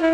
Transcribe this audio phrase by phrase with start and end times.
[0.00, 0.08] Ciao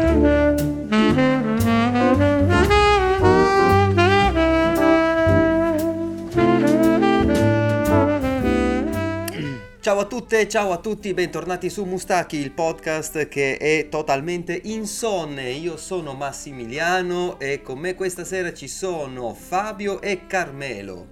[10.00, 15.50] a tutte, ciao a tutti, bentornati su Mustachi, il podcast che è totalmente insonne.
[15.50, 21.06] Io sono Massimiliano e con me questa sera ci sono Fabio e Carmelo.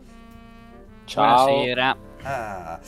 [1.05, 1.45] Ciao.
[1.45, 1.97] Buonasera.
[2.23, 2.81] Ah,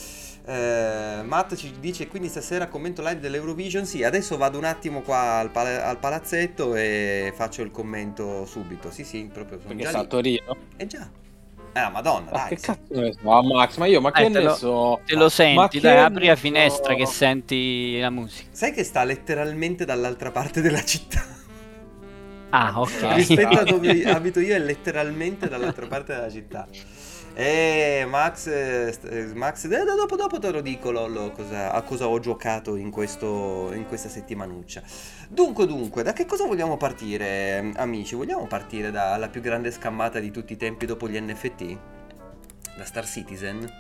[0.47, 3.85] eh, Matt ci dice quindi stasera commento live dell'Eurovision.
[3.87, 8.91] Sì, adesso vado un attimo qua al, pala- al palazzetto e faccio il commento subito.
[8.91, 10.07] Sì, sì, proprio sono Perché già sta a.
[10.07, 10.57] Torino?
[10.77, 11.11] Eh già.
[11.73, 12.49] Eh, la madonna, Ma dai.
[12.49, 13.31] che cazzo ne so?
[13.31, 15.01] Ah, Max, ma io, ma che Eh, te, ne lo, so?
[15.05, 16.95] te lo senti, Ma dai, apri la ne finestra so?
[16.95, 18.51] che senti la musica.
[18.51, 21.25] Sai che sta letteralmente dall'altra parte della città?
[22.51, 23.03] Ah, ok.
[23.09, 26.69] Rispetto a dove abito io è letteralmente dall'altra parte della città.
[27.39, 32.19] E Max, eh, Max eh, dopo, dopo te lo dico Lollo cosa, a cosa ho
[32.19, 34.83] giocato in, questo, in questa settimanuccia.
[35.29, 38.15] Dunque, dunque, da che cosa vogliamo partire, eh, amici?
[38.15, 41.77] Vogliamo partire dalla più grande scammata di tutti i tempi dopo gli NFT?
[42.75, 43.71] Da Star Citizen?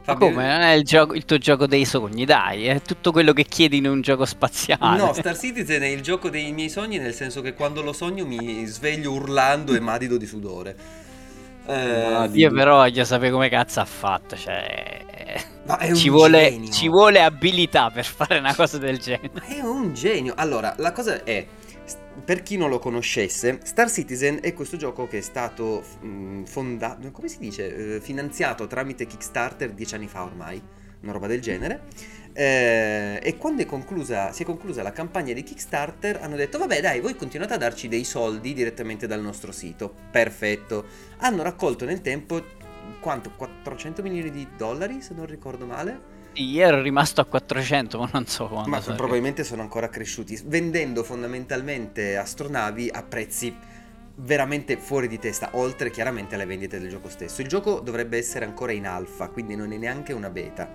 [0.00, 0.46] Fabio- come?
[0.46, 3.76] Non è il, gioco- il tuo gioco dei sogni, dai, è tutto quello che chiedi
[3.76, 4.96] in un gioco spaziale.
[4.96, 8.24] No, Star Citizen è il gioco dei miei sogni, nel senso che quando lo sogno
[8.24, 11.02] mi sveglio urlando e madido di sudore.
[11.66, 11.72] Eh,
[12.06, 15.04] Ah, Io però voglio sapere come cazzo ha fatto, cioè...
[15.66, 19.32] un Ci vuole, ci vuole abilità per fare una cosa del genere.
[19.32, 20.34] Ma è un genio.
[20.36, 21.46] Allora, la cosa è,
[22.24, 25.82] per chi non lo conoscesse, Star Citizen è questo gioco che è stato
[26.44, 30.62] fondato, come si dice, Eh, finanziato tramite Kickstarter dieci anni fa ormai,
[31.00, 31.82] una roba del genere.
[32.36, 36.80] Eh, e quando è conclusa, si è conclusa la campagna di Kickstarter, hanno detto: Vabbè,
[36.80, 39.94] dai, voi continuate a darci dei soldi direttamente dal nostro sito.
[40.10, 40.84] Perfetto.
[41.18, 42.42] Hanno raccolto nel tempo
[42.98, 43.30] quanto?
[43.36, 46.12] 400 milioni di dollari, se non ricordo male.
[46.34, 48.68] Io ero rimasto a 400, ma non so quando.
[48.68, 48.96] Ma sarà.
[48.96, 53.56] probabilmente sono ancora cresciuti, vendendo fondamentalmente astronavi a prezzi
[54.16, 57.40] veramente fuori di testa, oltre chiaramente alle vendite del gioco stesso.
[57.40, 60.68] Il gioco dovrebbe essere ancora in alfa, quindi non è neanche una beta.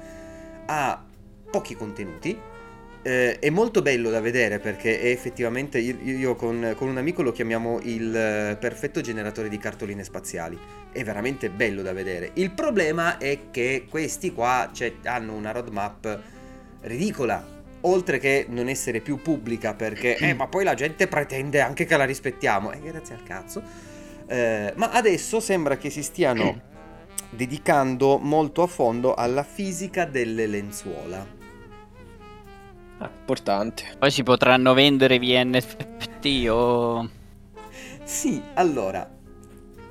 [0.66, 1.03] Ha
[1.50, 2.38] pochi contenuti.
[3.02, 7.22] eh, è molto bello da vedere perché è effettivamente io, io con, con un amico
[7.22, 10.58] lo chiamiamo il eh, perfetto generatore di cartoline spaziali.
[10.92, 12.32] È veramente bello da vedere.
[12.34, 16.20] Il problema è che questi qua cioè, hanno una roadmap
[16.82, 17.58] ridicola.
[17.84, 21.96] Oltre che non essere più pubblica perché, eh, ma poi la gente pretende anche che
[21.96, 22.74] la rispettiamo.
[22.74, 23.64] Eh, grazie al cazzo.
[24.28, 26.62] Eh, ma adesso sembra che si stiano
[27.32, 31.39] dedicando molto a fondo alla fisica delle lenzuola.
[33.02, 33.84] Importante.
[33.98, 37.10] Poi si potranno vendere via NFT o...
[38.04, 39.10] Sì, allora,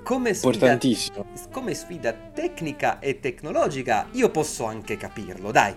[0.02, 1.26] come sfida, Importantissimo.
[1.50, 5.74] come sfida tecnica e tecnologica, io posso anche capirlo, dai.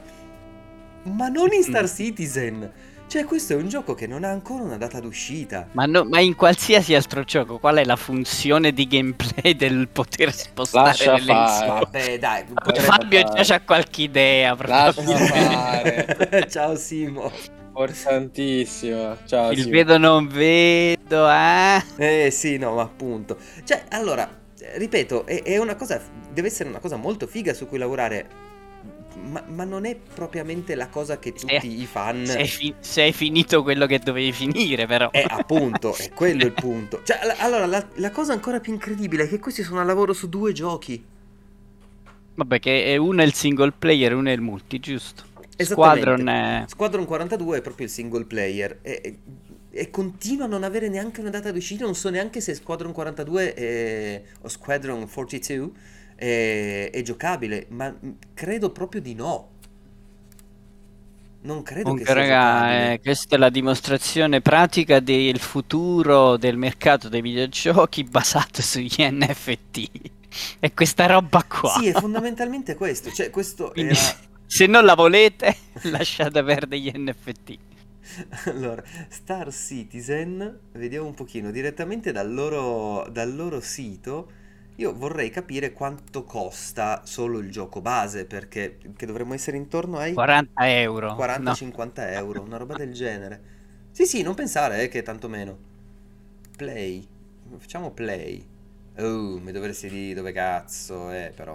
[1.03, 2.71] Ma non in Star Citizen.
[3.11, 5.67] Cioè, questo è un gioco che non ha ancora una data d'uscita.
[5.73, 10.33] Ma, no- ma in qualsiasi altro gioco, qual è la funzione di gameplay del poter
[10.33, 11.49] spostare Lascia le fare.
[11.49, 11.79] lenzuola?
[11.81, 12.45] Vabbè, dai.
[12.73, 13.43] Fabio fare.
[13.43, 16.47] già c'ha qualche idea, Lascia.
[16.47, 17.29] Ciao Simo.
[17.67, 19.17] Importantissimo.
[19.25, 19.51] Ciao.
[19.51, 19.71] Il Simo.
[19.71, 21.83] vedo non vedo, eh?
[21.97, 23.35] Eh sì, no, ma appunto.
[23.65, 24.25] Cioè, allora,
[24.75, 26.01] ripeto, è, è una cosa,
[26.31, 28.50] deve essere una cosa molto figa su cui lavorare.
[29.13, 32.25] Ma, ma non è propriamente la cosa che tutti Eh, i fan...
[32.25, 35.09] Se hai, fi- se hai finito quello che dovevi finire, però.
[35.11, 37.01] Eh, appunto, è quello il punto.
[37.03, 40.13] Cioè, la- allora, la, la cosa ancora più incredibile è che questi sono a lavoro
[40.13, 41.03] su due giochi.
[42.33, 45.23] Vabbè, che uno è il single player e uno è il multi, giusto?
[45.57, 46.63] Squadron è...
[46.67, 48.79] Squadron 42 è proprio il single player.
[48.81, 49.19] E,
[49.69, 51.83] e- continua a non avere neanche una data d'uscita.
[51.85, 55.71] Non so neanche se Squadron 42 è- o Squadron 42
[56.21, 57.65] è, è giocabile.
[57.69, 57.93] Ma
[58.35, 59.49] credo proprio di no.
[61.43, 66.55] Non credo che Comunque, sia raga, eh, questa è la dimostrazione pratica del futuro del
[66.55, 69.89] mercato dei videogiochi basato sugli NFT.
[70.59, 71.71] E questa roba qua.
[71.79, 73.11] Sì, è fondamentalmente questo.
[73.11, 74.15] Cioè, questo Quindi, era...
[74.45, 75.57] se non la volete,
[75.89, 77.57] lasciate perdere gli NFT.
[78.45, 84.29] Allora, Star Citizen, vediamo un pochino, direttamente dal loro, dal loro sito,
[84.75, 90.13] io vorrei capire quanto costa solo il gioco base, perché che dovremmo essere intorno ai
[90.13, 91.15] 40 euro.
[91.15, 93.41] 40-50 euro, una roba del genere.
[93.91, 95.57] Sì, sì, non pensare eh, che tanto meno.
[96.55, 97.05] Play,
[97.57, 98.43] facciamo play.
[98.97, 101.53] Oh, mi dovresti dire dove cazzo è, però.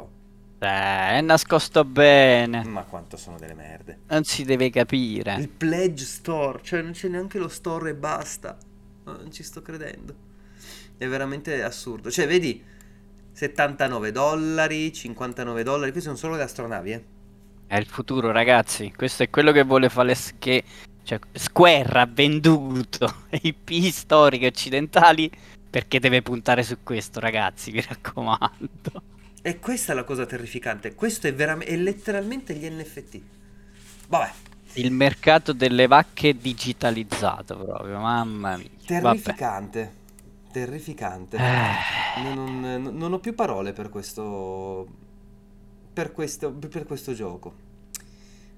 [0.58, 0.66] No.
[0.66, 2.64] Eh, è nascosto bene.
[2.64, 3.98] Ma quanto sono delle merde.
[4.08, 5.36] Non si deve capire.
[5.36, 8.56] Il Pledge Store, cioè non c'è neanche lo store e basta.
[9.04, 10.14] No, non ci sto credendo.
[10.96, 12.10] È veramente assurdo.
[12.10, 12.62] Cioè, vedi,
[13.36, 17.04] 79 dollari, 59 dollari, questi sono solo le astronavi, eh.
[17.66, 18.92] È il futuro, ragazzi.
[18.96, 20.14] Questo è quello che vuole fare.
[20.14, 20.64] s- Che
[21.02, 25.30] Cioè, Square ha venduto IP storiche occidentali
[25.68, 29.02] perché deve puntare su questo, ragazzi, mi raccomando.
[29.42, 30.94] E questa è la cosa terrificante.
[30.94, 33.20] Questo è, veramente, è letteralmente gli NFT.
[34.08, 34.32] Vabbè.
[34.74, 38.68] Il mercato delle vacche digitalizzato proprio, mamma mia.
[38.84, 39.80] Terrificante.
[39.80, 40.05] Vabbè.
[40.56, 41.36] Terrificante.
[41.36, 42.22] Eh.
[42.22, 44.86] Non, non, non, ho più parole per questo,
[45.92, 46.50] per questo.
[46.50, 47.52] Per questo gioco.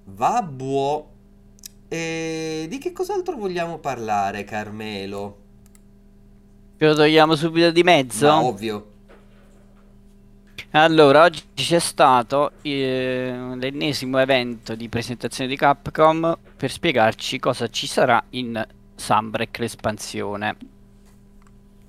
[0.04, 1.10] Va buo.
[1.88, 5.38] E di che cos'altro vogliamo parlare, Carmelo?
[6.76, 8.28] Lo togliamo subito di mezzo?
[8.28, 8.92] Ma ovvio.
[10.70, 17.88] Allora, oggi c'è stato eh, l'ennesimo evento di presentazione di Capcom per spiegarci cosa ci
[17.88, 20.77] sarà in Sunbreak l'espansione.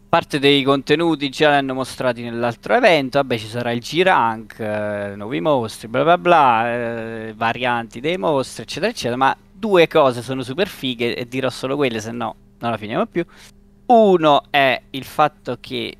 [0.09, 5.13] Parte dei contenuti già li hanno mostrati nell'altro evento, vabbè ci sarà il G-Rank, eh,
[5.15, 10.41] nuovi mostri, bla bla bla, eh, varianti dei mostri, eccetera eccetera, ma due cose sono
[10.41, 13.23] super fighe e dirò solo quelle, se no non la finiamo più.
[13.85, 15.95] Uno è il fatto che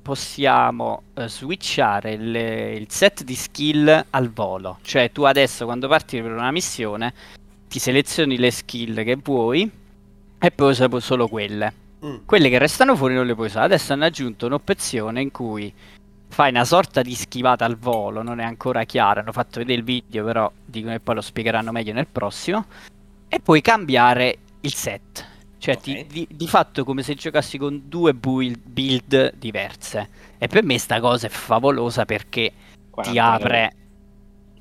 [0.00, 4.78] possiamo uh, switchare il, il, set di skill al volo.
[4.80, 7.12] Cioè tu adesso quando parti per una missione
[7.68, 9.70] ti selezioni le skill che vuoi
[10.38, 11.88] e poi usi solo quelle.
[12.04, 12.16] Mm.
[12.24, 13.66] Quelle che restano fuori non le puoi usare.
[13.66, 15.72] Adesso hanno aggiunto un'opzione in cui
[16.30, 19.84] fai una sorta di schivata al volo, non è ancora chiaro, hanno fatto vedere il
[19.84, 22.64] video però dicono che poi lo spiegheranno meglio nel prossimo
[23.28, 25.26] e puoi cambiare il set.
[25.58, 26.06] Cioè, okay.
[26.06, 30.08] ti, di, di, fatto come se giocassi con due build, build diverse.
[30.38, 32.52] E per me sta cosa è favolosa perché
[33.02, 33.74] ti apre...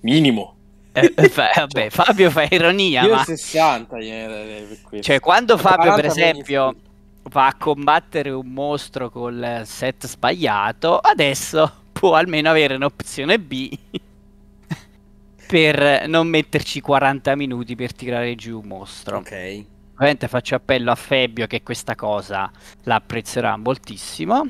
[0.01, 0.55] Minimo.
[0.91, 3.03] Eh, eh fa, vabbè, Fabio fa ironia.
[3.03, 3.23] Io ma...
[3.23, 5.05] 60 per questo.
[5.05, 6.75] Cioè, quando Fabio, per esempio,
[7.23, 13.77] va a combattere un mostro col set sbagliato, adesso può almeno avere un'opzione B
[15.47, 19.17] per non metterci 40 minuti per tirare giù un mostro.
[19.17, 19.65] Ok.
[19.93, 22.49] Ovviamente faccio appello a Fabio che questa cosa
[22.83, 24.47] la apprezzerà moltissimo.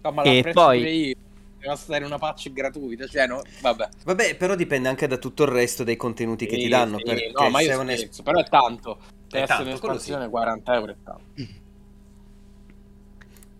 [0.00, 1.14] No, ma e poi io.
[1.58, 3.88] Deve stare una patch gratuita, cioè no, vabbè.
[4.04, 6.96] Vabbè, però dipende anche da tutto il resto dei contenuti sì, che ti danno.
[6.96, 8.98] Sì, perché no, ma io scherzo, es- però è tanto.
[9.28, 10.30] Per essere un'espansione sì.
[10.30, 11.60] 40 euro è tanto.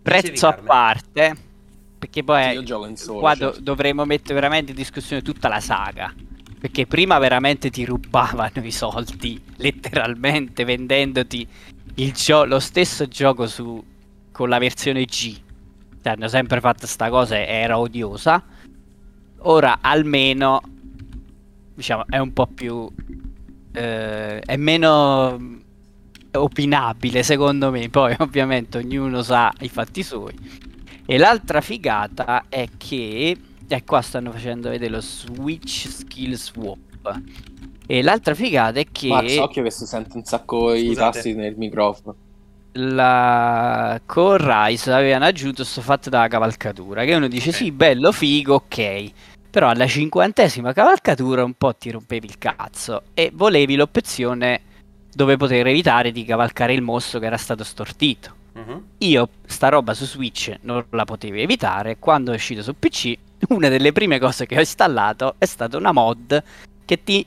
[0.03, 1.35] Prezzo a parte,
[1.97, 2.65] perché poi sì,
[2.95, 3.55] solo, qua certo.
[3.55, 6.13] do- dovremmo mettere veramente in discussione tutta la saga.
[6.59, 11.47] Perché prima veramente ti rubavano i soldi, letteralmente vendendoti
[11.93, 13.83] gio- lo stesso gioco su-
[14.31, 15.39] con la versione G.
[16.01, 18.43] Cioè, hanno sempre fatto sta cosa e era odiosa.
[19.39, 20.61] Ora almeno,
[21.73, 22.89] diciamo, è un po' più...
[23.71, 25.62] Eh, è meno
[26.33, 27.89] opinabile secondo me.
[27.89, 30.35] Poi ovviamente ognuno sa i fatti suoi.
[31.05, 33.37] E l'altra figata è che
[33.73, 37.21] e qua stanno facendo vedere lo Switch Skill Swap.
[37.87, 39.07] E l'altra figata è che.
[39.07, 40.79] Max, occhio che si sente un sacco Scusate.
[40.79, 42.15] i tasti nel microfono.
[42.73, 47.03] La con Rise avevano aggiunto questo fatto della cavalcatura.
[47.03, 47.61] Che uno dice: okay.
[47.61, 49.11] Sì, bello, figo, ok.
[49.49, 53.03] Però alla cinquantesima cavalcatura un po' ti rompevi il cazzo.
[53.13, 54.61] E volevi l'opzione
[55.13, 58.41] dove poter evitare di cavalcare il mostro che era stato stortito.
[58.53, 58.83] Uh-huh.
[58.99, 61.97] Io sta roba su Switch non la potevo evitare.
[61.97, 63.15] Quando è uscito su PC
[63.49, 66.41] una delle prime cose che ho installato è stata una mod
[66.85, 67.25] che ti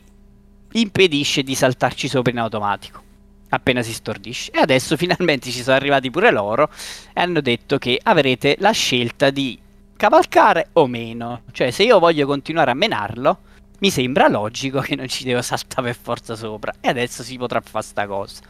[0.72, 3.04] impedisce di saltarci sopra in automatico
[3.48, 4.50] appena si stordisce.
[4.52, 6.70] E adesso finalmente ci sono arrivati pure loro
[7.12, 9.58] e hanno detto che avrete la scelta di
[9.96, 11.42] cavalcare o meno.
[11.52, 13.38] Cioè, se io voglio continuare a menarlo,
[13.78, 16.75] mi sembra logico che non ci devo saltare per forza sopra.
[16.80, 18.42] E adesso si potrà fare sta cosa.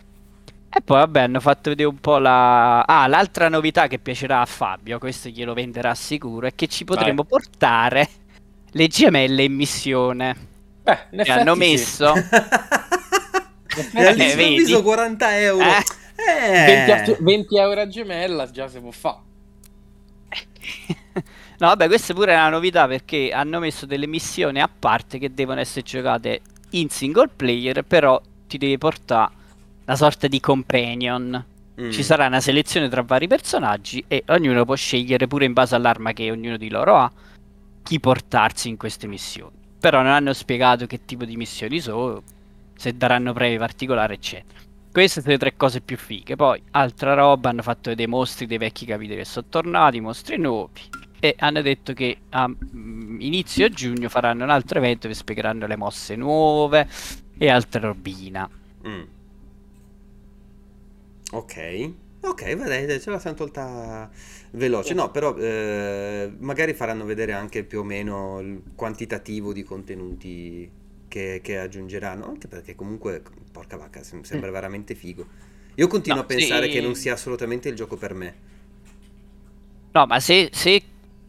[0.68, 2.82] E poi vabbè hanno fatto vedere un po' la...
[2.82, 7.22] Ah, l'altra novità che piacerà a Fabio, questo glielo venderà sicuro, è che ci potremo
[7.22, 7.30] Vai.
[7.30, 8.08] portare
[8.72, 10.36] le gemelle in missione.
[10.82, 12.14] Beh, in effetti hanno messo...
[12.14, 13.96] Sì.
[13.96, 15.64] eh, all'improvviso 40 euro.
[15.64, 16.84] Eh.
[16.96, 19.20] 20, 20 euro a gemella già si può fare.
[21.58, 25.32] no, vabbè, questa pure è una novità perché hanno messo delle missioni a parte che
[25.32, 29.32] devono essere giocate in single player, però ti devi portare
[29.84, 31.44] una sorta di companion.
[31.80, 31.90] Mm.
[31.90, 36.12] Ci sarà una selezione tra vari personaggi e ognuno può scegliere pure in base all'arma
[36.12, 37.12] che ognuno di loro ha
[37.82, 39.54] chi portarsi in queste missioni.
[39.78, 42.22] Però non hanno spiegato che tipo di missioni sono,
[42.74, 44.58] se daranno premi particolari, eccetera.
[44.90, 46.34] Queste sono le tre cose più fighe.
[46.34, 50.80] Poi, altra roba, hanno fatto vedere mostri dei vecchi capitoli che sono tornati, mostri nuovi.
[51.26, 55.76] E hanno detto che a mm, inizio giugno faranno un altro evento che spiegheranno le
[55.76, 56.88] mosse nuove
[57.36, 58.48] e altre robina.
[58.86, 59.02] Mm.
[61.32, 61.90] Ok.
[62.20, 64.08] Ok, vedete, ce la siamo tolta
[64.52, 64.94] veloce.
[64.94, 70.70] No, però eh, magari faranno vedere anche più o meno il quantitativo di contenuti che
[71.08, 74.52] che, che, aggiungeranno, anche perché comunque, porca vacca, sembra mm.
[74.52, 75.26] veramente figo.
[75.74, 76.72] Io continuo no, a pensare sì.
[76.72, 78.34] che non sia assolutamente il gioco per me.
[79.92, 80.82] No, ma se, se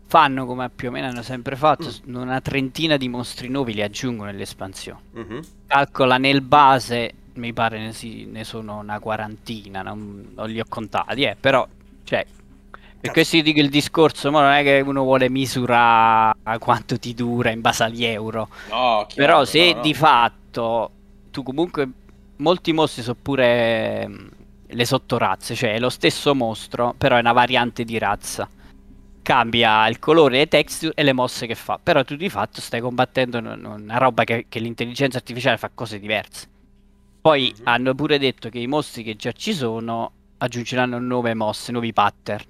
[0.07, 2.15] fanno come più o meno hanno sempre fatto, mm.
[2.15, 4.99] una trentina di mostri nuovi li aggiungono nell'espansione.
[5.17, 5.39] Mm-hmm.
[5.67, 10.65] Calcola nel base, mi pare ne, sì, ne sono una quarantina, non, non, li ho
[10.67, 11.67] contati, eh, però,
[12.05, 12.25] cioè,
[12.99, 17.51] per questo dico il discorso, ma non è che uno vuole misurare quanto ti dura
[17.51, 18.47] in base agli euro.
[18.69, 19.81] No, chiaro, però se no, no.
[19.81, 20.91] di fatto
[21.31, 21.87] tu comunque
[22.37, 24.27] molti mostri sono pure mm,
[24.67, 28.49] le sottorazze, cioè è lo stesso mostro, però è una variante di razza
[29.27, 31.77] cambia il colore, le texture e le mosse che fa.
[31.83, 36.47] Però tu di fatto stai combattendo una roba che, che l'intelligenza artificiale fa cose diverse.
[37.19, 37.67] Poi mm-hmm.
[37.67, 42.45] hanno pure detto che i mostri che già ci sono aggiungeranno nuove mosse, nuovi pattern.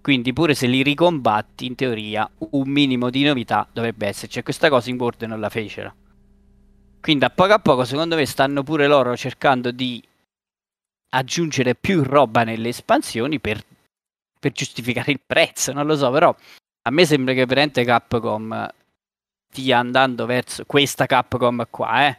[0.00, 4.38] Quindi pure se li ricombatti, in teoria, un minimo di novità dovrebbe esserci.
[4.38, 5.94] E questa cosa in Word non la fecero.
[7.02, 10.02] Quindi a poco a poco, secondo me, stanno pure loro cercando di
[11.10, 13.62] aggiungere più roba nelle espansioni per
[14.42, 16.34] per giustificare il prezzo, non lo so, però
[16.82, 18.68] a me sembra che veramente Capcom
[19.48, 22.18] stia andando verso questa Capcom qua, eh?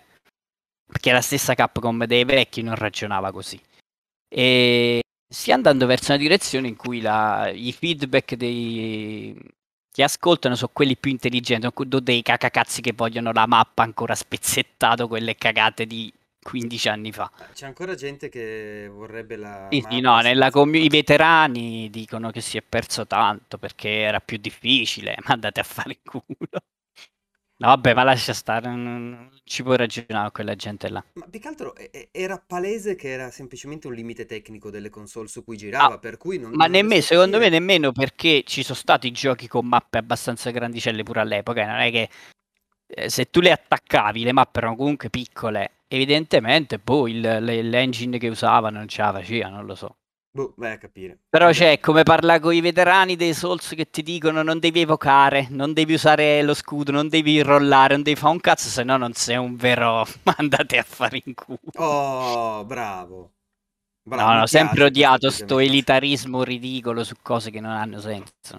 [0.85, 3.59] Perché la stessa Capcom dei vecchi non ragionava così.
[4.29, 9.37] E stia andando verso una direzione in cui la, i feedback dei,
[9.91, 15.09] che ascoltano sono quelli più intelligenti, non dei cacacazzi che vogliono la mappa ancora spezzettato,
[15.09, 16.09] quelle cagate di
[16.43, 17.31] 15 anni fa.
[17.39, 19.67] Eh, c'è ancora gente che vorrebbe la...
[19.71, 24.19] Sì, sì no, nella com- i veterani dicono che si è perso tanto perché era
[24.19, 26.61] più difficile, ma andate a fare il culo.
[27.55, 31.01] No, vabbè, ma lascia stare, non ci puoi ragionare con quella gente là.
[31.13, 31.73] Ma più che altro
[32.11, 36.17] era palese che era semplicemente un limite tecnico delle console su cui girava, ah, per
[36.17, 36.51] cui non...
[36.51, 41.03] Ma non nemmeno, secondo me nemmeno perché ci sono stati giochi con mappe abbastanza grandicelle
[41.03, 42.09] pure all'epoca, non è che
[42.87, 48.27] eh, se tu le attaccavi, le mappe erano comunque piccole evidentemente boh, il, l'engine che
[48.27, 49.97] usavano non ce la faceva, non lo so.
[50.35, 51.19] Boh, vai a capire.
[51.29, 55.45] Però c'è come parla con i veterani dei Souls che ti dicono non devi evocare,
[55.51, 58.97] non devi usare lo scudo, non devi rollare, non devi fare un cazzo, se no
[58.97, 60.03] non sei un vero...
[60.37, 61.59] Andate a fare in culo.
[61.75, 63.33] Oh, bravo.
[64.01, 68.57] bravo no, no, sempre odiato sto elitarismo ridicolo su cose che non hanno senso.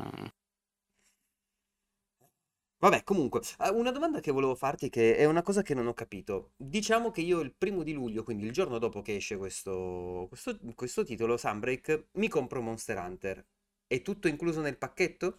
[2.85, 5.95] Vabbè, comunque, eh, una domanda che volevo farti che è una cosa che non ho
[5.95, 6.51] capito.
[6.55, 10.59] Diciamo che io il primo di luglio, quindi il giorno dopo che esce questo, questo,
[10.75, 13.43] questo titolo, Sunbreak, mi compro Monster Hunter.
[13.87, 15.39] È tutto incluso nel pacchetto?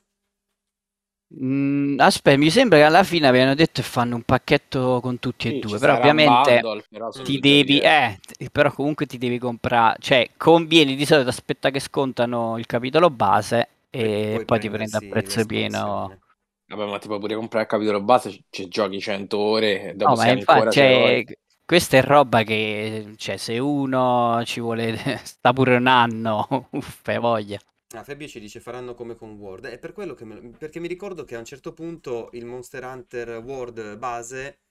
[1.40, 5.48] Mm, aspetta, mi sembra che alla fine abbiano detto che fanno un pacchetto con tutti
[5.50, 8.18] sì, e due, però ovviamente bundle, però ti devi, eh,
[8.52, 13.68] però comunque ti devi comprare, cioè conviene di solito aspettare che scontano il capitolo base
[13.92, 16.25] e poi, poi ti prendi a prezzo pieno
[16.68, 20.18] Vabbè, ma ti puoi pure comprare il capitolo base, ci giochi 100 ore, dopo no,
[20.18, 21.24] ma infatti, cioè,
[21.64, 27.60] questa è roba che, cioè, se uno ci vuole, sta pure un anno, uffe, voglia.
[27.96, 29.68] Ah, Fabio ci dice faranno come con Word.
[29.68, 30.40] È per quello che me...
[30.58, 34.65] perché mi ricordo che a un certo punto il Monster Hunter World base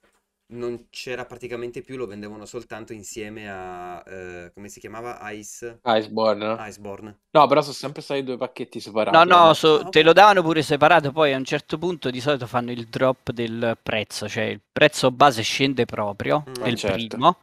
[0.47, 5.19] non c'era praticamente più, lo vendevano soltanto insieme a, eh, come si chiamava?
[5.31, 5.79] Ice...
[5.83, 6.55] Iceborne.
[6.59, 7.19] Iceborne.
[7.31, 9.15] No, però sono sempre stati due pacchetti separati.
[9.15, 12.19] No, no, so, ah, te lo davano pure separato, poi a un certo punto di
[12.21, 16.77] solito fanno il drop del prezzo, cioè il prezzo base scende proprio, mm, è il
[16.77, 17.07] certo.
[17.07, 17.39] primo,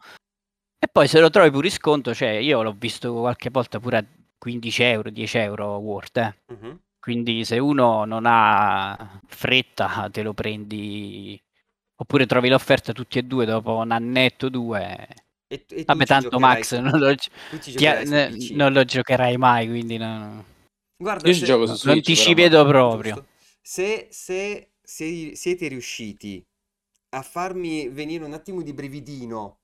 [0.79, 3.97] e poi se lo trovi pure in sconto, cioè io l'ho visto qualche volta pure
[3.97, 4.05] a
[4.37, 6.35] 15 euro, 10 euro Word, eh.
[6.53, 6.75] mm-hmm.
[7.03, 11.37] Quindi se uno non ha fretta te lo prendi
[12.03, 15.07] Oppure trovi l'offerta tutti e due dopo un annetto, due.
[15.47, 20.43] E, e Vabbè, tanto Max non lo, ti, non lo, giocherai mai, quindi no.
[20.97, 23.25] Guarda, Io se, gioco su Switch, non ti ci vedo proprio.
[23.61, 26.45] Se, se, se siete riusciti
[27.11, 29.59] a farmi venire un attimo di brividino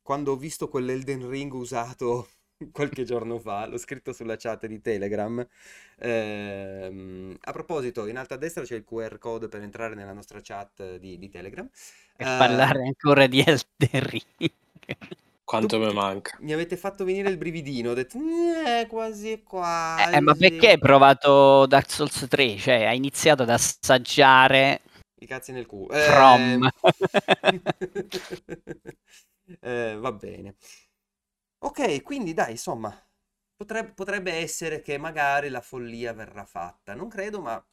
[0.00, 2.28] quando ho visto quell'Elden Ring usato
[2.70, 5.44] qualche giorno fa, l'ho scritto sulla chat di Telegram.
[5.98, 10.40] Ehm, a proposito, in alto a destra c'è il QR code per entrare nella nostra
[10.42, 11.68] chat di, di Telegram.
[12.16, 14.50] E uh, parlare ancora di Elden Ring.
[15.44, 16.36] Quanto mi manca.
[16.40, 20.14] Mi avete fatto venire il brividino, ho detto, eh, quasi quasi.
[20.14, 22.56] Eh, ma perché hai provato Dark Souls 3?
[22.56, 24.80] Cioè, hai iniziato ad assaggiare...
[25.18, 25.92] I cazzi nel culo.
[25.92, 26.70] From.
[27.42, 27.60] Eh...
[29.60, 30.54] eh, va bene.
[31.64, 32.92] Ok, quindi dai, insomma,
[33.56, 36.94] potrebbe, potrebbe essere che magari la follia verrà fatta.
[36.94, 37.64] Non credo, ma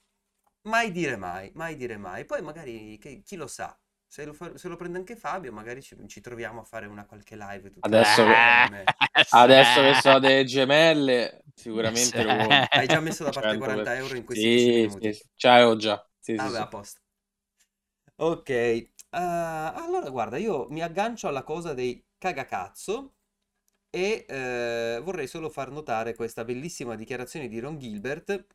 [0.64, 2.26] mai dire mai, mai dire mai.
[2.26, 3.78] Poi magari, che- chi lo sa,
[4.08, 7.06] se lo, fa- se lo prende anche Fabio, magari ci, ci troviamo a fare una
[7.06, 8.36] qualche live Adesso che-
[9.32, 12.68] Adesso che so delle gemelle, sicuramente lo.
[12.74, 15.10] Hai già messo da parte 40 euro in questi 10 Sì, minuti?
[15.10, 15.24] sì, sì.
[15.36, 16.04] Ciao già.
[16.20, 16.62] Sì, Vabbè, sì.
[16.62, 17.02] a posto.
[18.18, 18.50] Ok,
[19.12, 23.16] allora, guarda, io mi aggancio alla cosa dei cagacazzo
[23.90, 28.46] e eh, vorrei solo far notare questa bellissima dichiarazione di Ron Gilbert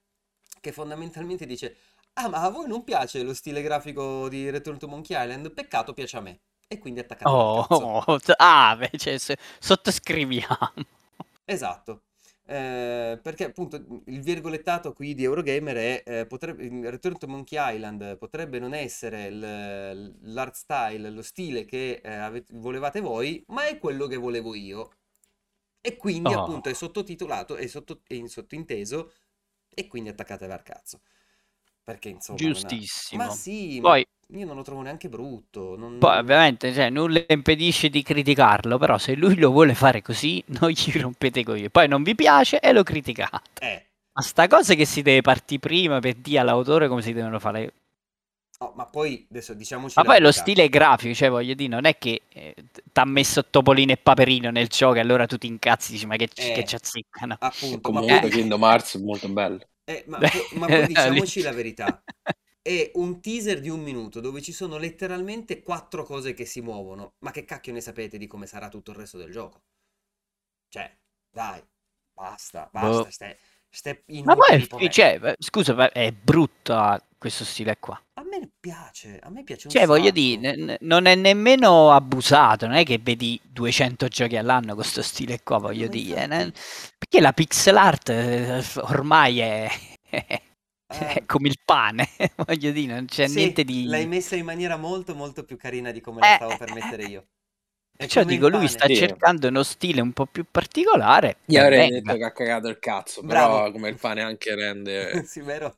[0.60, 1.76] che fondamentalmente dice
[2.16, 5.52] Ah, ma a voi non piace lo stile grafico di Return to Monkey Island?
[5.52, 6.40] Peccato, piace a me.
[6.68, 9.18] E quindi attaccate oh, oh, ah, beh, cioè,
[9.58, 10.72] sottoscriviamo.
[11.46, 12.04] Esatto.
[12.46, 13.76] Eh, perché appunto
[14.06, 19.30] il virgolettato qui di Eurogamer è eh, potrebbe, Return to Monkey Island potrebbe non essere
[19.30, 24.90] l'art style, lo stile che eh, avete, volevate voi, ma è quello che volevo io.
[25.86, 26.40] E quindi oh.
[26.40, 29.12] appunto è sottotitolato, è, sotto, è in sottointeso
[29.68, 31.02] e quindi attaccate al cazzo.
[31.82, 32.38] Perché insomma...
[32.38, 33.22] Giustissimo.
[33.22, 33.26] Ha...
[33.26, 34.06] Ma sì, Poi...
[34.28, 35.76] ma io non lo trovo neanche brutto.
[35.76, 35.98] Non...
[35.98, 40.70] Poi ovviamente cioè, nulla impedisce di criticarlo, però se lui lo vuole fare così, non
[40.70, 41.68] gli rompete con io.
[41.68, 43.60] Poi non vi piace e lo criticate.
[43.60, 43.86] Eh.
[44.14, 47.74] Ma sta cosa che si deve partire prima per dire all'autore come si devono fare
[48.58, 49.94] Oh, ma poi adesso diciamoci.
[49.96, 53.44] Ma poi lo stile grafico, cioè voglio dire, non è che eh, ti ha messo
[53.44, 56.52] Topolino e Paperino nel gioco e allora tu ti incazzi e dici ma che, eh,
[56.52, 57.36] che ci azzeccano.
[57.40, 58.28] Appunto, comunque ma...
[58.28, 59.58] Kingdom Hearts è molto bello.
[59.84, 60.18] Eh, ma,
[60.54, 62.02] ma, poi diciamoci la verità.
[62.64, 67.12] È un teaser di un minuto dove ci sono letteralmente quattro cose che si muovono.
[67.18, 69.64] Ma che cacchio ne sapete di come sarà tutto il resto del gioco?
[70.70, 70.90] Cioè,
[71.30, 71.62] dai,
[72.14, 73.02] basta, basta.
[73.02, 73.10] Boh.
[73.10, 73.36] Stai,
[73.68, 78.02] stai ma poi, cioè, scusa, è brutta questo stile qua.
[78.40, 79.86] Me piace, a me piace un Cioè, sacco.
[79.86, 84.76] voglio dire, n- non è nemmeno abusato, non è che vedi 200 giochi all'anno con
[84.76, 86.26] questo stile qua, voglio dire.
[86.26, 86.52] Ne-
[86.98, 89.68] perché la pixel art eh, ormai è,
[90.10, 90.42] è
[90.88, 92.08] Eh, come il pane,
[92.46, 93.88] voglio dire, non c'è sì, niente di...
[93.88, 96.70] l'hai messa in maniera molto molto più carina di come la Eh, stavo per eh,
[96.70, 97.26] mettere io.
[97.96, 98.96] È Cioè, dico, lui sta Sì.
[98.96, 101.36] cercando uno stile un po' più particolare.
[101.46, 102.00] Io avrei venga.
[102.00, 103.58] detto che ha cagato il cazzo, Bravo.
[103.58, 105.22] però come il pane anche rende...
[105.26, 105.74] Sì, vero?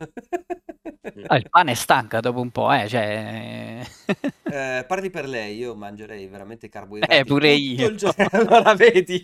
[1.29, 3.85] Ah, il pane stanca dopo un po', eh, cioè...
[4.49, 7.89] Eh, parli per lei, io mangerei veramente carboidrati Eh, pure tutto io.
[7.89, 8.27] il giorno.
[8.31, 9.21] Allora vedi?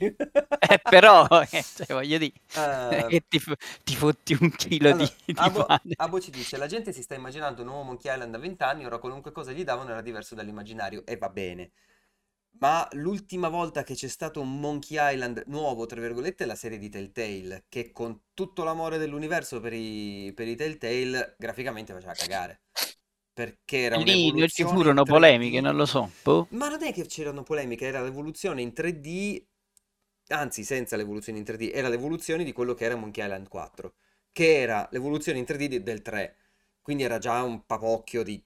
[0.59, 4.95] Eh, però, eh, cioè, voglio dire, Eh, che ti, f- ti fotti un chilo allora,
[4.95, 5.97] di, di Abo, pane.
[5.97, 8.85] Abo ci dice, la gente si sta immaginando un nuovo Monkey Island a 20 anni,
[8.85, 11.73] ora qualunque cosa gli davano era diverso dall'immaginario, e va bene.
[12.59, 16.79] Ma l'ultima volta che c'è stato un Monkey Island nuovo, tra virgolette, è la serie
[16.79, 22.63] di Telltale, che con tutto l'amore dell'universo per i, per i Telltale, graficamente faceva cagare.
[23.33, 25.05] Perché era Lì non ci furono 3D.
[25.05, 26.11] polemiche, non lo so.
[26.23, 26.49] Boh.
[26.49, 29.43] Ma non è che c'erano polemiche, era l'evoluzione in 3D,
[30.29, 33.95] anzi senza l'evoluzione in 3D, era l'evoluzione di quello che era Monkey Island 4,
[34.33, 36.37] che era l'evoluzione in 3D di- del 3.
[36.83, 38.43] Quindi era già un papocchio di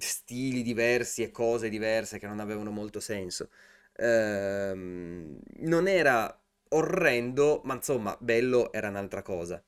[0.00, 3.50] stili diversi e cose diverse che non avevano molto senso.
[3.96, 9.62] Ehm, non era orrendo, ma insomma, bello era un'altra cosa.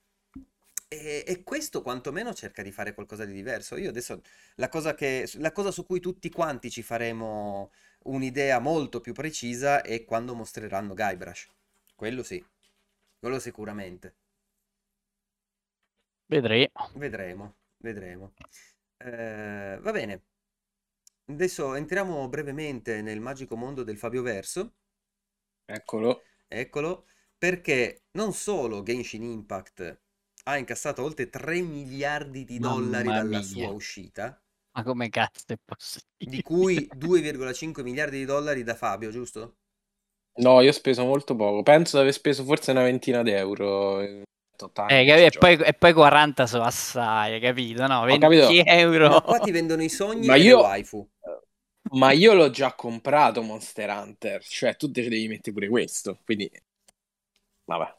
[0.89, 3.77] E, e questo quantomeno cerca di fare qualcosa di diverso.
[3.77, 4.21] Io adesso
[4.57, 7.71] la cosa che, la cosa su cui tutti quanti ci faremo
[8.05, 11.49] un'idea molto più precisa è quando mostreranno Guybrush.
[11.95, 12.45] Quello sì,
[13.21, 14.15] quello sicuramente.
[16.29, 16.71] Vedremo.
[16.95, 18.33] Vedremo, vedremo.
[19.03, 20.23] Eh, va bene.
[21.31, 24.75] Adesso entriamo brevemente nel magico mondo del Fabio Verso.
[25.67, 26.21] Eccolo.
[26.47, 27.07] Eccolo,
[27.39, 30.01] perché non solo Genshin Impact
[30.45, 33.43] ha incassato oltre 3 miliardi di dollari Mamma dalla mia.
[33.43, 34.41] sua uscita,
[34.73, 35.57] Ma come cazzo è
[36.25, 36.41] di possibile?
[36.41, 39.59] cui 2,5 miliardi di dollari da Fabio, giusto?
[40.39, 41.63] No, io ho speso molto poco.
[41.63, 43.31] Penso di aver speso forse una ventina di
[44.61, 47.87] in totale Eh, e, poi, e poi 40 sono assai, hai capito?
[47.87, 48.63] No, 20 capito.
[48.67, 49.09] euro.
[49.09, 51.09] No, qua ti vendono i sogni Ma e io- waifu.
[51.93, 56.51] Ma io l'ho già comprato Monster Hunter, cioè tu te devi mettere pure questo, quindi...
[57.67, 57.95] Vabbè.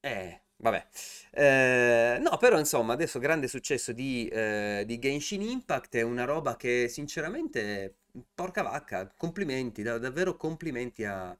[0.00, 0.86] Eh, vabbè.
[1.32, 6.56] Eh, no, però insomma, adesso grande successo di, eh, di Genshin Impact è una roba
[6.56, 7.98] che sinceramente,
[8.34, 11.36] porca vacca, complimenti, da- davvero complimenti a-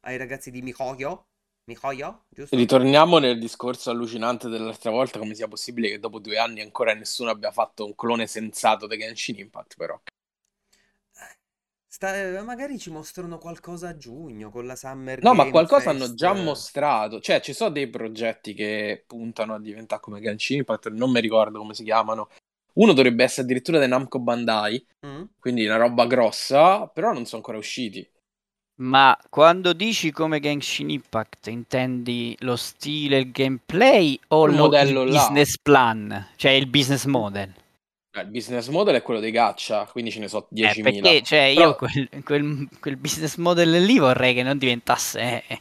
[0.00, 1.26] ai ragazzi di Mihoyo.
[1.70, 2.56] Mihoyo, giusto?
[2.56, 7.30] Ritorniamo nel discorso allucinante dell'altra volta, come sia possibile che dopo due anni ancora nessuno
[7.30, 10.00] abbia fatto un clone sensato di Genshin Impact, però.
[11.86, 15.90] Sta- eh, magari ci mostrano qualcosa a giugno con la Summer No, ma Game qualcosa
[15.92, 16.02] Fest.
[16.02, 20.88] hanno già mostrato, cioè ci sono dei progetti che puntano a diventare come Genshin Impact,
[20.90, 22.30] non mi ricordo come si chiamano.
[22.74, 25.24] Uno dovrebbe essere addirittura di Namco Bandai, Mm?
[25.38, 28.08] quindi una roba grossa, però non sono ancora usciti.
[28.80, 35.02] Ma quando dici come Genshin Impact intendi lo stile, il gameplay o Il lo- modello
[35.02, 35.18] il là.
[35.20, 36.28] business plan?
[36.36, 37.52] Cioè il business model?
[38.16, 40.82] Eh, Il business model è quello dei gacha, quindi ce ne so Eh, 10.000.
[40.82, 45.44] perché cioè, Però- io quel, quel- quel business model lì vorrei che non diventasse...
[45.46, 45.60] eh,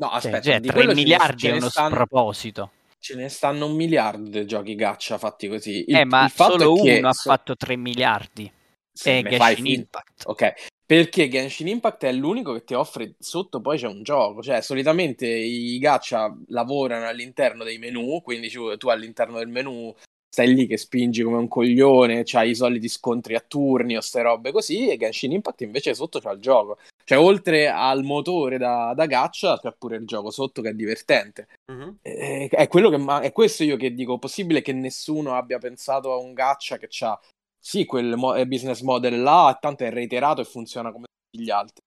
[0.00, 2.70] No, cioè, aspetta, cioè, di 3 quello ce ne- miliardi è uno stanno- sproposito.
[2.98, 5.84] Ce ne stanno un miliardo di giochi gacha fatti così.
[5.88, 8.50] Il, eh, ma il solo è che uno ha fatto 3 miliardi.
[8.92, 10.22] se E Genshin fin- Impact.
[10.26, 10.52] Ok,
[10.90, 15.24] perché Genshin Impact è l'unico che ti offre sotto poi c'è un gioco, cioè solitamente
[15.24, 19.94] i gacha lavorano all'interno dei menu, quindi tu, all'interno del menu
[20.28, 24.22] stai lì che spingi come un coglione, c'hai i soliti scontri a turni o ste
[24.22, 26.78] robe così, e Genshin Impact invece sotto c'ha il gioco.
[27.04, 31.46] Cioè oltre al motore da, da gacha c'è pure il gioco sotto che è divertente.
[31.70, 31.98] Mhm.
[32.02, 36.16] Eh, È, quello che è questo io che dico, possibile che nessuno abbia pensato a
[36.16, 37.20] un gacha che ha
[37.60, 41.82] sì quel mo- business model là, tanto è reiterato e funziona come tutti gli altri.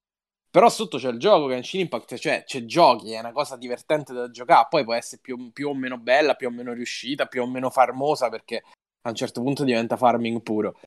[0.49, 4.29] Però sotto c'è il gioco Genshin Impact, cioè c'è giochi, è una cosa divertente da
[4.29, 7.47] giocare, poi può essere più, più o meno bella, più o meno riuscita, più o
[7.47, 8.63] meno farmosa perché
[9.01, 10.79] a un certo punto diventa farming puro.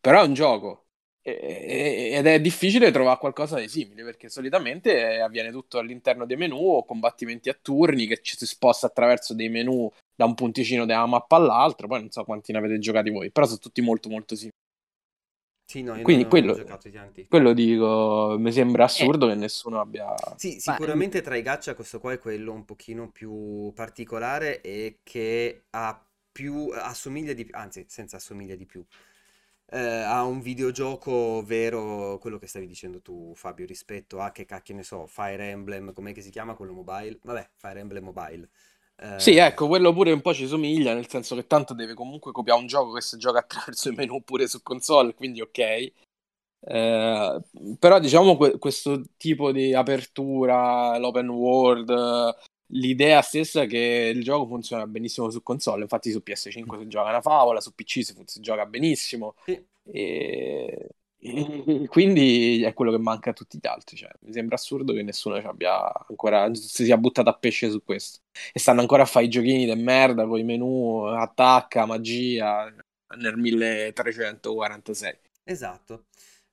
[0.00, 0.85] Però è un gioco
[1.26, 6.56] ed è difficile trovare qualcosa di simile perché solitamente eh, avviene tutto all'interno dei menu
[6.56, 11.04] o combattimenti a turni che ci si sposta attraverso dei menu da un punticino della
[11.06, 14.36] mappa all'altro, poi non so quanti ne avete giocati voi, però sono tutti molto molto
[14.36, 14.54] simili.
[15.68, 17.26] Sì, no, Quindi quello- giocato di tanti.
[17.26, 20.14] Quello dico, mi sembra assurdo che nessuno abbia...
[20.36, 25.64] Sì, sicuramente tra i gacha questo qua è quello un pochino più particolare e che
[25.70, 28.84] ha più, assomiglia di più, anzi, senza assomiglia di più,
[29.68, 34.74] eh, a un videogioco vero, quello che stavi dicendo tu, Fabio, rispetto a che cacchio
[34.74, 37.18] ne so, Fire Emblem, com'è che si chiama quello mobile?
[37.22, 38.48] Vabbè, Fire Emblem Mobile.
[38.96, 42.32] Eh, Sì, ecco, quello pure un po' ci somiglia, nel senso che tanto deve comunque
[42.32, 45.92] copiare un gioco che si gioca attraverso i menu pure su console, quindi ok.
[46.68, 47.40] Eh,
[47.78, 51.90] però diciamo que- questo tipo di apertura, l'open world,
[52.68, 57.08] l'idea stessa è che il gioco funziona benissimo su console, infatti su PS5 si gioca
[57.10, 59.64] una favola, su PC si, si gioca benissimo, Sì.
[59.84, 60.88] e...
[61.18, 65.02] e quindi è quello che manca a tutti gli altri, cioè, mi sembra assurdo che
[65.02, 68.20] nessuno ci abbia ancora, si sia buttato a pesce su questo
[68.52, 72.72] e stanno ancora a fare i giochini di merda con i menu attacca, magia
[73.16, 75.18] nel 1346.
[75.44, 76.06] Esatto.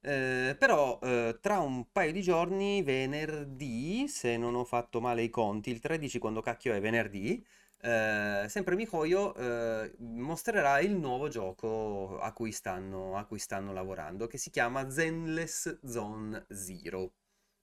[0.06, 5.30] Eh, però eh, tra un paio di giorni, venerdì, se non ho fatto male i
[5.30, 7.44] conti, il 13 quando cacchio è venerdì,
[7.82, 14.28] eh, sempre Mihoyo eh, mostrerà il nuovo gioco a cui stanno, a cui stanno lavorando,
[14.28, 17.14] che si chiama Zenless Zone Zero,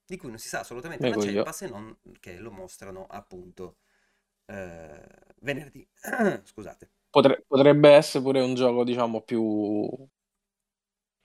[0.07, 1.45] di cui non si sa assolutamente una Ecco io.
[1.45, 3.77] ceppa se non che lo mostrano appunto
[4.47, 5.03] eh,
[5.41, 5.87] venerdì.
[6.45, 6.91] Scusate.
[7.09, 9.41] Potre- potrebbe essere pure un gioco, diciamo, più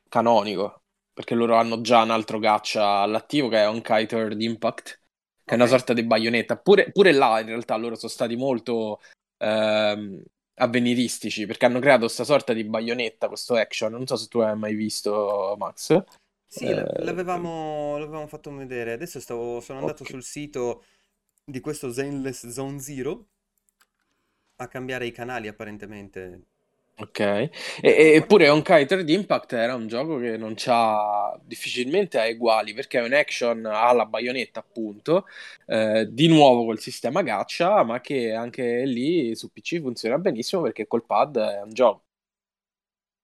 [0.10, 0.82] canonico,
[1.16, 5.00] perché loro hanno già un altro gacha all'attivo che è Unkitered Impact,
[5.46, 6.58] che è una sorta di baionetta.
[6.58, 9.00] Pure, pure là, in realtà, loro sono stati molto
[9.38, 10.22] ehm,
[10.56, 13.92] avveniristici, perché hanno creato questa sorta di baionetta, questo action.
[13.94, 16.04] Non so se tu hai mai visto, Max.
[16.48, 18.94] Sì, Eh, l'avevamo l'avevamo fatto vedere.
[18.94, 20.10] Adesso stavo, sono andato ok.
[20.10, 20.84] sul sito
[21.44, 23.28] di questo Zenless Zone Zero
[24.58, 26.42] a cambiare i canali apparentemente.
[26.98, 27.50] Ok, e,
[28.16, 33.12] eppure Unkitered Impact era un gioco che non c'ha difficilmente ha uguali perché è un
[33.12, 35.26] action alla baionetta, appunto,
[35.66, 40.88] eh, di nuovo col sistema gacha, ma che anche lì su PC funziona benissimo perché
[40.88, 42.04] col pad è un gioco.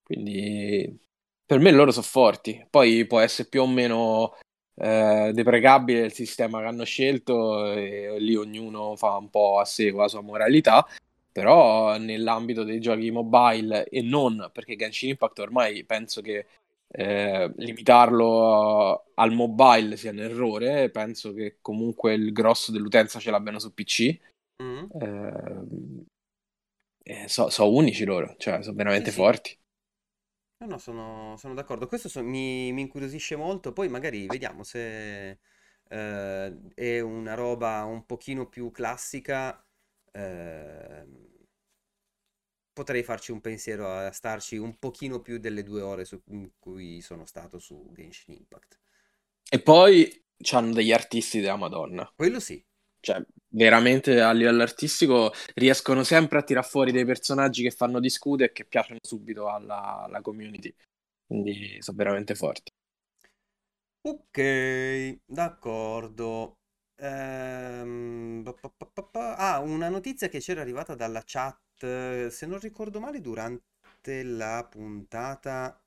[0.04, 1.00] Quindi
[1.46, 2.66] per me loro sono forti.
[2.70, 4.36] Poi può essere più o meno
[4.76, 9.92] eh, deprecabile il sistema che hanno scelto, e lì ognuno fa un po' a sé
[9.92, 10.86] la sua moralità.
[11.32, 16.46] Però nell'ambito dei giochi mobile e non perché Genshin Impact ormai penso che
[16.88, 23.60] eh, limitarlo al mobile sia un errore, penso che comunque il grosso dell'utenza ce l'abbiano
[23.60, 24.20] su PC.
[24.62, 24.92] Mm?
[24.94, 26.06] Eh,
[27.06, 29.32] eh, so, so unici loro, cioè sono veramente Sì, sì.
[29.32, 29.58] forti.
[30.58, 31.88] No, no, sono, sono d'accordo.
[31.88, 33.74] Questo so- mi, mi incuriosisce molto.
[33.74, 35.40] Poi magari vediamo se
[35.90, 39.64] eh, è una roba un pochino più classica.
[40.12, 41.30] Ehm,
[42.74, 47.02] potrei farci un pensiero a starci un pochino più delle due ore su in cui
[47.02, 48.80] sono stato su Genshin Impact.
[49.50, 52.12] E poi hanno degli artisti della Madonna.
[52.16, 52.64] Quello sì.
[53.00, 58.50] Cioè, veramente a livello artistico riescono sempre a tirar fuori dei personaggi che fanno discutere
[58.50, 60.74] e che piacciono subito alla, alla community.
[61.26, 62.72] Quindi sono veramente forti.
[64.04, 66.61] Ok, d'accordo.
[67.02, 68.44] Ehm,
[69.38, 75.80] Ah, una notizia che c'era arrivata dalla chat, se non ricordo male, durante la puntata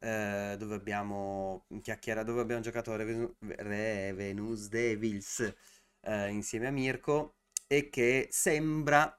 [0.00, 5.54] eh, dove abbiamo chiacchierato, dove abbiamo giocato a Revenu- Revenus Devils
[6.02, 9.18] eh, insieme a Mirko, e che sembra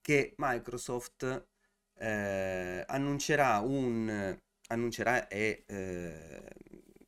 [0.00, 1.46] che Microsoft
[1.98, 6.54] eh, annuncerà un annuncerà e eh,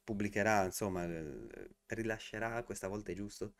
[0.07, 1.49] pubblicherà, insomma, eh,
[1.89, 3.55] rilascerà, questa volta è giusto,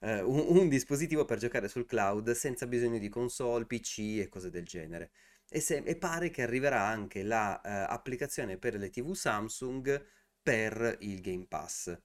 [0.00, 4.50] eh, un, un dispositivo per giocare sul cloud senza bisogno di console, PC e cose
[4.50, 5.10] del genere.
[5.48, 10.04] e, se- e pare che arriverà anche l'applicazione per le TV Samsung
[10.42, 11.96] per il Game Pass.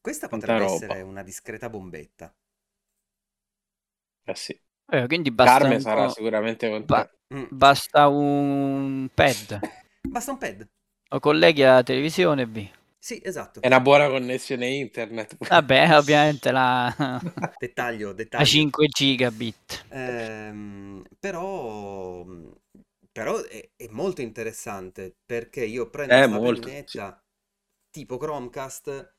[0.00, 0.64] Questa potrebbe roba.
[0.64, 2.32] essere una discreta bombetta.
[4.26, 4.58] Eh sì.
[4.86, 7.10] Eh, quindi basta Carme un sarà sicuramente ba- contenta.
[7.34, 7.44] Mm.
[7.48, 9.60] basta un pad.
[10.14, 10.68] Basta un pad.
[11.08, 12.70] Lo colleghi alla televisione e via.
[13.04, 13.60] Sì, esatto.
[13.60, 15.36] È una buona connessione internet.
[15.46, 17.20] Vabbè, ovviamente la,
[17.60, 18.46] Dettaglio, dettaglio.
[18.46, 19.84] 5 gigabit.
[19.90, 22.24] Ehm, però,
[23.12, 27.22] però è, è molto interessante perché io prendo È sta molto, pennetta
[27.90, 29.13] tipo Chromecast,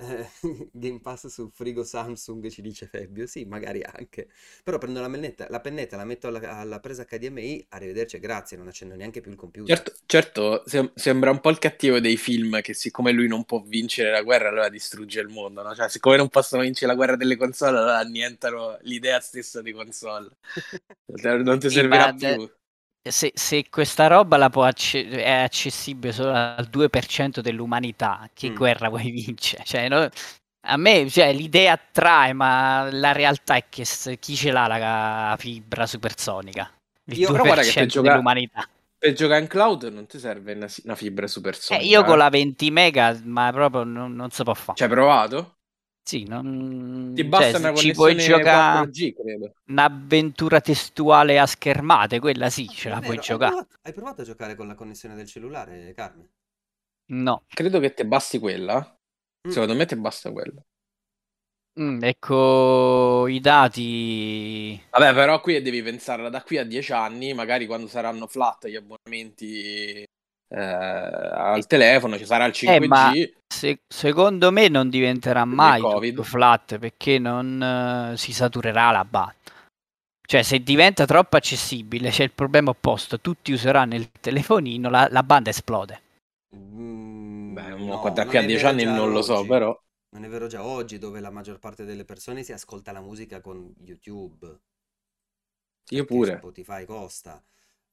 [0.00, 0.28] eh,
[0.72, 4.28] Game Pass sul frigo Samsung ci dice Fabio, sì, magari anche,
[4.64, 8.68] però prendo la pennetta, la pennetta, la metto alla, alla presa HDMI, arrivederci grazie, non
[8.68, 9.76] accendo neanche più il computer.
[9.76, 13.60] Certo, certo, sem- sembra un po' il cattivo dei film che siccome lui non può
[13.62, 15.74] vincere la guerra, allora distrugge il mondo, no?
[15.74, 20.28] Cioè, siccome non possono vincere la guerra delle console, allora annientano l'idea stessa di console.
[21.46, 22.48] Non ti servirà de- più.
[23.02, 28.54] Se, se questa roba la può acce- è accessibile solo al 2% dell'umanità, che Mm.
[28.54, 29.64] guerra vuoi vincere?
[29.64, 30.08] Cioè, no-
[30.66, 33.84] a me cioè, l'idea attrae, ma la realtà è che
[34.18, 36.70] chi ce l'ha la fibra supersonica?
[37.04, 38.68] Il Io- 2% Però guarda che per giocare- dell'umanità.
[38.98, 41.86] Per giocare in cloud non ti serve una, una fibra Eh, supersonica.
[41.86, 42.18] io con eh.
[42.18, 44.76] la 20 mega, ma proprio non, non si può fare.
[44.76, 45.54] Ci hai provato?
[46.10, 47.12] Sì, non...
[47.14, 49.54] Ti cioè, basta se una ci puoi connessione giocare 4G, credo.
[49.66, 53.04] un'avventura testuale a schermate, quella sì, ce la Davvero?
[53.04, 53.50] puoi Hai giocare.
[53.50, 56.28] provato, hai provato a giocare con la connessione del cellulare, Carmen?
[57.12, 57.44] No.
[57.46, 58.76] Credo che ti basti quella.
[59.46, 59.50] Mm.
[59.50, 60.60] Secondo me ti basta quella.
[61.80, 64.82] Mm, ecco i dati.
[64.90, 68.74] Vabbè, però qui devi pensarla da qui a 10 anni, magari quando saranno flat gli
[68.74, 70.04] abbonamenti
[70.50, 72.68] eh, al telefono, ci sarà il 5G.
[72.70, 73.12] Eh, ma
[73.46, 79.34] se- secondo me non diventerà mai tutto flat perché non eh, si saturerà la banda.
[80.26, 85.22] Cioè, se diventa troppo accessibile, c'è il problema opposto: tutti useranno il telefonino, la, la
[85.24, 86.00] banda esplode.
[86.54, 89.46] Mm, Beh, no, da non qui a è 10 vero anni non lo so, oggi.
[89.46, 89.76] però.
[90.10, 93.40] Non è vero già oggi, dove la maggior parte delle persone si ascolta la musica
[93.40, 94.60] con YouTube.
[95.96, 96.38] Io pure.
[96.38, 97.42] Spotify costa.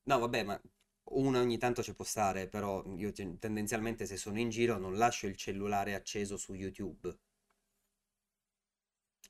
[0.03, 0.61] No, vabbè, ma
[1.11, 4.95] una ogni tanto ci può stare, però io ten- tendenzialmente se sono in giro non
[4.97, 7.17] lascio il cellulare acceso su YouTube.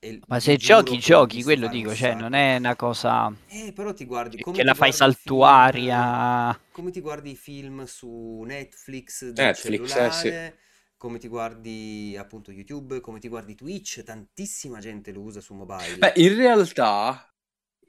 [0.00, 4.04] E Ma se giochi, giochi, quello dico, cioè, non è una cosa Eh, però ti
[4.04, 6.58] guardi che come che ti la fai i film, saltuaria.
[6.70, 10.34] come ti guardi i film su Netflix del Netflix, eh, sì.
[10.34, 10.58] cellulare,
[10.96, 16.00] come ti guardi appunto YouTube, come ti guardi Twitch, tantissima gente lo usa su mobile.
[16.00, 17.32] Beh, in realtà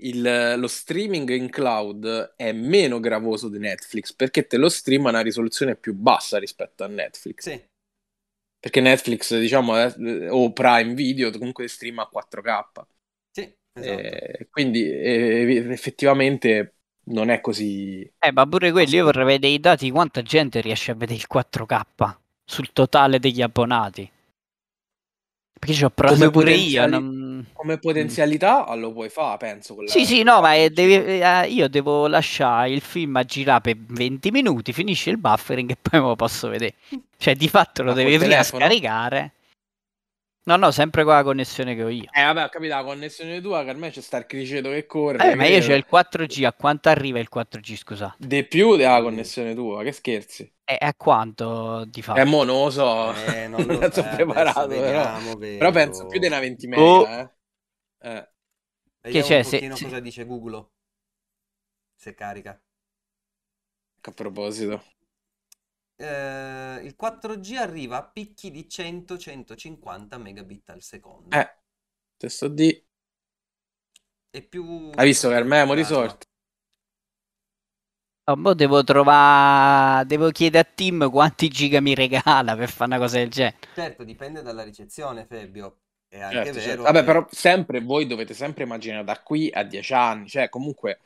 [0.01, 5.09] il- lo streaming in cloud è meno gravoso di Netflix perché te lo stream a
[5.09, 7.43] una risoluzione più bassa rispetto a Netflix.
[7.43, 7.61] Sì,
[8.59, 9.93] Perché Netflix, diciamo, è-
[10.29, 12.85] o Prime Video comunque stream a 4K.
[13.31, 14.01] sì, esatto.
[14.01, 18.09] Eh, quindi eh, effettivamente non è così.
[18.21, 21.19] Eh, ma pure quelli, io vorrei vedere i dati di quanta gente riesce a vedere
[21.19, 24.09] il 4K sul totale degli abbonati.
[25.59, 26.81] Perché ci ho provato pure io.
[26.81, 26.97] potenziali-
[27.53, 29.75] Come potenzialità lo puoi fare, penso.
[29.85, 33.75] Sì, sì, no, ma è- devi- eh, io devo lasciare il film a girare per
[33.77, 36.75] 20 minuti, finisce il buffering e poi me lo posso vedere.
[37.17, 39.33] Cioè, di fatto lo Ma devi prima scaricare.
[40.49, 42.09] No, no, sempre con la connessione che ho io.
[42.11, 45.31] Eh, vabbè, ho capito, la connessione tua che ormai c'è sta il criceto che corre.
[45.31, 48.15] Eh, ma io che- c'ho il 4G, a quanto arriva il 4G, scusa?
[48.17, 50.51] Di più della connessione tua, che scherzi.
[50.65, 52.15] E a quanto di fa?
[52.15, 53.13] Eh, mo non lo so.
[53.13, 54.81] Eh, non lo Non sono eh, preparato, però.
[54.81, 56.99] vediamo, Però penso più di una 20 Oh.
[57.01, 57.19] mega,
[58.01, 58.09] eh.
[58.09, 58.29] Eh.
[59.01, 60.67] Vediamo c'è, se- cosa dice Google.
[61.95, 62.59] Se carica.
[64.07, 64.81] A proposito.
[66.01, 71.29] Eh, il 4G arriva a picchi di 100-150 megabit al secondo.
[71.31, 71.47] Eh,
[72.17, 72.69] te sto di...
[74.31, 74.89] È più...
[74.95, 75.95] Hai visto che memory plasma.
[76.07, 76.27] sort?
[78.29, 80.05] Oh, mo devo trovare.
[80.05, 83.57] Devo chiedere a Tim quanti giga mi regala per fare una cosa del genere.
[83.71, 85.81] Certo, dipende dalla ricezione, Fabio.
[86.07, 86.81] È anche Certo, vero certo.
[86.83, 90.99] Vabbè, che- però sempre voi dovete sempre immaginare da qui a 10 anni, cioè comunque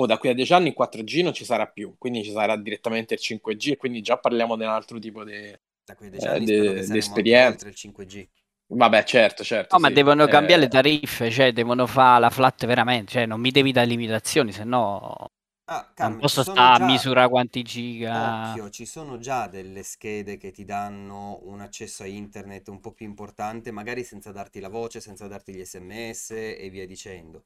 [0.00, 2.56] o da qui a 10 anni il 4G non ci sarà più, quindi ci sarà
[2.56, 5.56] direttamente il 5G e quindi già parliamo di un altro tipo di...
[5.84, 7.66] da quei 10 eh, esperienza.
[7.68, 8.28] il 5G.
[8.70, 9.74] Vabbè, certo, certo.
[9.76, 9.94] No, ma sì.
[9.94, 13.12] devono Eh, cambiare le tariffe, cioè devono fare la flat veramente.
[13.12, 15.30] Cioè, non mi devi dare limitazioni, se no
[15.66, 18.52] Ah, non Carmen, posso stare a già- misurare quanti giga.
[18.52, 22.92] Occhio, ci sono già delle schede che ti danno un accesso a internet un po'
[22.92, 27.44] più importante, magari senza darti la voce, senza darti gli SMS e via dicendo.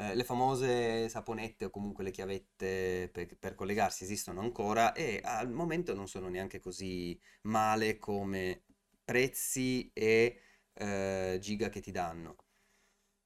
[0.00, 5.50] Eh, le famose saponette o comunque le chiavette per, per collegarsi esistono ancora e al
[5.50, 8.62] momento non sono neanche così male come
[9.04, 10.40] prezzi e
[10.72, 12.36] eh, giga che ti danno.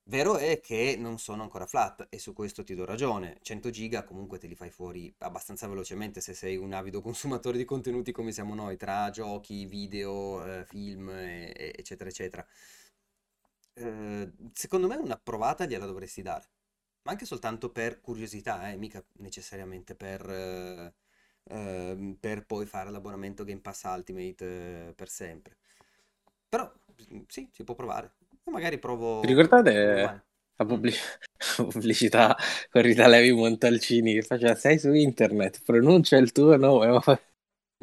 [0.07, 3.39] Vero è che non sono ancora flat e su questo ti do ragione.
[3.43, 7.65] 100 giga comunque te li fai fuori abbastanza velocemente se sei un avido consumatore di
[7.65, 12.47] contenuti come siamo noi, tra giochi, video, eh, film, e- eccetera, eccetera.
[13.77, 16.49] Eh, secondo me una provata gliela dovresti dare,
[17.05, 20.95] ma anche soltanto per curiosità, eh, mica necessariamente per, eh,
[21.45, 25.57] ehm, per poi fare l'abbonamento Game Pass Ultimate, eh, per sempre.
[26.49, 26.71] Però
[27.15, 28.15] mm, sì, si può provare.
[28.45, 29.29] O magari provo, Vi
[29.87, 30.25] provo ricordate
[30.57, 31.19] la pubblic-
[31.57, 32.37] pubblicità
[32.71, 37.01] con Rita Levi Montalcini che faceva sei su internet, pronuncia il tuo nome, ma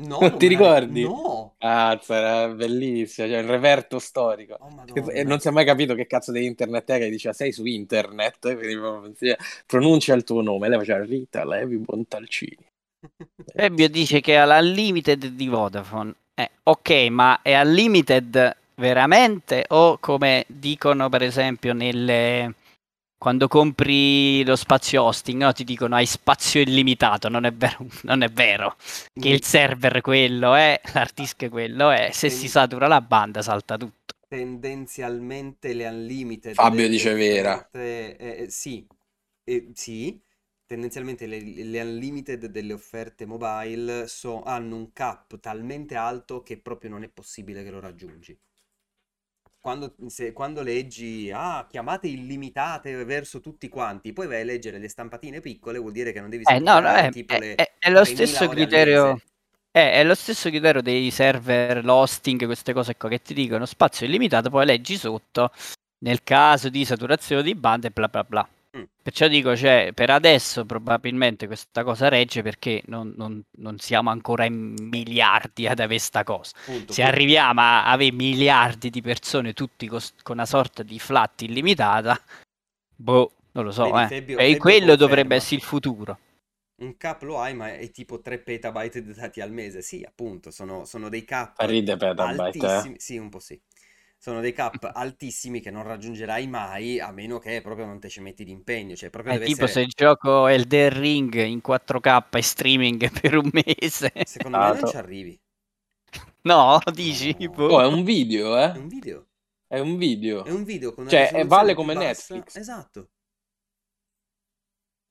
[0.01, 1.03] No, non ti ricordi?
[1.03, 1.53] No!
[1.57, 4.57] Cazzo, era bellissimo, cioè un reperto storico.
[4.59, 7.51] Oh, E non si è mai capito che cazzo di internet è che diceva sei
[7.51, 9.35] su internet, quindi
[9.65, 12.65] pronuncia il tuo nome, lei faceva Rita Levi Montalcini.
[13.55, 16.13] Fabio dice che ha l'unlimited di Vodafone.
[16.33, 22.55] Eh, ok, ma è unlimited veramente o come dicono per esempio nelle...
[23.21, 25.53] quando compri lo spazio hosting, no?
[25.53, 28.75] ti dicono hai spazio illimitato, non è vero, non è vero.
[29.13, 33.77] Che il server quello è, l'hard disk quello è, se si satura la banda salta
[33.77, 34.15] tutto.
[34.27, 37.57] Tendenzialmente le unlimited Fabio delle dice vera.
[37.57, 38.87] offerte, eh, eh, sì,
[39.43, 40.19] eh, sì,
[40.65, 46.89] tendenzialmente le, le unlimited delle offerte mobile so- hanno un cap talmente alto che proprio
[46.89, 48.35] non è possibile che lo raggiungi.
[49.61, 54.89] Quando, se- quando leggi, ah, chiamate illimitate verso tutti quanti, poi vai a leggere le
[54.89, 57.71] stampatine piccole, vuol dire che non devi Eh, no, no, è, tipo è- le è-
[57.77, 59.19] è lo 3.000 stesso criterio.
[59.71, 64.05] eh, È, lo stesso criterio dei server, l'hosting, queste cose qua che ti dicono spazio
[64.07, 65.51] illimitato, poi leggi sotto
[65.99, 68.47] nel caso di saturazione di banda e bla bla bla.
[68.77, 68.83] Mm.
[69.03, 74.45] Perciò dico, cioè, per adesso probabilmente questa cosa regge perché non, non- non siamo ancora
[74.45, 76.55] in miliardi ad avere sta cosa.
[76.65, 76.93] Punto.
[76.93, 82.17] Se arriviamo a avere miliardi di persone tutti cos- con una sorta di flat illimitata,
[82.95, 84.07] boh, non lo so, Vedi, eh.
[84.21, 84.95] Fabio- E Fabio quello conferma.
[84.95, 86.19] dovrebbe essere il futuro.
[86.81, 89.81] Un cap lo hai, ma è tipo 3 petabyte di dati al mese.
[89.81, 92.93] Sì, appunto, sono, sono dei cap ride petabyte, eh.
[92.97, 93.59] Sì, un po' sì.
[94.23, 98.21] Sono dei cap altissimi che non raggiungerai mai a meno che proprio non te ci
[98.21, 98.95] metti d'impegno.
[98.95, 99.85] Cioè, proprio È deve tipo essere...
[99.85, 104.11] se gioco Elden Ring in 4K e streaming per un mese.
[104.25, 104.91] Secondo me non Esatto.
[104.91, 105.39] ci arrivi.
[106.43, 107.35] No, dici?
[107.39, 107.49] No.
[107.49, 107.73] boh.
[107.75, 108.77] Oh, è un video, È eh?
[108.77, 109.27] un video.
[109.67, 110.43] È un video.
[110.43, 112.33] È un video con una Cioè, vale come bassa.
[112.35, 112.55] Netflix.
[112.57, 113.09] Esatto.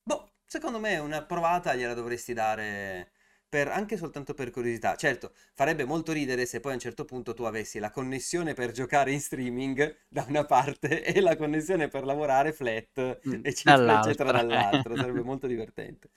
[0.02, 3.12] Boh, secondo me una provata gliela dovresti dare
[3.50, 4.96] per, anche soltanto per curiosità.
[4.96, 8.72] Certo, farebbe molto ridere se poi a un certo punto tu avessi la connessione per
[8.72, 14.32] giocare in streaming da una parte e la connessione per lavorare flat, Mm, eccetera, eccetera,
[14.32, 14.96] dall'altra.
[14.96, 16.10] Sarebbe molto divertente.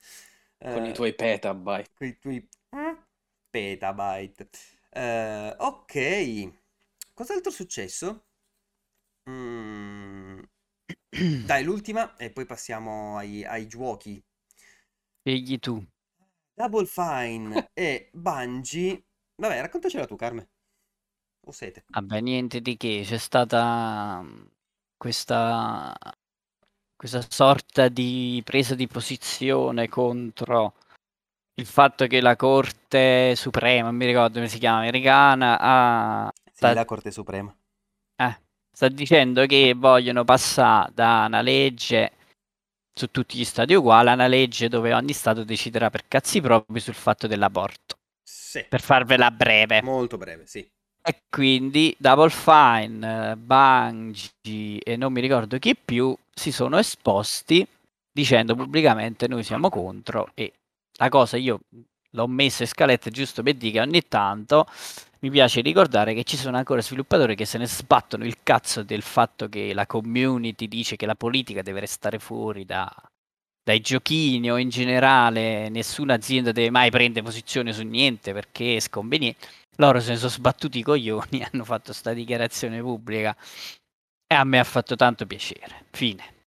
[0.68, 1.90] Con Eh, i tuoi petabyte.
[1.94, 2.48] con i tuoi
[3.52, 4.50] petabyte.
[4.90, 6.54] Eh, ok,
[7.14, 8.26] cos'altro è successo?
[9.30, 10.40] Mm,
[11.42, 14.24] Dai, l'ultima e poi passiamo ai, ai giochi.
[15.26, 15.86] Scegli tu.
[16.54, 19.04] Double Fine e Bungie.
[19.36, 20.50] Vabbè, raccontacela tu, Carme.
[21.46, 21.84] Ho sete.
[21.88, 24.44] Vabbè, niente di che, c'è stata mm,
[24.98, 25.94] questa,
[26.96, 30.74] questa sorta di presa di posizione contro
[31.56, 36.52] il fatto che la Corte Suprema, non mi ricordo come si chiama, americana, ha, Sì,
[36.56, 37.56] sta, la Corte Suprema.
[38.16, 38.40] eh,
[38.72, 42.12] sta dicendo che vogliono passare da una legge
[42.94, 46.94] su tutti gli stati uguale una legge dove ogni stato deciderà per cazzi propri sul
[46.94, 49.82] fatto dell'aborto, Sì, per farvela breve.
[49.82, 50.68] molto breve, sì.
[51.06, 57.68] E quindi Double Fine, Bungie e non mi ricordo chi più si sono esposti
[58.12, 60.54] dicendo pubblicamente noi siamo contro e
[60.98, 61.60] la cosa io
[62.12, 64.66] l'ho messa in scaletta giusto per dire che ogni tanto
[65.24, 69.02] mi piace ricordare che ci sono ancora sviluppatori che se ne sbattono il cazzo del
[69.02, 72.94] fatto che la community dice che la politica deve restare fuori da,
[73.64, 78.80] dai giochini o in generale nessuna azienda deve mai prendere posizione su niente perché è
[78.82, 79.48] sconveniente.
[79.78, 83.36] Loro se ne sono sbattuti i coglioni hanno fatto sta dichiarazione pubblica
[84.28, 85.86] e a me ha fatto tanto piacere.
[85.92, 86.42] Fine.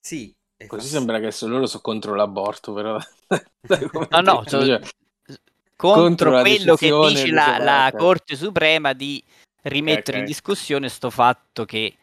[0.00, 0.32] Sì,
[0.66, 2.98] Così sembra che loro sono contro l'aborto, però.
[4.10, 4.80] No, no, so- Cioè,
[5.82, 7.92] contro, Contro quello che dice di la, la.
[7.96, 9.22] Corte Suprema di
[9.62, 10.22] rimettere ok.
[10.22, 11.96] in discussione sto fatto che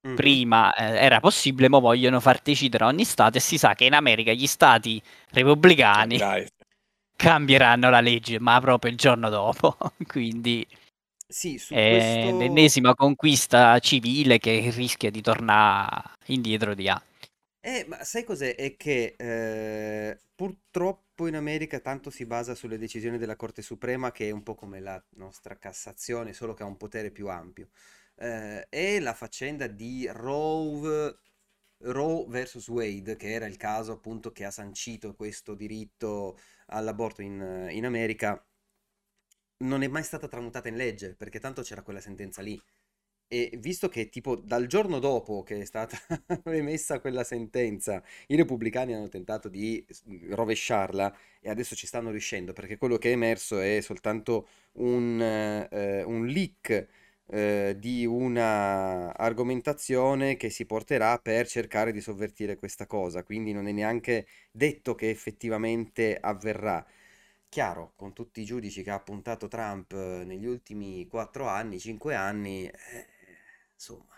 [0.00, 0.14] Mhm.
[0.14, 3.94] prima eh, era possibile, ma vogliono far decidere ogni Stato e si sa che in
[3.94, 6.46] America gli Stati repubblicani dai.
[7.16, 9.76] cambieranno la legge, ma proprio il giorno dopo.
[10.06, 10.64] Quindi
[11.26, 12.38] Sì, su è questo...
[12.38, 17.02] l'ennesima conquista civile che rischia di tornare indietro di anni.
[17.60, 18.54] Eh, ma sai cos'è?
[18.54, 24.28] È che eh, purtroppo in America tanto si basa sulle decisioni della Corte Suprema che
[24.28, 27.68] è un po' come la nostra Cassazione, solo che ha un potere più ampio.
[28.16, 31.16] eh, è la faccenda di Roe,
[31.78, 32.68] Roe vs.
[32.68, 38.42] Wade, che era il caso appunto che ha sancito questo diritto all'aborto in, in America,
[39.58, 42.60] non è mai stata tramutata in legge, perché tanto c'era quella sentenza lì.
[43.30, 45.98] E visto che tipo dal giorno dopo che è stata
[46.46, 49.84] emessa quella sentenza, i repubblicani hanno tentato di
[50.30, 56.02] rovesciarla e adesso ci stanno riuscendo perché quello che è emerso è soltanto un, eh,
[56.04, 56.86] un leak
[57.26, 63.68] eh, di una argomentazione che si porterà per cercare di sovvertire questa cosa, quindi non
[63.68, 66.82] è neanche detto che effettivamente avverrà.
[67.50, 72.14] Chiaro, con tutti i giudici che ha puntato Trump eh, negli ultimi 4 anni, 5
[72.14, 72.72] anni, eh,
[73.78, 74.14] insomma,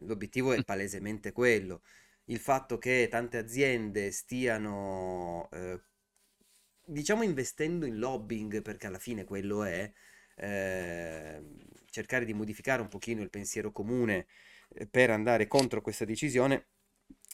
[0.00, 1.82] l'obiettivo è palesemente quello.
[2.26, 5.80] Il fatto che tante aziende stiano, eh,
[6.84, 9.90] diciamo, investendo in lobbying, perché alla fine quello è,
[10.36, 11.42] eh,
[11.90, 14.26] cercare di modificare un pochino il pensiero comune
[14.74, 16.68] eh, per andare contro questa decisione,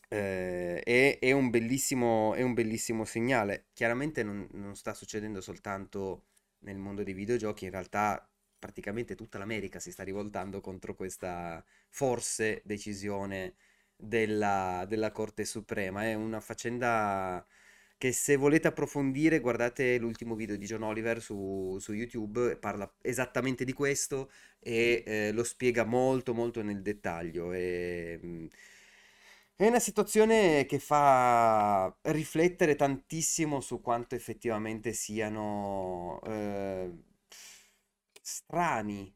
[0.09, 3.69] eh, è, è, un bellissimo, è un bellissimo segnale.
[3.73, 6.25] Chiaramente non, non sta succedendo soltanto
[6.61, 8.28] nel mondo dei videogiochi, in realtà
[8.59, 13.55] praticamente tutta l'America si sta rivoltando contro questa forse decisione
[13.97, 16.05] della, della Corte Suprema.
[16.05, 17.45] È una faccenda
[17.99, 23.65] che se volete approfondire guardate l'ultimo video di John Oliver su, su YouTube, parla esattamente
[23.65, 24.31] di questo
[24.61, 27.53] e eh, lo spiega molto molto nel dettaglio.
[27.53, 28.47] E, mm,
[29.57, 36.91] è una situazione che fa riflettere tantissimo su quanto effettivamente siano eh,
[38.29, 39.15] strani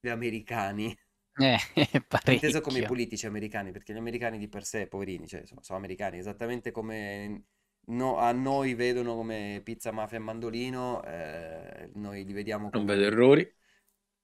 [0.00, 0.96] gli americani.
[1.40, 2.00] Eh,
[2.30, 2.84] Inteso come i parecchio.
[2.84, 7.44] politici americani, perché gli americani di per sé, poverini, cioè, sono, sono americani, esattamente come
[7.86, 13.04] no- a noi vedono come pizza, mafia e mandolino, eh, noi li vediamo Non vedo
[13.04, 13.10] come...
[13.10, 13.44] errori.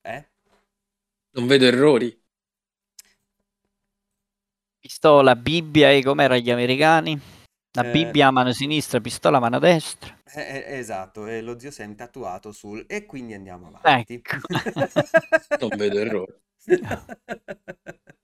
[0.04, 0.24] Eh?
[1.34, 2.10] Non vedo errori.
[4.80, 7.20] Pistola, Bibbia e com'era gli americani?
[7.74, 10.16] La Eh, Bibbia a mano sinistra, pistola a mano destra.
[10.26, 12.84] eh, eh, esatto, e lo zio Sam tatuato sul...
[12.88, 14.14] E quindi andiamo avanti.
[14.14, 14.36] Ecco.
[15.60, 16.34] Non vedo errori.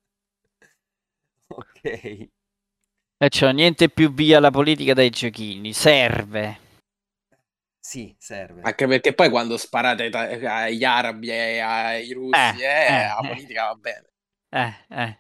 [1.49, 1.85] Ok.
[1.85, 5.73] E c'ho niente più via la politica dai giochini.
[5.73, 6.59] Serve.
[7.79, 8.61] Sì, serve.
[8.63, 10.29] Anche perché poi quando sparate ta-
[10.63, 13.29] agli arabi e ai russi, Eh, eh, eh, la eh.
[13.29, 14.11] politica va bene.
[14.53, 15.19] Eh, eh,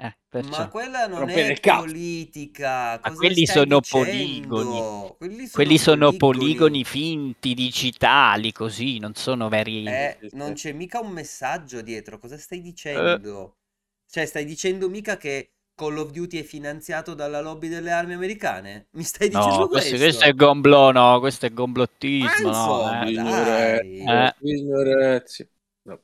[0.00, 2.98] eh, eh, Ma quella non Rompere è politica.
[3.00, 3.80] Cosa quelli stai sono dicendo?
[3.80, 5.16] poligoni.
[5.16, 6.16] Quelli sono Quelli sono poligoni.
[6.16, 9.86] poligoni finti, digitali, così, non sono veri.
[9.86, 10.30] Eh, sì.
[10.32, 12.18] non c'è mica un messaggio dietro.
[12.18, 12.38] Cosa Eh.
[12.38, 13.58] stai dicendo?
[14.06, 18.88] Cioè, stai dicendo mica che Call of Duty è finanziato dalla lobby delle armi americane?
[18.92, 20.24] Mi stai dicendo No, questo, questo?
[20.24, 21.50] è gomblo, no, questo è
[22.20, 23.12] Ma gomblottismo, no, insomma, eh.
[23.44, 23.98] dai.
[24.04, 24.34] Eh.
[25.84, 26.00] No.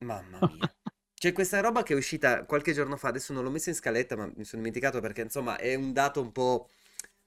[0.00, 0.68] Mamma mia.
[1.22, 4.16] C'è questa roba che è uscita qualche giorno fa, adesso non l'ho messa in scaletta,
[4.16, 6.68] ma mi sono dimenticato perché insomma è un dato un po'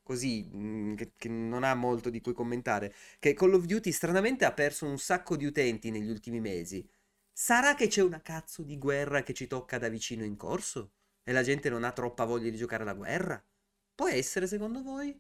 [0.04, 4.44] così, mh, che, che non ha molto di cui commentare, che Call of Duty stranamente
[4.44, 6.86] ha perso un sacco di utenti negli ultimi mesi.
[7.32, 10.92] Sarà che c'è una cazzo di guerra che ci tocca da vicino in corso?
[11.24, 13.42] E la gente non ha troppa voglia di giocare alla guerra?
[13.96, 15.18] Può essere secondo voi?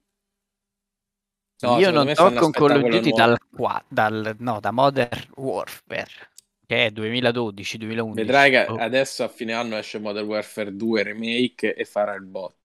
[1.63, 5.27] No, Io secondo non tocco un Call of Duty dal, qua- dal, no, da Modern
[5.35, 6.29] Warfare,
[6.65, 8.13] che è 2012-2011.
[8.15, 8.75] Vedrai che Oh.
[8.75, 12.55] adesso a fine anno esce Modern Warfare 2 Remake e farà il bot.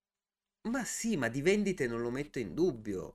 [0.69, 3.15] Ma sì, ma di vendite non lo metto in dubbio.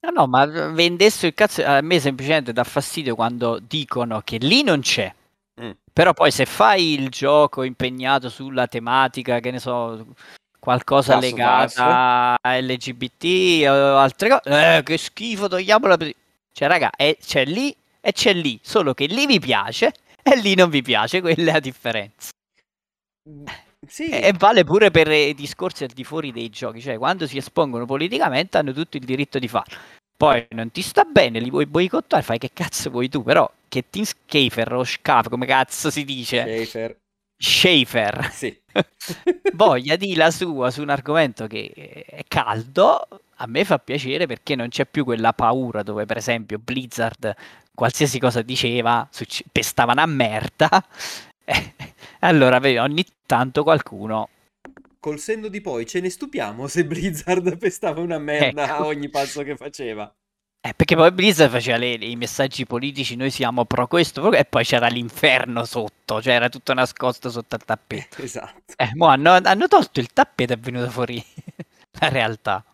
[0.00, 4.62] No, no, ma vendesse il cazzo, a me semplicemente dà fastidio quando dicono che lì
[4.62, 5.12] non c'è.
[5.60, 5.70] Mm.
[5.92, 10.06] Però poi se fai il gioco impegnato sulla tematica, che ne so,
[10.60, 15.96] qualcosa Last of legata a LGBT o altre cose, eh, che schifo, togliamola.
[16.52, 19.92] Cioè, raga, è- c'è lì e c'è lì, solo che lì vi piace
[20.22, 22.30] e lì non vi piace, quella è la differenza.
[23.86, 24.08] Sì.
[24.08, 27.36] E, e vale pure per i discorsi al di fuori dei giochi, cioè quando si
[27.36, 29.76] espongono politicamente hanno tutto il diritto di farlo.
[30.16, 33.84] Poi non ti sta bene, li vuoi boicottare, fai che cazzo vuoi tu, però che
[33.88, 36.98] Tim Schafer o Scaf, come cazzo si dice, Schaefer.
[37.40, 38.60] Schaefer, Sì.
[39.54, 41.70] voglia di la sua su un argomento che
[42.04, 43.06] è caldo,
[43.38, 47.34] a me fa piacere perché non c'è più quella paura dove per esempio Blizzard
[47.74, 50.68] qualsiasi cosa diceva succe- pestavano a merda.
[51.50, 51.74] Eh,
[52.20, 54.28] allora ogni tanto qualcuno
[55.00, 58.72] Col senno di poi ce ne stupiamo se Blizzard pestava una merda Ecco.
[58.72, 60.12] a ogni passo che faceva.
[60.60, 64.44] Eh, perché poi Blizzard faceva le- i messaggi politici, noi siamo pro questo, pro- e
[64.44, 68.20] poi c'era l'inferno sotto, cioè era tutto nascosto sotto il tappeto.
[68.22, 68.74] Esatto.
[68.76, 71.24] Eh, hanno, hanno tolto il tappeto e è venuta fuori
[72.00, 72.64] la realtà.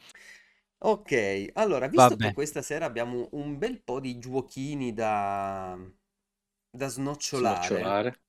[0.86, 2.26] Ok, allora, visto Vabbè.
[2.28, 5.78] che questa sera abbiamo un bel po' di giochini da,
[6.70, 7.66] da snocciolare.
[7.66, 8.20] snocciolare.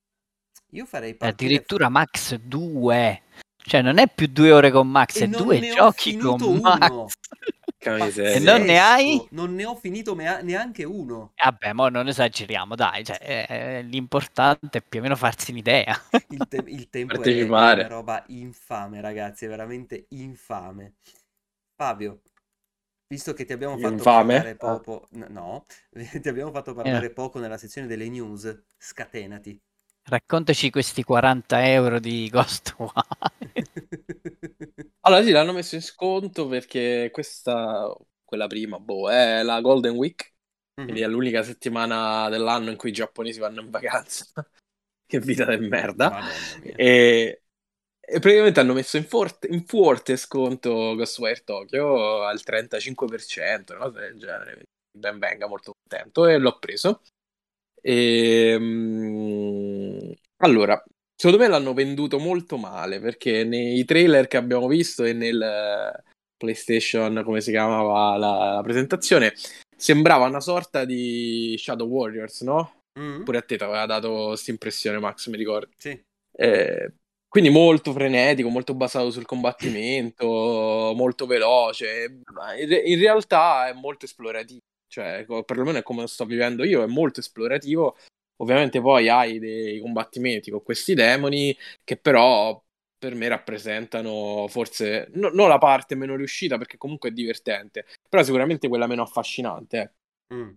[0.70, 1.32] Io farei partire...
[1.32, 3.22] Addirittura Max 2.
[3.56, 6.16] Cioè, non è più due ore con Max, E è non due ne ho giochi
[6.16, 6.90] con finito Max.
[6.90, 7.06] uno.
[7.76, 8.04] Che Pazzesco.
[8.04, 8.32] miseria.
[8.32, 9.28] E non ne hai?
[9.32, 11.32] Non ne ho finito mea- neanche uno.
[11.36, 13.04] Vabbè, mo non esageriamo, dai.
[13.04, 15.94] Cioè, eh, l'importante è più o meno farsi un'idea.
[16.28, 17.80] Il, te- il tempo è- è Partecipare.
[17.80, 20.94] una roba infame, ragazzi, è veramente infame.
[21.74, 22.22] Fabio,
[23.06, 24.36] visto che ti abbiamo fatto Infame?
[24.36, 25.64] parlare poco, n- no,
[26.22, 29.60] ti abbiamo fatto parlare poco nella sezione delle news, scatenati.
[30.08, 32.92] Raccontaci questi 40 euro di Ghost One.
[35.00, 37.94] Allora sì, l'hanno messo in sconto perché questa,
[38.24, 40.34] quella prima, boh, è la Golden Week,
[40.82, 44.26] quindi è l'unica settimana dell'anno in cui i giapponesi vanno in vacanza.
[45.06, 46.14] che vita del merda.
[46.14, 46.78] Madonna mia.
[46.78, 47.42] E,
[48.08, 54.00] e praticamente hanno messo in forte, in forte sconto Ghostwire Tokyo al 35%, una cosa
[54.00, 54.62] del genere.
[54.96, 57.02] Ben venga, molto contento e l'ho preso.
[57.82, 60.80] E, mm, allora,
[61.16, 66.02] secondo me l'hanno venduto molto male perché nei trailer che abbiamo visto e nel eh,
[66.36, 69.34] PlayStation, come si chiamava la, la presentazione,
[69.76, 72.82] sembrava una sorta di Shadow Warriors, no?
[73.00, 73.24] Mm?
[73.24, 75.72] Pure a te ti aveva dato questa impressione, Max, mi ricordo.
[75.76, 76.00] Sì.
[76.38, 76.92] Eh,
[77.36, 80.24] quindi molto frenetico, molto basato sul combattimento,
[80.96, 82.22] molto veloce.
[82.58, 84.60] In, re- in realtà è molto esplorativo,
[84.90, 87.98] cioè perlomeno è come lo sto vivendo io, è molto esplorativo.
[88.36, 92.58] Ovviamente poi hai dei combattimenti con questi demoni che però
[92.96, 98.22] per me rappresentano forse no- non la parte meno riuscita perché comunque è divertente, però
[98.22, 99.94] sicuramente quella meno affascinante.
[100.30, 100.34] eh.
[100.34, 100.50] Mm.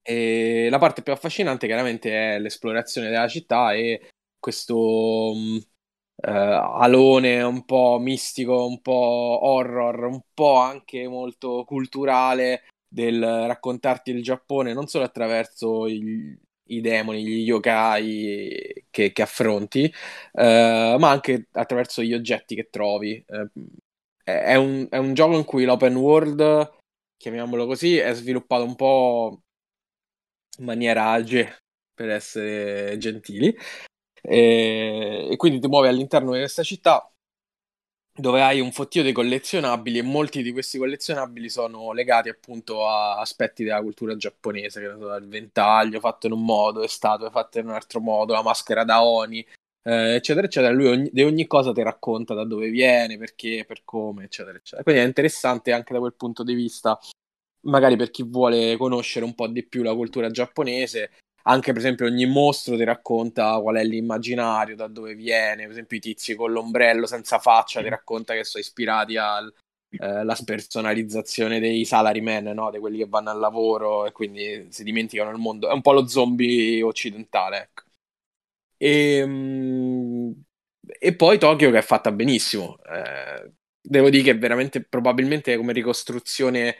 [0.00, 5.58] E la parte più affascinante chiaramente è l'esplorazione della città e questo mh,
[6.20, 14.10] eh, alone un po' mistico, un po' horror, un po' anche molto culturale del raccontarti
[14.10, 16.38] il Giappone non solo attraverso il-
[16.70, 19.84] i demoni, gli yokai che, che affronti,
[20.32, 23.22] eh, ma anche attraverso gli oggetti che trovi.
[23.26, 23.50] Eh,
[24.24, 26.70] è, un, è un gioco in cui l'open world,
[27.16, 29.42] chiamiamolo così, è sviluppato un po'
[30.58, 31.62] in maniera age,
[31.94, 33.54] per essere gentili.
[34.22, 37.10] E, e quindi ti muovi all'interno di questa città
[38.20, 43.18] dove hai un fottio di collezionabili e molti di questi collezionabili sono legati appunto a
[43.18, 47.60] aspetti della cultura giapponese, che ne il ventaglio fatto in un modo, le statue fatte
[47.60, 49.44] in un altro modo, la maschera da Oni,
[49.82, 50.72] eh, eccetera, eccetera.
[50.72, 54.82] Lui ogni, di ogni cosa ti racconta da dove viene, perché, per come, eccetera, eccetera.
[54.82, 56.98] Quindi è interessante anche da quel punto di vista,
[57.62, 61.10] magari per chi vuole conoscere un po' di più la cultura giapponese.
[61.44, 65.96] Anche per esempio ogni mostro ti racconta qual è l'immaginario, da dove viene, per esempio
[65.96, 72.44] i tizi con l'ombrello senza faccia ti racconta che sono ispirati alla spersonalizzazione dei salaryman,
[72.44, 72.70] no?
[72.70, 75.68] di quelli che vanno al lavoro e quindi si dimenticano il mondo.
[75.68, 77.82] È un po' lo zombie occidentale, ecco.
[78.76, 80.30] E, mm,
[80.98, 82.78] e poi Tokyo che è fatta benissimo.
[82.82, 86.76] Eh, devo dire che veramente probabilmente come ricostruzione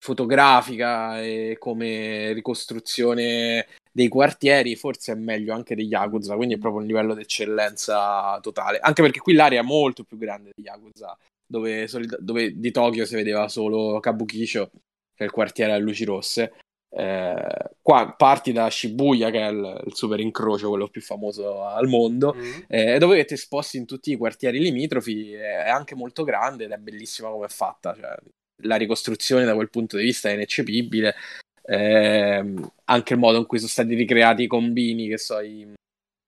[0.00, 6.80] fotografica e come ricostruzione dei quartieri forse è meglio anche degli Yakuza, quindi è proprio
[6.80, 8.78] un livello di eccellenza totale.
[8.78, 11.86] Anche perché qui l'area è molto più grande degli Yakuza, dove,
[12.18, 14.70] dove di Tokyo si vedeva solo Kabukicho,
[15.14, 16.54] che è il quartiere a luci rosse.
[16.92, 21.88] Eh, qua parti da Shibuya, che è il, il super incrocio, quello più famoso al
[21.88, 22.60] mondo, Mm.
[22.68, 26.78] eh, dove ti sposti in tutti i quartieri limitrofi, è anche molto grande ed è
[26.78, 27.94] bellissima come è fatta.
[27.94, 28.16] Cioè,
[28.62, 31.14] la ricostruzione da quel punto di vista è ineccepibile.
[31.62, 35.66] Ehm, anche il modo in cui sono stati ricreati i combini, che so, i,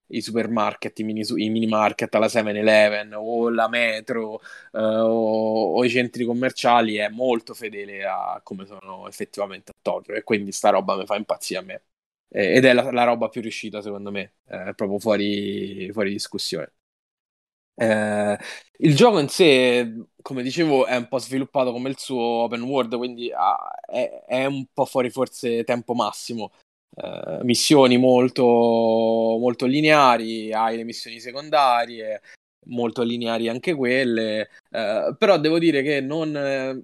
[0.07, 4.39] i supermarket, i mini, i mini market alla 7-Eleven o la metro
[4.71, 10.13] eh, o, o i centri commerciali è molto fedele a come sono effettivamente a Tokyo
[10.13, 11.83] e quindi sta roba mi fa impazzire a me.
[12.29, 16.71] Eh, ed è la, la roba più riuscita secondo me, eh, proprio fuori, fuori discussione.
[17.75, 18.37] Eh,
[18.79, 22.95] il gioco in sé, come dicevo, è un po' sviluppato come il suo open world,
[22.97, 26.51] quindi ha- è, è un po' fuori forse tempo massimo.
[26.95, 32.21] Eh, missioni molto, molto lineari, hai le missioni secondarie,
[32.67, 36.83] molto lineari anche quelle, eh, però devo dire che non,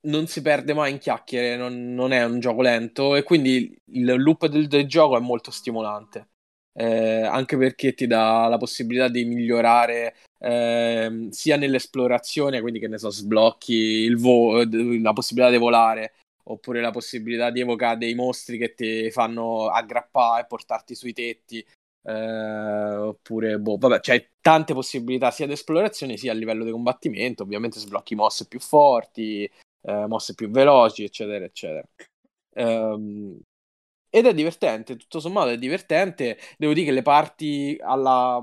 [0.00, 4.14] non si perde mai in chiacchiere, non, non è un gioco lento e quindi il
[4.20, 6.28] loop del, del gioco è molto stimolante
[6.78, 12.98] eh, anche perché ti dà la possibilità di migliorare ehm, sia nell'esplorazione, quindi che ne
[12.98, 14.62] so, sblocchi vo-
[15.00, 16.12] la possibilità di volare,
[16.44, 21.64] oppure la possibilità di evocare dei mostri che ti fanno aggrappare e portarti sui tetti.
[22.04, 22.12] eh,
[22.96, 27.42] oppure, boh, vabbè, c'hai tante possibilità sia di esplorazione sia a livello di combattimento.
[27.42, 29.44] Ovviamente sblocchi mosse più forti,
[29.82, 31.86] eh, mosse più veloci, eccetera, eccetera.
[32.54, 33.38] Ehm,
[34.10, 36.38] ed è divertente, tutto sommato è divertente.
[36.56, 38.42] Devo dire che le parti alla...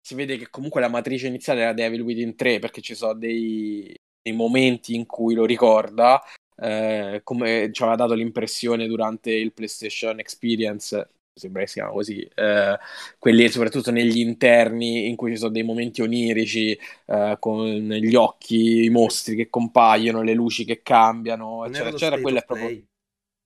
[0.00, 3.94] si vede che comunque la matrice iniziale era Devil Within 3 perché ci sono dei,
[4.20, 6.22] dei momenti in cui lo ricorda,
[6.56, 12.20] eh, come ci aveva dato l'impressione durante il PlayStation Experience, sembra che si chiama così,
[12.34, 12.78] eh,
[13.18, 18.84] quelli soprattutto negli interni in cui ci sono dei momenti onirici eh, con gli occhi,
[18.84, 22.20] i mostri che compaiono, le luci che cambiano, Non eccetera, eccetera.
[22.20, 22.86] Quello è proprio Play?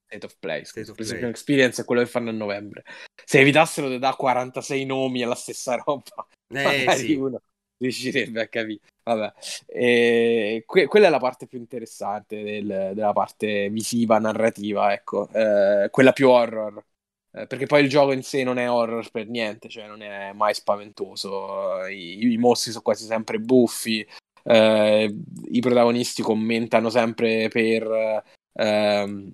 [0.09, 0.65] State of Play.
[0.65, 1.29] State of Play.
[1.29, 2.83] Experience è quello che fanno a novembre.
[3.23, 7.13] Se evitassero di dare 46 nomi alla stessa roba, Eh sì.
[7.13, 7.39] uno
[7.77, 8.79] riuscirebbe a capire.
[9.03, 9.33] Vabbè,
[9.67, 15.89] e que- quella è la parte più interessante del- della parte visiva, narrativa, ecco, Eh,
[15.91, 16.83] quella più horror.
[17.31, 20.33] Eh, perché poi il gioco in sé non è horror per niente, cioè non è
[20.33, 21.85] mai spaventoso.
[21.85, 24.05] I, i mostri sono quasi sempre buffi.
[24.43, 25.15] eh,
[25.51, 29.33] I protagonisti commentano sempre per ehm,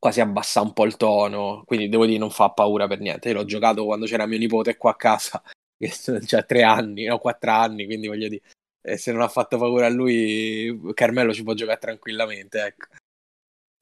[0.00, 1.62] quasi abbassare un po' il tono.
[1.64, 3.28] Quindi devo dire, non fa paura per niente.
[3.28, 5.40] Io l'ho giocato quando c'era mio nipote qua a casa,
[5.78, 5.90] che
[6.26, 8.42] cioè tre anni, no, quattro anni, quindi voglio dire.
[8.82, 12.86] E se non ha fatto paura a lui, Carmelo ci può giocare tranquillamente, ecco.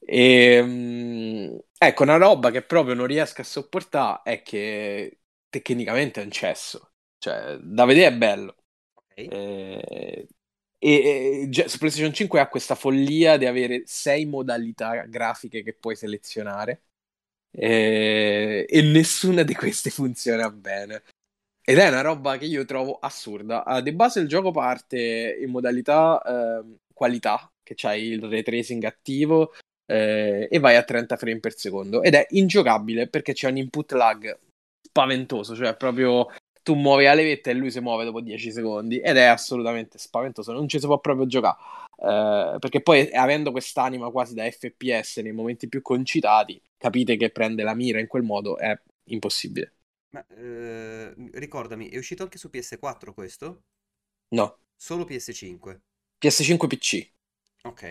[0.01, 6.25] E, mm, ecco, una roba che proprio non riesco a sopportare è che tecnicamente è
[6.25, 6.91] un cesso.
[7.19, 8.57] Cioè, da vedere è bello.
[8.95, 9.17] Ok.
[9.17, 10.29] Eh,
[10.79, 15.97] e, e su PlayStation 5 ha questa follia di avere sei modalità grafiche che puoi
[15.97, 16.83] selezionare.
[17.51, 21.03] Eh, e nessuna di queste funziona bene.
[21.65, 23.65] Ed è una roba che io trovo assurda.
[23.65, 28.85] Ah, di base il gioco parte in modalità ehm, qualità, che c'hai il ray tracing
[28.85, 29.53] attivo
[29.87, 32.03] eh, e vai a 30 frame per secondo.
[32.03, 34.39] Ed è ingiocabile perché c'è un input lag
[34.81, 36.29] spaventoso, cioè proprio
[36.69, 40.53] tu muovi la levetta e lui si muove dopo 10 secondi ed è assolutamente spaventoso,
[40.53, 41.57] non ci si può proprio giocare.
[41.97, 47.63] Eh, perché poi avendo quest'anima quasi da FPS nei momenti più concitati, capite che prende
[47.63, 49.73] la mira in quel modo è impossibile.
[50.11, 53.63] Ma eh, ricordami, è uscito anche su PS4 questo?
[54.31, 55.83] No, Solo PS5.
[56.21, 57.13] PS5 PC.
[57.65, 57.83] Ok.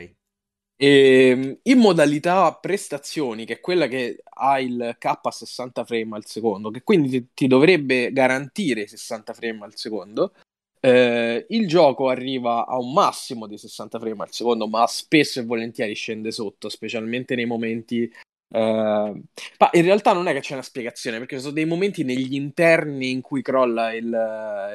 [0.80, 6.26] E, in modalità prestazioni, che è quella che ha il K a 60 frame al
[6.26, 10.34] secondo, che quindi ti, ti dovrebbe garantire i 60 frame al secondo,
[10.80, 15.46] eh, il gioco arriva a un massimo di 60 frame al secondo, ma spesso e
[15.46, 18.12] volentieri scende sotto, specialmente nei momenti.
[18.50, 19.22] Eh,
[19.58, 22.36] Ma in realtà non è che c'è una spiegazione, perché ci sono dei momenti negli
[22.36, 24.06] interni in cui crolla il,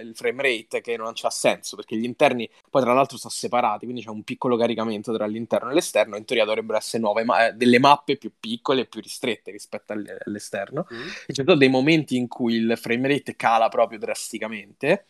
[0.03, 3.85] il frame rate che non c'ha senso, perché gli interni poi tra l'altro sono separati,
[3.85, 6.17] quindi c'è un piccolo caricamento tra l'interno e l'esterno.
[6.17, 9.93] In teoria dovrebbero essere nuove, ma eh, delle mappe più piccole e più ristrette rispetto
[9.93, 10.87] all- all'esterno.
[10.93, 11.01] Mm.
[11.27, 15.07] E ci sono dei momenti in cui il frame rate cala proprio drasticamente.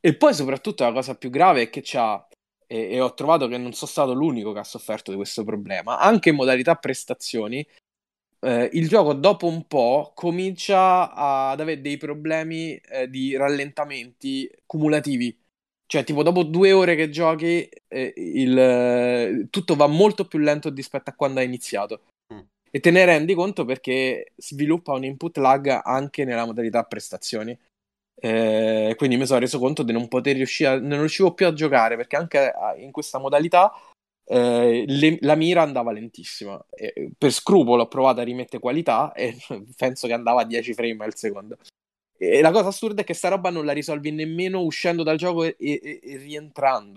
[0.00, 2.26] E poi, soprattutto, la cosa più grave è che c'ha.
[2.70, 5.98] E, e ho trovato che non sono stato l'unico che ha sofferto di questo problema.
[5.98, 7.66] Anche in modalità prestazioni,
[8.40, 15.36] eh, il gioco dopo un po' comincia ad avere dei problemi eh, di rallentamenti cumulativi.
[15.86, 21.10] Cioè, tipo, dopo due ore che giochi, eh, il, tutto va molto più lento rispetto
[21.10, 22.02] a quando hai iniziato.
[22.32, 22.38] Mm.
[22.70, 27.58] E te ne rendi conto perché sviluppa un input lag anche nella modalità prestazioni.
[28.22, 31.52] Eh, quindi mi sono reso conto di non poter riuscire, a, non riuscivo più a
[31.54, 33.72] giocare perché anche in questa modalità
[34.24, 36.62] eh, le- la mira andava lentissima.
[36.70, 39.36] E per scrupolo ho provato a rimettere qualità e
[39.76, 41.56] penso che andava a 10 frame al secondo.
[42.18, 45.44] E la cosa assurda è che sta roba non la risolvi nemmeno uscendo dal gioco
[45.44, 46.96] e, e- e rientrando.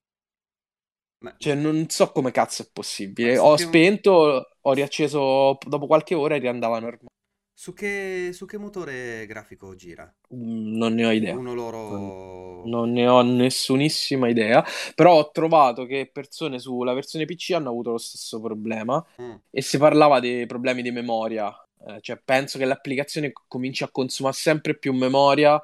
[1.38, 3.38] Cioè, non so come cazzo è possibile.
[3.38, 7.08] Ho spento, ho riacceso dopo qualche ora e riandava normale.
[7.54, 10.14] Su che, su che motore grafico gira?
[10.34, 11.36] Mm, Non ne ho idea.
[11.36, 12.64] Uno loro...
[12.66, 14.64] Non ne ho nessunissima idea.
[14.96, 19.04] Però ho trovato che persone sulla versione PC hanno avuto lo stesso problema.
[19.20, 19.36] Mm.
[19.50, 21.54] E si parlava dei problemi di memoria.
[21.88, 25.62] Eh, cioè, penso che l'applicazione cominci a consumare sempre più memoria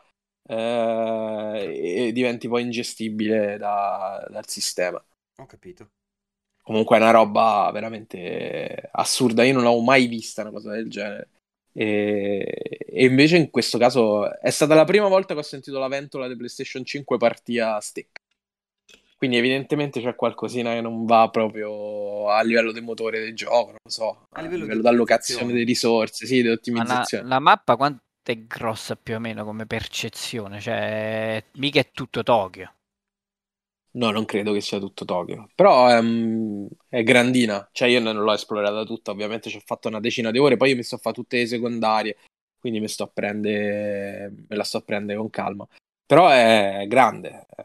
[0.48, 5.04] eh, e diventi poi ingestibile da- dal sistema.
[5.38, 5.92] Ho capito.
[6.62, 9.44] Comunque è una roba veramente assurda.
[9.44, 11.30] Io non l'avevo mai vista una cosa del genere.
[11.80, 15.88] E, e invece in questo caso è stata la prima volta che ho sentito la
[15.88, 18.20] ventola di PlayStation 5 partire a stick.
[19.18, 23.78] Quindi evidentemente c'è qualcosina che non va proprio a livello del motore del gioco, non
[23.84, 25.54] lo so, A a livello di livello d'allocazione ottimizzazione.
[25.54, 27.28] delle risorse, sì, di Ma la, ottimizzazione.
[27.28, 30.60] la mappa quanto è grossa più o meno come percezione?
[30.62, 32.74] Cioè, mica è tutto Tokyo.
[33.92, 38.34] No, non credo che sia tutto Tokyo, però ehm, è grandina, cioè io non l'ho
[38.34, 40.98] esplorata tutta, ovviamente ci ho fatto una decina di ore, poi io mi sto a
[41.00, 42.18] fare tutte le secondarie,
[42.60, 45.68] quindi mi sto a prendere, me la sto a prendere con calma.
[46.06, 47.64] Però è grande, è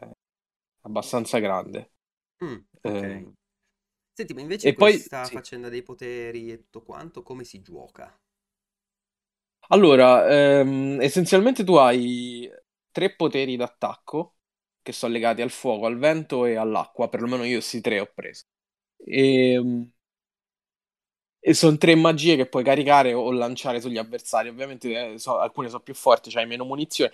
[0.81, 1.91] abbastanza grande.
[2.43, 3.01] Mm, ok.
[3.01, 3.33] Eh,
[4.13, 5.33] Senti, ma invece e poi questa sì.
[5.33, 8.17] faccenda dei poteri e tutto quanto, come si gioca?
[9.69, 10.27] Allora,
[10.59, 12.47] ehm, essenzialmente tu hai
[12.91, 14.34] tre poteri d'attacco
[14.85, 18.45] che sono legati al fuoco, al vento e all'acqua, perlomeno io questi tre ho preso.
[18.97, 19.91] E, ehm,
[21.39, 24.49] e sono tre magie che puoi caricare o lanciare sugli avversari.
[24.49, 27.11] Ovviamente eh, so, alcune sono più forti, c'hai meno munizioni.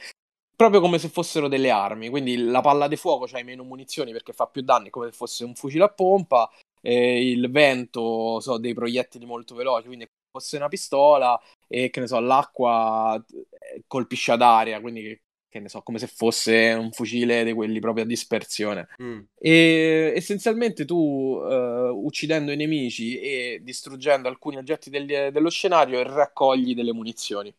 [0.56, 2.10] Proprio come se fossero delle armi.
[2.10, 5.44] Quindi la palla di fuoco c'hai meno munizioni perché fa più danni, come se fosse
[5.46, 6.50] un fucile a pompa.
[6.82, 11.40] E il vento so dei proiettili molto veloci, quindi fosse una pistola.
[11.68, 15.20] E che ne so, l'acqua eh, colpisce ad aria, quindi
[15.52, 18.88] che ne so, come se fosse un fucile di quelli proprio a dispersione.
[19.04, 19.20] Mm.
[19.38, 26.74] E essenzialmente tu, uh, uccidendo i nemici e distruggendo alcuni oggetti del, dello scenario, raccogli
[26.74, 27.54] delle munizioni.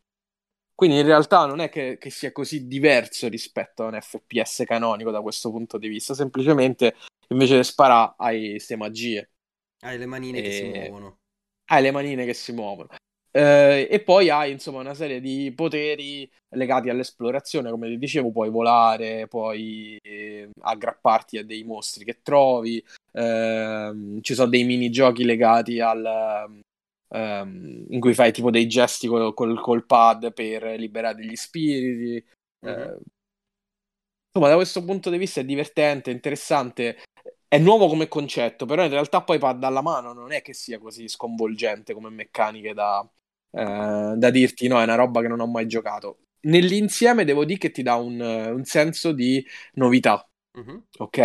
[0.74, 5.11] Quindi in realtà non è che, che, sia così diverso rispetto a un FPS canonico
[5.11, 6.97] da questo punto di vista, semplicemente
[7.28, 9.30] invece di sparare hai queste magie.
[9.80, 10.43] Hai le manine e...
[10.43, 11.18] che si muovono.
[11.66, 12.88] Hai le manine che si muovono.
[13.35, 18.51] Eh, e poi hai insomma una serie di poteri legati all'esplorazione, come ti dicevo, puoi
[18.51, 25.80] volare, puoi eh, aggrapparti a dei mostri che trovi, eh, ci sono dei minigiochi legati
[25.80, 26.61] al...
[27.14, 32.24] Um, in cui fai tipo dei gesti col, col, col pad per liberare degli spiriti.
[32.64, 32.97] Mm-hmm.
[34.28, 37.03] insomma, da questo punto di vista è divertente, interessante.
[37.47, 40.78] È nuovo come concetto, però in realtà poi pad alla mano non è che sia
[40.78, 43.07] così sconvolgente come meccaniche da,
[43.53, 46.18] eh, da dirti no, è una roba che non ho mai giocato.
[46.42, 49.44] Nell'insieme devo dire che ti dà un, un senso di
[49.74, 50.26] novità.
[50.55, 50.84] Uh-huh.
[50.98, 51.18] Ok,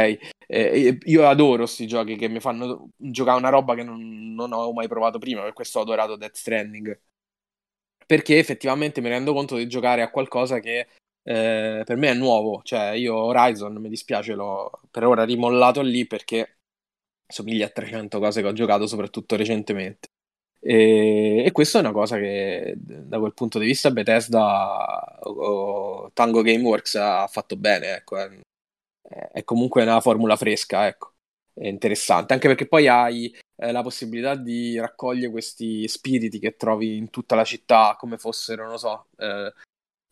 [0.47, 4.71] eh, io adoro questi giochi che mi fanno giocare una roba che non, non ho
[4.73, 5.41] mai provato prima.
[5.43, 6.99] Per questo ho adorato Death Stranding.
[8.05, 10.87] Perché effettivamente mi rendo conto di giocare a qualcosa che
[11.23, 12.61] eh, per me è nuovo.
[12.63, 16.59] Cioè, io Horizon mi dispiace, l'ho per ora rimollato lì perché
[17.27, 20.06] somiglia a 300 cose che ho giocato, soprattutto recentemente.
[20.59, 26.11] E, e questa è una cosa che da quel punto di vista Bethesda o, o
[26.13, 28.17] Tango Gameworks ha fatto bene, ecco.
[28.17, 28.29] è,
[29.31, 31.13] è, comunque una formula fresca, ecco.
[31.53, 36.97] È interessante, anche perché poi hai eh, la possibilità di raccogliere questi spiriti che trovi
[36.97, 39.51] in tutta la città come fossero, non so, eh,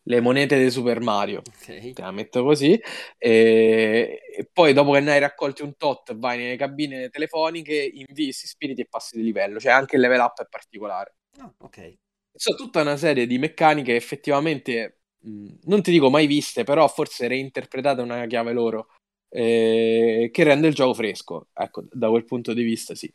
[0.08, 1.94] le monete di Super Mario, okay.
[1.94, 2.80] te la metto così,
[3.18, 8.32] e, e, poi dopo che ne hai raccolti un tot vai nelle cabine telefoniche, invii
[8.32, 11.16] spiriti e passi di livello, cioè anche il level up è particolare.
[11.40, 11.98] Oh, ok.
[12.34, 17.28] Sono tutta una serie di meccaniche effettivamente, mh, non ti dico mai viste, però forse
[17.28, 18.90] reinterpretate una chiave loro,
[19.30, 23.12] eh, che rende il gioco fresco, ecco, da quel punto di vista sì.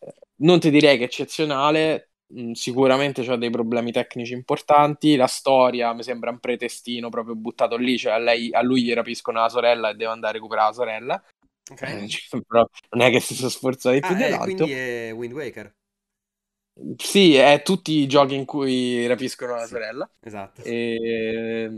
[0.00, 5.14] Eh, non ti direi che è eccezionale, Mm, sicuramente c'ha dei problemi tecnici importanti.
[5.16, 7.96] La storia mi sembra un pretestino proprio buttato lì.
[7.96, 10.74] Cioè, a, lei, a lui gli rapiscono la sorella e deve andare a recuperare la
[10.74, 11.24] sorella.
[11.70, 12.04] Okay.
[12.04, 12.40] Eh, cioè,
[12.90, 14.50] non è che si sono sforzati più ah, dell'altro.
[14.50, 15.74] Eh, quindi è Wind Waker.
[16.96, 20.10] Sì, è tutti i giochi in cui rapiscono la sì, sorella.
[20.18, 20.62] Esatto.
[20.64, 21.70] E,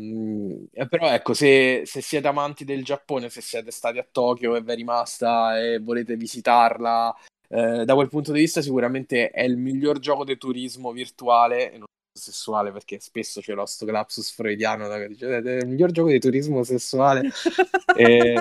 [0.73, 4.63] eh, però ecco, se, se, siete amanti del Giappone, se siete stati a Tokyo e
[4.63, 7.15] vi è rimasta e volete visitarla
[7.49, 11.79] eh, da quel punto di vista sicuramente è il miglior gioco di turismo virtuale e
[11.79, 11.87] non
[12.17, 16.19] sessuale perché spesso c'è lo sto lapsus freudiano da dice è il miglior gioco di
[16.19, 17.31] turismo sessuale.
[17.97, 18.35] E,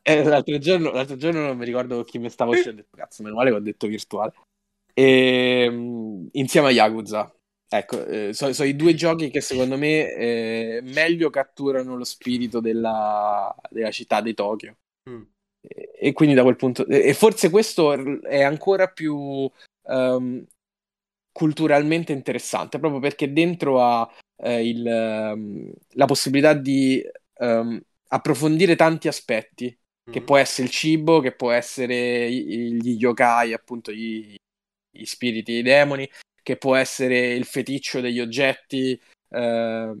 [0.00, 3.50] e l'altro, giorno, l'altro, giorno, non mi ricordo chi mi stavo uscendo cazzo meno male
[3.50, 4.32] che ho detto virtuale.
[4.94, 5.64] E,
[6.32, 7.30] insieme a Yakuza.
[7.68, 12.60] Ecco eh, sono so i due giochi che secondo me eh, meglio catturano lo spirito
[12.60, 14.78] della, della città di Tokyo.
[15.10, 15.35] Mm
[15.66, 17.92] e quindi da quel punto e forse questo
[18.22, 19.50] è ancora più
[19.82, 20.44] um,
[21.32, 27.02] culturalmente interessante proprio perché dentro ha eh, il, um, la possibilità di
[27.38, 30.12] um, approfondire tanti aspetti mm-hmm.
[30.12, 34.34] che può essere il cibo che può essere gli yokai appunto gli,
[34.90, 36.08] gli spiriti i demoni
[36.42, 38.92] che può essere il feticcio degli oggetti
[39.30, 39.94] eh,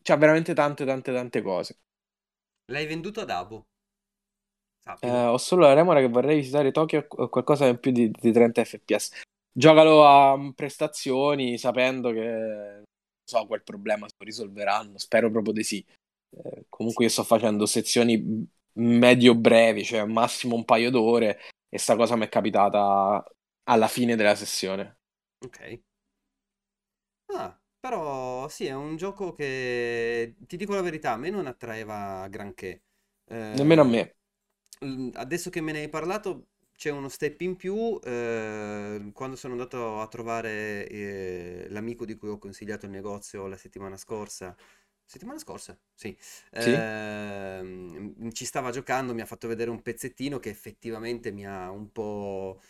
[0.00, 1.78] c'ha veramente tante tante tante cose
[2.70, 3.67] l'hai venduto ad Abo
[5.00, 8.32] eh, ho solo la remora che vorrei visitare Tokyo o qualcosa in più di, di
[8.32, 9.20] 30 fps.
[9.52, 12.84] Giocalo a mm, prestazioni sapendo che non
[13.24, 14.98] so quel problema lo risolveranno.
[14.98, 15.84] Spero proprio di sì.
[16.30, 21.96] Eh, comunque io sto facendo sezioni medio brevi, cioè massimo un paio d'ore e sta
[21.96, 23.24] cosa mi è capitata
[23.64, 24.98] alla fine della sessione.
[25.44, 25.80] Ok.
[27.34, 32.26] Ah, però sì, è un gioco che ti dico la verità, a me non attraeva
[32.28, 32.82] granché.
[33.26, 34.17] Eh, Nemmeno a me
[35.14, 40.00] adesso che me ne hai parlato c'è uno step in più eh, quando sono andato
[40.00, 44.56] a trovare eh, l'amico di cui ho consigliato il negozio la settimana scorsa.
[45.04, 45.76] Settimana scorsa?
[45.94, 46.16] Sì,
[46.56, 46.86] sì.
[47.30, 51.90] Eh, ci stava giocando mi ha fatto vedere un pezzettino che effettivamente mi ha un
[51.90, 52.60] po'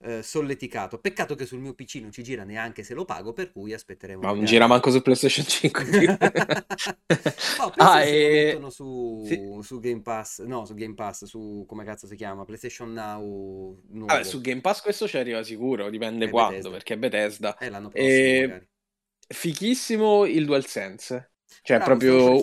[0.00, 0.98] eh, solleticato.
[0.98, 4.20] Peccato che sul mio PC non ci gira neanche se lo pago, per cui aspetteremo.
[4.22, 5.84] Ma non gira manco su PlayStation 5.
[7.58, 9.58] no, Ah, e- mettono su, Sì.
[9.62, 12.44] su Game Pass, no, su Game Pass, su come cazzo si chiama?
[12.44, 13.80] PlayStation Now.
[13.90, 16.70] Vabbè, su Game Pass questo ci arriva sicuro, dipende È quando, Bethesda.
[16.70, 17.56] perché è Bethesda.
[17.58, 18.68] Eh, l'anno prossimo E- magari.
[19.30, 21.32] Fichissimo il DualSense.
[21.62, 22.40] Cioè, Bravo, proprio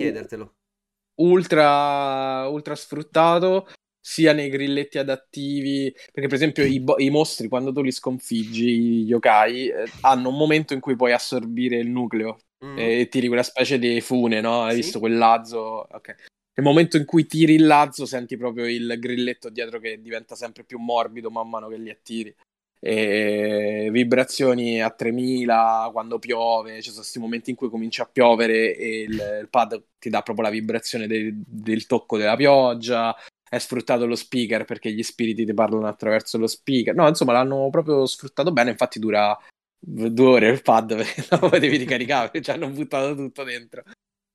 [1.15, 3.67] ultra, ultra sfruttato
[4.07, 8.77] sia nei grilletti adattivi, perché per esempio i, bo- i mostri quando tu li sconfiggi,
[9.03, 12.77] gli yokai, eh, hanno un momento in cui puoi assorbire il nucleo Mm.
[12.77, 14.61] e tiri quella specie di fune, no?
[14.63, 14.81] Hai Sì.
[14.81, 15.87] visto quel lazzo?
[15.91, 16.07] Ok.
[16.55, 20.63] Nel momento in cui tiri il lazzo senti proprio il grilletto dietro che diventa sempre
[20.63, 22.33] più morbido man mano che li attiri.
[22.79, 28.75] E vibrazioni a 3000 quando piove, ci sono questi momenti in cui comincia a piovere
[28.75, 33.15] e il, il pad ti dà proprio la vibrazione del, del tocco della pioggia.
[33.55, 36.93] È sfruttato lo speaker perché gli spiriti ti parlano attraverso lo speaker.
[36.93, 38.71] No, insomma, l'hanno proprio sfruttato bene.
[38.71, 39.37] Infatti, dura
[39.79, 43.83] due ore il pad perché dopo devi ricaricare, ci hanno buttato tutto dentro.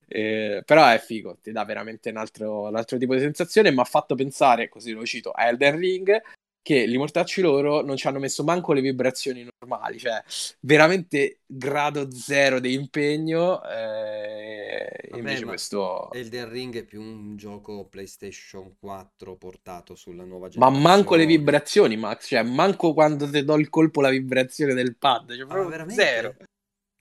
[0.08, 3.70] Eh, però è figo, ti dà veramente un altro, un altro tipo di sensazione.
[3.70, 6.22] Mi ha fatto pensare, così lo cito, a Elden Ring,
[6.62, 10.22] che li mortacci loro non ci hanno messo manco le vibrazioni normali, cioè
[10.60, 13.62] veramente grado zero di impegno.
[13.64, 16.12] eh, e Vabbè, invece ma questo.
[16.12, 20.82] Elden Ring è più un gioco PlayStation 4 portato sulla nuova Ma generazione.
[20.88, 25.32] manco le vibrazioni, Max, cioè manco quando ti do il colpo la vibrazione del pad,
[25.32, 26.02] cioè Ah, proprio veramente?
[26.02, 26.34] zero.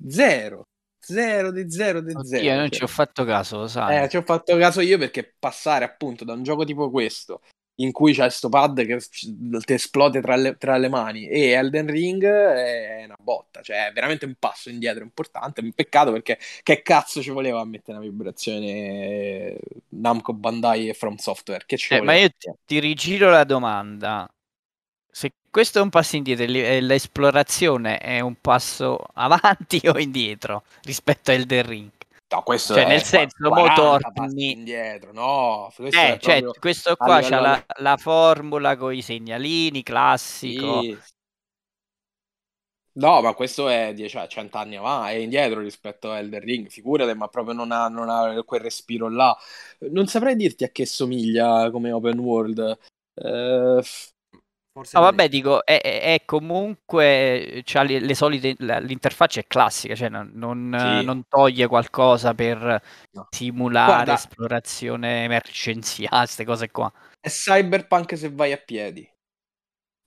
[0.07, 0.64] Zero.
[1.01, 2.55] Zero di zero di Oddio, zero.
[2.55, 2.78] non cioè.
[2.78, 4.03] ci ho fatto caso, lo sai.
[4.03, 7.41] Eh, ci ho fatto caso io perché passare appunto da un gioco tipo questo,
[7.80, 11.88] in cui c'è sto pad che ti esplode tra le, tra le mani, e Elden
[11.88, 15.61] Ring è una botta, cioè è veramente un passo indietro importante.
[15.61, 19.57] Un peccato perché che cazzo ci voleva mettere una vibrazione
[19.89, 21.63] Namco Bandai e From Software?
[21.65, 24.27] Che ci Eh, ma io ti, ti rigiro la domanda.
[25.11, 31.32] Se questo è un passo indietro e l'esplorazione è un passo avanti o indietro rispetto
[31.32, 31.98] a Elden Ring?
[32.32, 36.53] No, questo Cioè, nel senso, mo 40 passi torni- indietro, no, questo Eh, cioè, proprio
[36.59, 40.82] questo a qua livello- c'ha la, la formula con i segnalini, classico.
[40.82, 40.97] Sì.
[42.91, 46.67] No, ma questo è 10 cioè, 100 anni avanti, è indietro rispetto a Elden Ring,
[46.67, 49.36] figurate, ma proprio non ha, non ha quel respiro là.
[49.91, 52.77] Non saprei dirti a che somiglia come open world.
[53.15, 53.82] Eh,
[54.80, 60.07] Forse No, vabbè, dico, è, è- comunque, c'ha le, le solite, l'interfaccia è classica, cioè
[60.09, 61.05] non, non, Sì.
[61.05, 63.27] non toglie qualcosa per No.
[63.30, 66.91] simulare Guarda- esplorazione emergenziale, queste cose qua.
[67.19, 69.05] è cyberpunk se vai a piedi.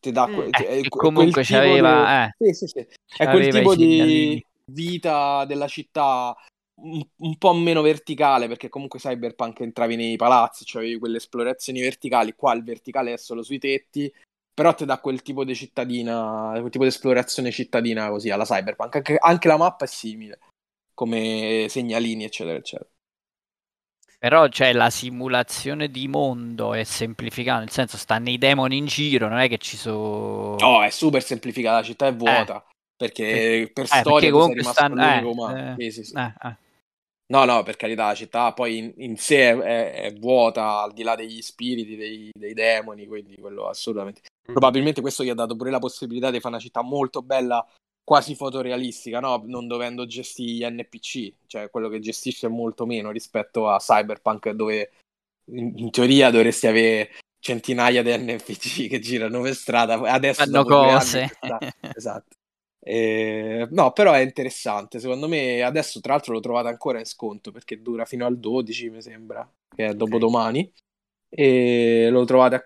[0.01, 0.51] Ti dà que- Mm.
[0.55, 2.79] Eh, comunque c'aveva, di- eh, Sì, sì, sì.
[2.79, 6.35] È quel c'aveva tipo di vita della città
[6.81, 12.33] un, un po' meno verticale, perché comunque Cyberpunk entravi nei palazzi, c'avevi quelle esplorazioni verticali,
[12.35, 14.13] qua il verticale è solo sui tetti,
[14.55, 18.97] però ti dà quel tipo di cittadina, quel tipo di esplorazione cittadina così alla Cyberpunk.
[18.97, 20.39] Anche, anche la mappa è simile,
[20.95, 22.89] come segnalini, eccetera, eccetera.
[24.19, 29.27] Però c'è la simulazione di mondo è semplificata, nel senso stanno i demoni in giro,
[29.27, 30.57] non è che ci sono...
[30.61, 32.65] No, è super semplificata, la città è vuota.
[32.97, 35.03] Perché per Eh, perché storia sei comunque stanno...
[35.03, 35.57] eh, umano.
[35.57, 36.15] eh, Sì, sì, sì.
[36.15, 36.57] eh, eh.
[37.33, 40.93] No, no, per carità, la città poi in, in sé è, è- è vuota al
[40.93, 44.21] di là degli spiriti, dei, dei demoni, quindi quello assolutamente.
[44.51, 44.53] Mm.
[44.53, 47.67] Probabilmente questo gli ha dato pure la possibilità di fare una città molto bella,
[48.03, 49.43] quasi fotorealistica, no?
[49.47, 54.51] Non dovendo gestire gli NPC, cioè quello che gestisce è molto meno rispetto a Cyberpunk,
[54.51, 54.91] dove
[55.47, 59.95] in, in teoria dovresti avere centinaia di NPC che girano per strada.
[59.95, 61.37] Adesso Fanno anni cose.
[61.39, 61.59] questa-
[61.95, 62.37] esatto.
[62.85, 64.99] Eh, no, però è interessante.
[64.99, 68.91] Secondo me adesso, tra l'altro, l'ho trovata ancora in sconto perché dura fino al 12,
[68.91, 70.73] mi sembra, che è dopodomani.
[71.29, 72.63] E l'ho trovata a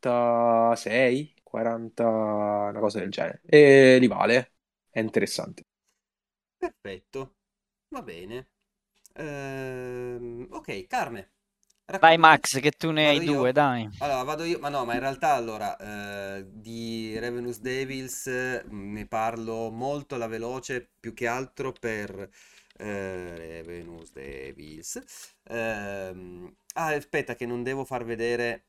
[0.00, 3.40] 46, 40, una cosa del genere.
[3.46, 4.52] E li vale.
[4.90, 5.62] È interessante.
[6.56, 7.36] Perfetto,
[7.88, 8.48] va bene.
[9.14, 11.32] Ehm, ok, Carme.
[12.02, 13.30] Vai Max, che tu ne hai Vado io?
[13.30, 13.88] due, dai.
[13.98, 15.76] Allora, vado io, ma no, ma in realtà allora
[16.36, 22.30] eh, di Revenus Devils eh, ne parlo molto alla veloce, più che altro per
[22.78, 25.02] eh, Revenus Devils.
[25.48, 28.66] Ehm, ah, aspetta, che non devo far vedere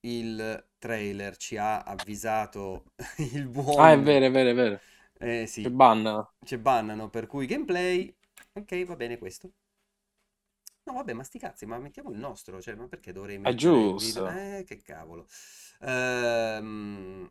[0.00, 2.84] il trailer, ci ha avvisato
[3.34, 3.78] il buon...
[3.80, 4.80] Ah, è vero, è vero, è vero.
[5.20, 6.28] Eh sì, Che banna.
[6.44, 8.14] ci bannano, per cui gameplay.
[8.54, 9.52] Ok, va bene questo.
[10.84, 13.94] No, vabbè, ma sti cazzi, ma mettiamo il nostro, cioè, ma perché dovrei mettere il
[13.94, 14.26] giusto.
[14.28, 15.26] Eh, che cavolo.
[15.80, 17.30] Ehm,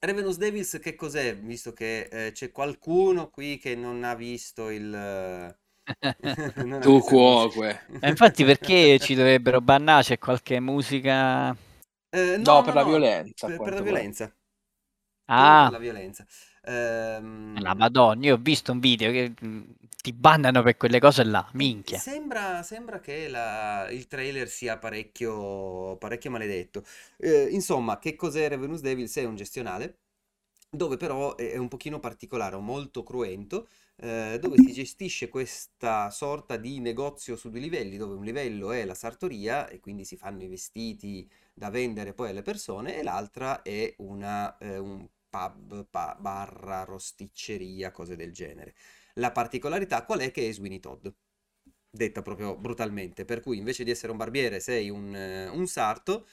[0.00, 1.36] Revenus Devils che cos'è?
[1.36, 5.58] Visto che eh, c'è qualcuno qui che non ha visto il...
[6.82, 7.80] Tu cuoque.
[8.00, 10.02] Infatti perché ci dovrebbero bannare?
[10.02, 11.56] C'è qualche musica...
[12.18, 13.46] Eh, no, per la violenza.
[13.46, 14.34] Per, per la violenza.
[15.28, 15.64] Ah.
[15.64, 16.26] Per la violenza.
[16.64, 17.54] Ehm...
[17.60, 19.62] La madonna, io ho visto un video che mm,
[20.00, 21.98] ti bannano per quelle cose là, minchia.
[21.98, 26.84] Sembra, sembra che la- il trailer sia parecchio, parecchio maledetto.
[27.16, 29.16] Eh, insomma, che cos'è Revenus Devils?
[29.16, 29.98] È un gestionale
[30.70, 36.56] dove però è è un pochino particolare, molto cruento, eh, dove si gestisce questa sorta
[36.56, 40.42] di negozio su due livelli, dove un livello è la sartoria e quindi si fanno
[40.42, 46.16] i vestiti da vendere poi alle persone e l'altra è una, eh, un pub, pa-
[46.20, 48.74] barra, rosticceria, cose del genere.
[49.14, 50.30] La particolarità qual è?
[50.30, 51.06] Che è Sweeney Todd,
[51.90, 56.26] detta proprio brutalmente, per cui invece di essere un barbiere sei un, eh, un sarto,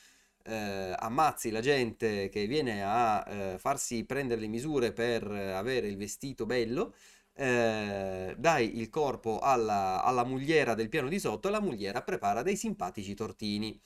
[0.46, 5.96] eh, ammazzi la gente che viene a eh, farsi prendere le misure per avere il
[5.98, 6.94] vestito bello,
[7.36, 12.42] eh, dai il corpo alla, alla mugliera del piano di sotto e la mugliera prepara
[12.44, 13.80] dei simpatici tortini.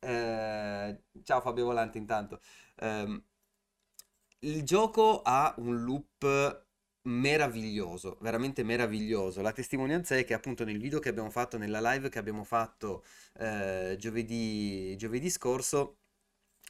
[0.00, 2.40] Eh, ciao Fabio Volante intanto.
[2.76, 3.22] Ehm,
[4.40, 6.66] il gioco ha un loop
[7.02, 9.40] meraviglioso, veramente meraviglioso.
[9.42, 13.04] La testimonianza è che appunto nel video che abbiamo fatto, nella live che abbiamo fatto
[13.38, 15.98] eh, giovedì, giovedì scorso,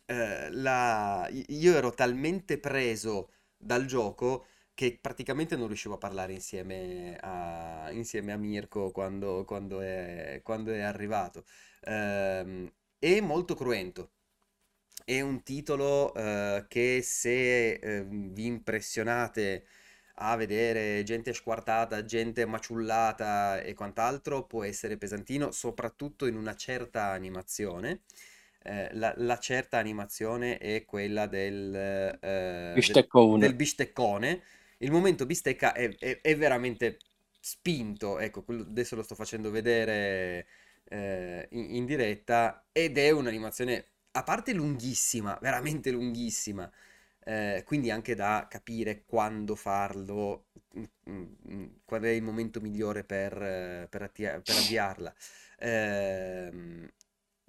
[0.07, 4.47] eh, la- io ero talmente preso dal gioco
[4.79, 10.71] che praticamente non riuscivo a parlare insieme a, insieme a Mirko quando, quando è, quando
[10.71, 11.45] è arrivato.
[11.83, 14.13] Ehm, è molto cruento.
[15.05, 19.65] È un titolo eh, che se eh, vi impressionate
[20.21, 27.07] a vedere gente squartata, gente maciullata e quant'altro, può essere pesantino, soprattutto in una certa
[27.07, 28.03] animazione.
[28.63, 33.09] Eh, la, la certa animazione è quella del, eh, del,
[33.39, 34.43] del bisteccone.
[34.79, 36.99] Il momento bistecca è, è- è veramente
[37.41, 40.47] spinto, ecco, adesso lo sto facendo vedere
[40.85, 46.71] eh, in, in diretta ed è un'animazione a parte lunghissima, veramente lunghissima,
[47.25, 50.47] eh, quindi anche da capire quando farlo,
[51.11, 55.15] mm, mm, qual è il momento migliore per, eh, per attia- per avviarla.
[55.59, 56.89] Ehm,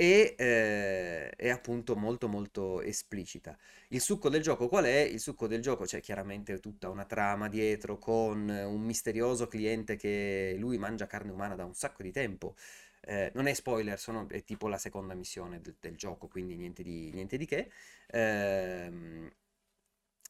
[0.02, 3.58] e eh, è appunto molto molto esplicita.
[3.90, 5.00] Il succo del gioco qual è?
[5.00, 10.56] Il succo del gioco c'è chiaramente tutta una trama dietro con un misterioso cliente che
[10.58, 12.56] lui mangia carne umana da un sacco di tempo.
[13.02, 16.82] Eh, non è spoiler, sono, è tipo la seconda missione del, del gioco, quindi niente
[16.84, 17.70] di, niente di che.
[18.12, 19.30] Ehm,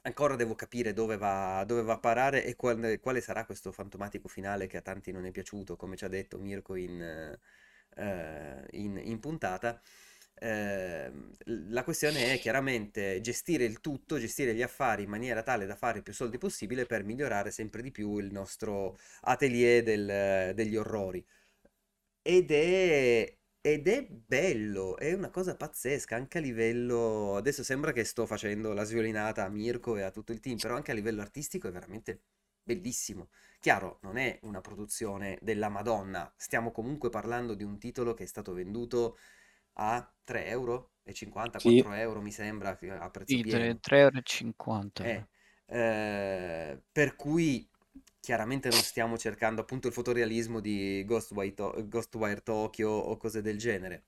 [0.04, 4.28] ancora devo capire dove va, dove va a parare e qual- quale sarà questo fantomatico
[4.28, 7.38] finale che a tanti non è piaciuto, come ci ha detto Mirko in,
[7.96, 9.80] eh, in, in puntata.
[10.42, 11.12] Eh,
[11.46, 16.02] la questione è chiaramente gestire il tutto, gestire gli affari in maniera tale da fare
[16.02, 21.26] più soldi possibile per migliorare sempre di più il nostro atelier del- degli orrori.
[22.22, 27.36] Ed è, ed è bello, è una cosa pazzesca anche a livello...
[27.38, 30.76] Adesso sembra che sto facendo la sviolinata a Mirko e a tutto il team, però
[30.76, 32.22] anche a livello artistico è veramente
[32.74, 33.30] bellissimo.
[33.60, 38.28] Chiaro, non è una produzione della Madonna, stiamo comunque parlando di un titolo che è
[38.28, 39.18] stato venduto
[39.74, 41.62] a 3 euro e 50, Sì.
[41.62, 43.80] 4 euro mi sembra, a prezzo Sì, pieno.
[43.80, 45.26] 3,50 euro.
[45.26, 45.28] Eh,
[45.68, 47.70] eh, per cui
[48.20, 53.58] chiaramente non stiamo cercando appunto il fotorealismo di Ghostwire, To- Ghostwire Tokyo o cose del
[53.58, 54.06] genere,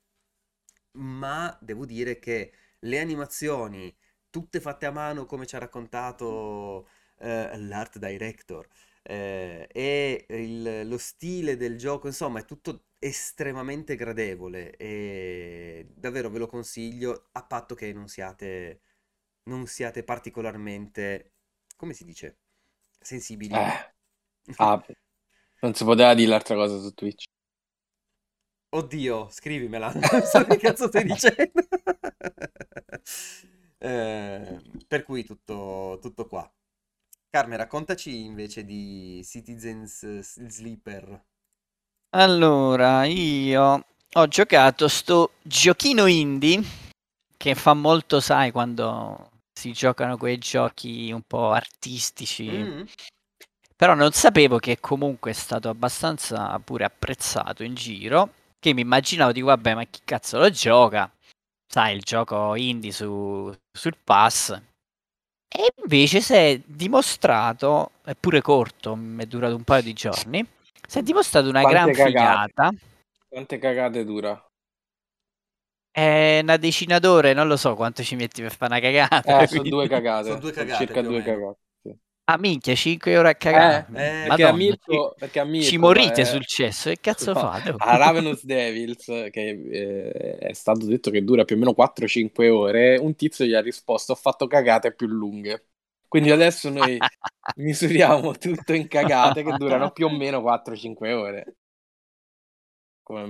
[0.94, 3.96] ma devo dire che le animazioni,
[4.30, 6.88] tutte fatte a mano come ci ha raccontato
[7.22, 8.68] eh, l'art director,
[9.04, 16.38] eh, e il- lo stile del gioco, insomma, è tutto estremamente gradevole e davvero ve
[16.40, 18.82] lo consiglio a patto che non siate,
[19.44, 21.34] non siate particolarmente,
[21.78, 22.38] come si dice,
[23.00, 23.62] sensibili.
[23.62, 23.92] Eh,
[24.58, 24.84] ah,
[25.62, 27.26] non si poteva dire l'altra cosa su Twitch.
[28.74, 31.52] Oddio, scrivimela, non so che cazzo stai dicendo.
[33.84, 36.48] Eh, per cui tutto, tutto qua.
[37.32, 41.24] Carme, raccontaci invece di Citizens Sleeper.
[42.10, 46.62] Allora, io ho giocato sto giochino indie
[47.38, 52.50] che fa molto, sai, quando si giocano quei giochi un po' artistici.
[52.50, 52.82] Mm.
[53.78, 58.34] Però non sapevo che comunque è stato abbastanza pure apprezzato in giro.
[58.60, 61.10] Che mi immaginavo, dico, vabbè, ma chi cazzo lo gioca?
[61.66, 64.62] Sai, il gioco indie su, sul pass.
[65.54, 70.46] E invece si è dimostrato, è pure corto, mi è durato un paio di giorni,
[70.88, 72.10] si è dimostrato una Quante gran cagate.
[72.10, 72.72] figata.
[73.28, 74.46] Quante cagate dura?
[75.94, 79.42] È una decina d'ore, non lo so quanto ci metti per fare una cagata.
[79.42, 80.28] Eh, sono due cagate.
[80.30, 81.24] Sono due cagate, circa due meno.
[81.24, 81.60] cagate.
[82.34, 83.88] Ah, minchia, 5 euro a cagare.
[83.94, 87.00] Eh, Eh, perché, Madonna, a Mirko, perché a Mirko Ci morite eh, sul cesso, che
[87.02, 87.76] cazzo no, fate?
[87.76, 92.98] A Ravenous Devils, che eh, è stato detto che dura più o meno 4-5 ore,
[92.98, 95.66] un tizio gli ha risposto: Ho fatto cagate più lunghe.
[96.08, 96.98] Quindi adesso noi
[97.56, 101.56] misuriamo tutto in cagate che durano più o meno 4-5 ore.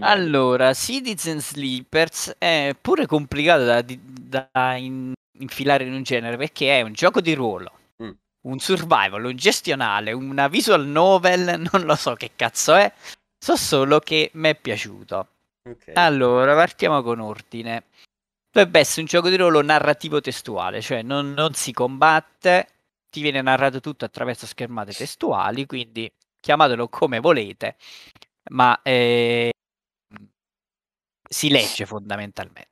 [0.03, 6.81] Allora, Citizen Sleepers è pure complicato da, da in- infilare in un genere perché è
[6.81, 7.71] un gioco di ruolo.
[8.41, 12.91] Un survival, un gestionale, una visual novel, non lo so che cazzo è,
[13.37, 15.27] so solo che mi è piaciuto.
[15.69, 15.91] ok.
[15.95, 17.85] Allora, partiamo con ordine.
[18.51, 22.67] Dovrebbe essere un gioco di ruolo narrativo testuale, cioè non, non si combatte,
[23.09, 27.77] ti viene narrato tutto attraverso schermate testuali, quindi chiamatelo come volete,
[28.49, 29.51] ma eh,
[31.29, 32.70] si legge fondamentalmente.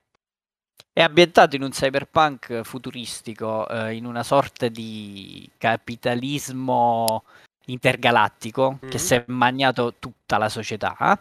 [1.00, 7.24] È ambientato in un cyberpunk futuristico, eh, in una sorta di capitalismo
[7.68, 8.98] intergalattico che Mhm.
[8.98, 11.18] si è magnato tutta la società.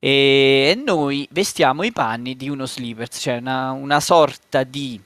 [0.00, 5.00] E noi vestiamo i panni di uno sleepers, cioè una, una sorta di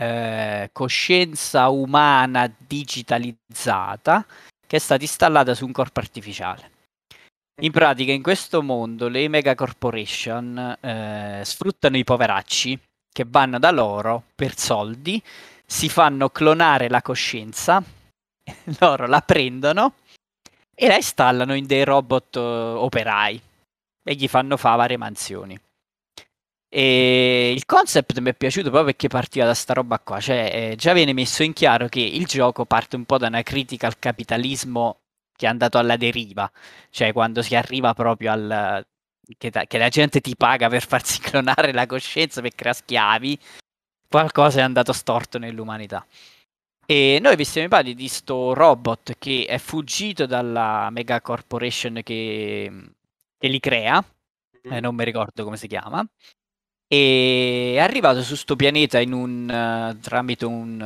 [0.00, 4.26] eh, coscienza umana digitalizzata
[4.66, 6.70] che è stata installata su un corpo artificiale.
[7.62, 12.78] In pratica, in questo mondo, le mega corporation eh, sfruttano i poveracci
[13.18, 15.20] che vanno da loro per soldi,
[15.66, 17.82] si fanno clonare la coscienza,
[18.78, 19.94] loro la prendono
[20.72, 23.42] e la installano in dei robot eh, operai
[24.04, 25.60] e gli fanno fare varie mansioni.
[26.68, 30.76] E il concept mi è piaciuto proprio perché partiva da sta roba qua, cioè eh,
[30.76, 33.98] già viene messo in chiaro che il gioco parte un po' da una critica al
[33.98, 35.00] capitalismo
[35.34, 36.48] che è andato alla deriva,
[36.90, 38.86] cioè quando si arriva proprio al
[39.36, 43.38] che, ta- che la gente ti paga per farsi clonare la coscienza per creare schiavi,
[44.08, 46.06] qualcosa è andato storto nell'umanità.
[46.86, 52.72] E noi vestiamo i panni di sto robot che è fuggito dalla mega corporation che,
[53.36, 54.02] che li crea,
[54.62, 56.06] eh, non mi ricordo come si chiama,
[56.86, 60.80] e è arrivato su sto pianeta in un, eh, tramite un,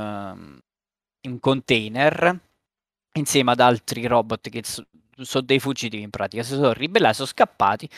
[1.23, 2.37] eh, un container
[3.15, 4.85] insieme ad altri robot che so-
[5.19, 7.89] sono dei fuggitivi in pratica, si sono ribellati, sono scappati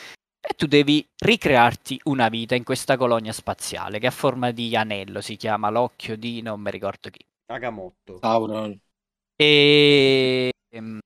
[0.47, 5.21] e tu devi ricrearti una vita in questa colonia spaziale che ha forma di anello,
[5.21, 7.25] si chiama l'occhio di non mi ricordo chi.
[7.47, 8.19] Agamotto.
[8.19, 8.79] Sauron.
[9.35, 10.99] E ehm,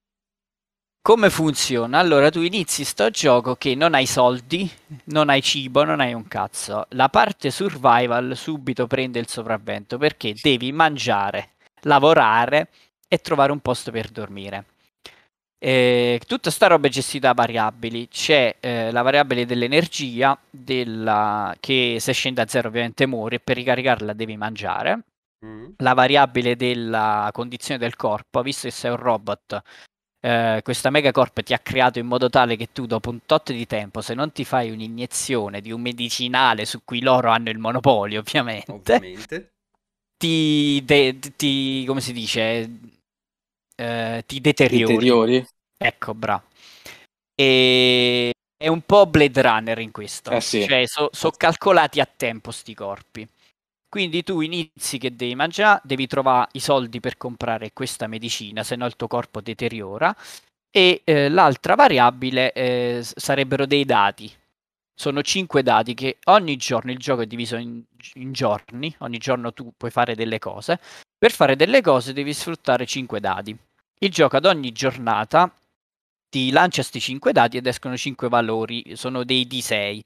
[1.02, 1.98] come funziona?
[1.98, 4.70] Allora tu inizi sto gioco che non hai soldi,
[5.06, 6.86] non hai cibo, non hai un cazzo.
[6.90, 12.68] La parte survival subito prende il sopravvento perché devi mangiare, lavorare
[13.08, 14.66] e trovare un posto per dormire.
[15.62, 18.08] E tutta sta roba è gestita a variabili.
[18.08, 21.54] C'è eh, la variabile dell'energia, della...
[21.60, 25.04] che se scende a zero ovviamente muori e per ricaricarla devi mangiare
[25.46, 25.72] Mm.
[25.78, 29.62] la variabile della condizione del corpo, visto che sei un robot,
[30.20, 33.66] eh, questa megacorp ti ha creato in modo tale che tu dopo un tot di
[33.66, 38.20] tempo, se non ti fai un'iniezione di un medicinale su cui loro hanno il monopolio,
[38.20, 39.54] ovviamente, Ovviamente.
[40.18, 42.70] ti, de- ti- come si dice,
[43.80, 44.94] Eh, ti deteriori.
[44.94, 45.48] Interiori?
[45.78, 46.44] Ecco, bravo.
[47.34, 50.32] E è un po' Blade Runner in questo.
[50.32, 50.66] Eh sì.
[50.68, 53.26] Cioè, sono calcolati a tempo sti corpi.
[53.88, 58.76] Quindi tu inizi che devi mangiare, devi trovare i soldi per comprare questa medicina, se
[58.76, 60.14] no il tuo corpo deteriora.
[60.70, 64.30] E eh, l'altra variabile eh, sarebbero dei dati.
[64.94, 67.82] Sono 5 dati che ogni giorno il gioco è diviso in,
[68.16, 70.78] in giorni, ogni giorno tu puoi fare delle cose.
[71.18, 73.58] Per fare delle cose devi sfruttare 5 dati.
[74.02, 75.54] Il gioco ad ogni giornata
[76.30, 80.00] ti lancia questi 5 dati ed escono 5 valori, sono dei D6.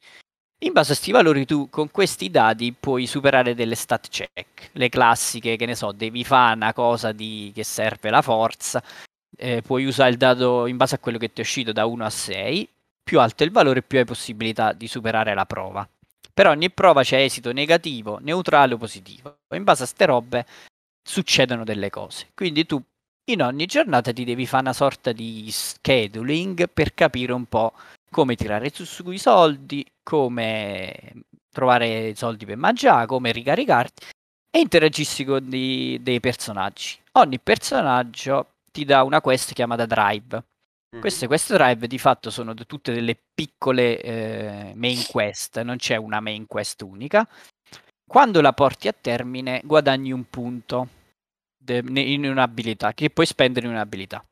[0.63, 4.89] In base a questi valori tu con questi dati puoi superare delle stat check, le
[4.89, 8.81] classiche, che ne so, devi fare una cosa di, che serve la forza,
[9.37, 12.03] eh, puoi usare il dato in base a quello che ti è uscito da 1
[12.05, 12.69] a 6,
[13.03, 15.87] più alto è il valore più hai possibilità di superare la prova.
[16.33, 19.41] Per ogni prova c'è esito negativo, neutrale o positivo.
[19.53, 20.45] In base a ste robe
[21.03, 22.29] succedono delle cose.
[22.33, 22.81] Quindi tu
[23.25, 27.73] in ogni giornata ti devi fare una sorta di scheduling per capire un po'
[28.09, 31.13] come tirare su, sui soldi, come
[31.49, 34.05] trovare soldi per mangiare, come ricaricarti
[34.51, 36.97] e interagisci con di- dei personaggi.
[37.13, 40.43] Ogni personaggio ti dà una quest chiamata drive.
[40.95, 40.99] Mhm.
[40.99, 46.19] Queste quest drive di fatto sono tutte delle piccole eh, main quest, non c'è una
[46.19, 47.27] main quest unica.
[48.05, 50.87] Quando la porti a termine guadagni un punto
[51.67, 54.25] in un'abilità che puoi spendere in un'abilità.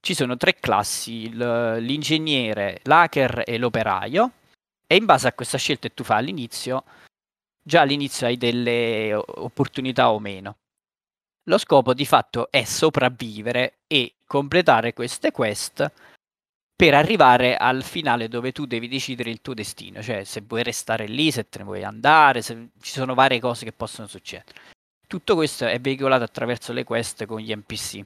[0.00, 4.32] Ci sono tre classi, l'ingegnere, l'hacker e l'operaio
[4.86, 6.84] e in base a questa scelta che tu fai all'inizio,
[7.62, 10.56] già all'inizio hai delle opportunità o meno.
[11.44, 15.92] Lo scopo di fatto è sopravvivere e completare queste quest
[16.74, 21.06] per arrivare al finale dove tu devi decidere il tuo destino, cioè se vuoi restare
[21.06, 24.58] lì, se te ne vuoi andare, se ci sono varie cose che possono succedere.
[25.10, 28.00] Tutto questo è veicolato attraverso le quest con gli NPC.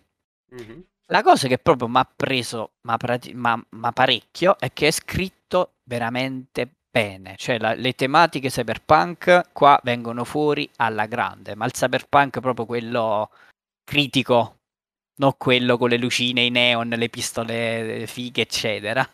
[0.54, 0.80] Mm-hmm.
[1.08, 2.96] La cosa che proprio mi ha preso ma,
[3.34, 9.78] ma, ma, parecchio è che è scritto veramente bene, cioè la, le tematiche cyberpunk qua
[9.82, 13.30] vengono fuori alla grande, ma il cyberpunk proprio quello
[13.84, 14.60] critico,
[15.16, 19.06] non quello con le lucine, i neon, le pistole fighe, eccetera.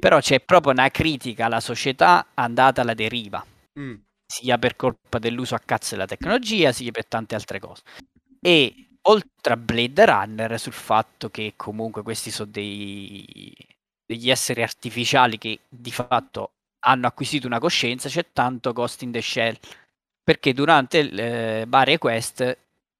[0.00, 3.44] Però c'è proprio una critica alla società andata alla deriva,
[3.78, 3.94] mm.
[4.26, 7.82] Sia per colpa dell'uso a cazzo della tecnologia, sia per tante altre cose.
[8.40, 13.54] E oltre a Blade Runner sul fatto che comunque questi sono dei,
[14.04, 16.50] degli esseri artificiali che di fatto
[16.86, 19.56] hanno acquisito una coscienza, c'è tanto Ghost in the Shell,
[20.22, 22.56] perché durante eh, varie quest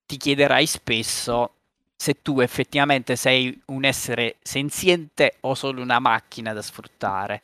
[0.06, 1.52] ti chiederai spesso
[1.96, 7.42] se tu effettivamente sei un essere senziente o solo una macchina da sfruttare.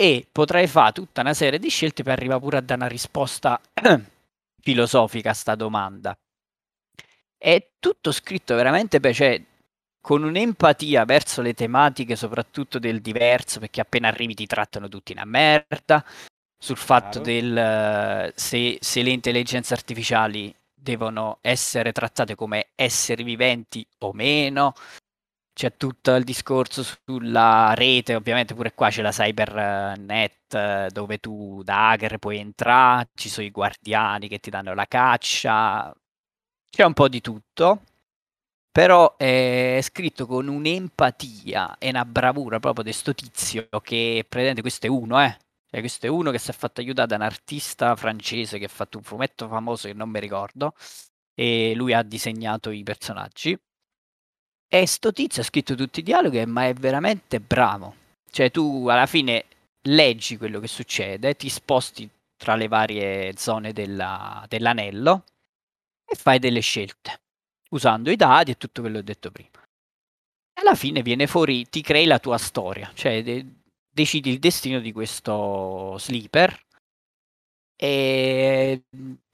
[0.00, 3.60] E potrai fare tutta una serie di scelte per arrivare pure a dare una risposta
[4.62, 6.16] filosofica a sta domanda.
[7.36, 9.42] È tutto scritto veramente beh, cioè,
[10.00, 15.24] con un'empatia verso le tematiche, soprattutto del diverso, perché appena arrivi ti trattano tutti una
[15.24, 16.04] merda.
[16.56, 17.24] Sul fatto claro.
[17.24, 24.74] del se, se le intelligenze artificiali devono essere trattate come esseri viventi o meno.
[25.58, 31.90] C'è tutto il discorso sulla rete, ovviamente pure qua c'è la cybernet dove tu da
[31.90, 35.92] hacker puoi entrare, ci sono i guardiani che ti danno la caccia,
[36.70, 37.82] c'è un po' di tutto,
[38.70, 44.86] però è scritto con un'empatia e una bravura proprio di sto tizio che praticamente questo
[44.86, 45.36] è uno, eh.
[45.70, 48.68] Cioè, questo è uno che si è fatto aiutare da un artista francese che ha
[48.68, 50.74] fatto un fumetto famoso che non mi ricordo
[51.34, 53.58] e lui ha disegnato i personaggi.
[54.70, 57.94] E sto tizio ha scritto tutti i dialoghi, ma è veramente bravo.
[58.30, 59.46] Cioè, tu alla fine
[59.82, 65.24] leggi quello che succede, ti sposti tra le varie zone della, dell'anello
[66.04, 67.20] e fai delle scelte
[67.70, 69.62] usando i dadi e tutto quello che ho detto prima.
[70.60, 73.46] Alla fine viene fuori, ti crei la tua storia, cioè de-
[73.90, 76.66] decidi il destino di questo sleeper
[77.80, 78.82] e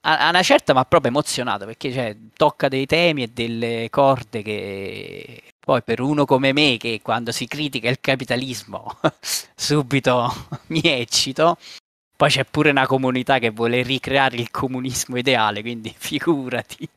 [0.03, 4.43] a, una certa mi ha proprio emozionato perché cioè, tocca dei temi e delle corde
[4.43, 8.99] che poi per uno come me che quando si critica il capitalismo
[9.57, 10.31] subito
[10.69, 11.57] mi eccito
[12.17, 16.89] poi c'è pure una comunità che vuole ricreare il comunismo ideale, quindi figurati.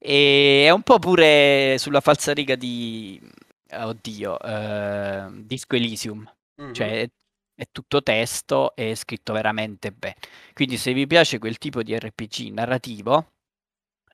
[0.00, 3.20] E è un po' pure sulla falsariga di...
[3.70, 6.30] Oddio, eh, Disco Elysium.
[6.60, 6.72] Mm-hmm.
[6.72, 7.08] Cioè
[7.58, 10.16] è tutto testo e è scritto veramente bene.
[10.54, 13.32] Quindi se vi piace quel tipo di RPG narrativo,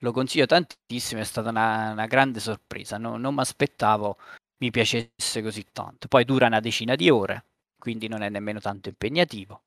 [0.00, 4.16] lo consiglio tantissimo, è stata una, una grande sorpresa, no, non mi aspettavo
[4.58, 6.08] mi piacesse così tanto.
[6.08, 7.44] Poi dura una decina di ore,
[7.78, 9.62] quindi non è nemmeno tanto impegnativo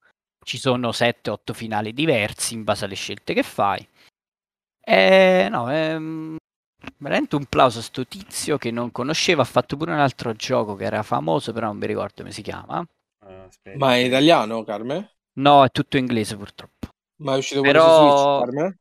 [0.48, 3.86] ci sono 7-8 finali diversi in base alle scelte che fai.
[4.80, 6.38] E no, è mm,
[7.00, 10.76] veramente un plauso a sto tizio che non conoscevo, ha fatto pure un altro gioco
[10.76, 12.86] che era famoso, però non mi ricordo come si chiama.
[13.28, 15.18] Uh, Ma è italiano, Carme?
[15.34, 16.88] No, è tutto inglese purtroppo.
[17.18, 17.84] Ma è uscito però...
[17.84, 18.80] su Switch, Carme?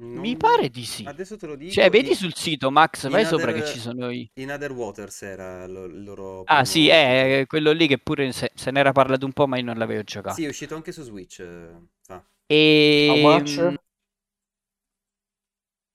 [0.00, 0.18] Non...
[0.20, 1.04] Mi pare di sì.
[1.04, 1.72] Adesso te lo dico.
[1.72, 2.14] Cioè, vedi in...
[2.14, 3.38] sul sito Max, vai other...
[3.38, 4.30] sopra che ci sono i.
[4.34, 6.42] In Other Waters era il loro.
[6.44, 9.58] Ah, sì, è quello lì che pure se, se ne era parlato un po', ma
[9.58, 10.36] io non l'avevo giocato.
[10.36, 11.44] Sì, è uscito anche su Switch.
[12.06, 12.24] Ah.
[12.46, 13.78] E.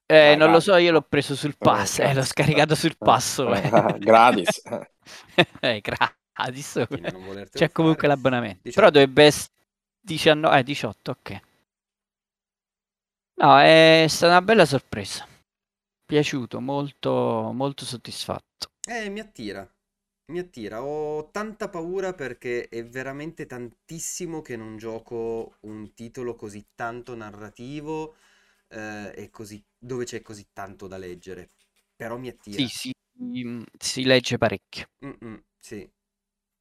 [0.07, 3.51] Eh, ah, non lo so, io l'ho preso sul pass, eh, l'ho scaricato sul passo.
[3.51, 3.61] Eh.
[3.97, 4.61] gratis.
[5.61, 6.23] eh, gratis.
[7.51, 8.61] C'è comunque l'abbonamento.
[8.63, 8.79] 18.
[8.81, 9.51] Però dovrebbe essere
[10.01, 11.41] 19, eh, 18, ok.
[13.37, 15.25] No, è stata una bella sorpresa.
[16.05, 18.69] Piaciuto, molto, molto soddisfatto.
[18.87, 19.67] Eh, mi attira.
[20.31, 20.83] Mi attira.
[20.83, 28.15] Ho tanta paura perché è veramente tantissimo che non gioco un titolo così tanto narrativo
[28.69, 31.51] eh, e così, dove c'è così tanto da leggere.
[31.95, 32.67] Però mi attira.
[32.67, 34.87] Sì, sì, si legge parecchio.
[35.03, 35.89] Mm-mm, sì.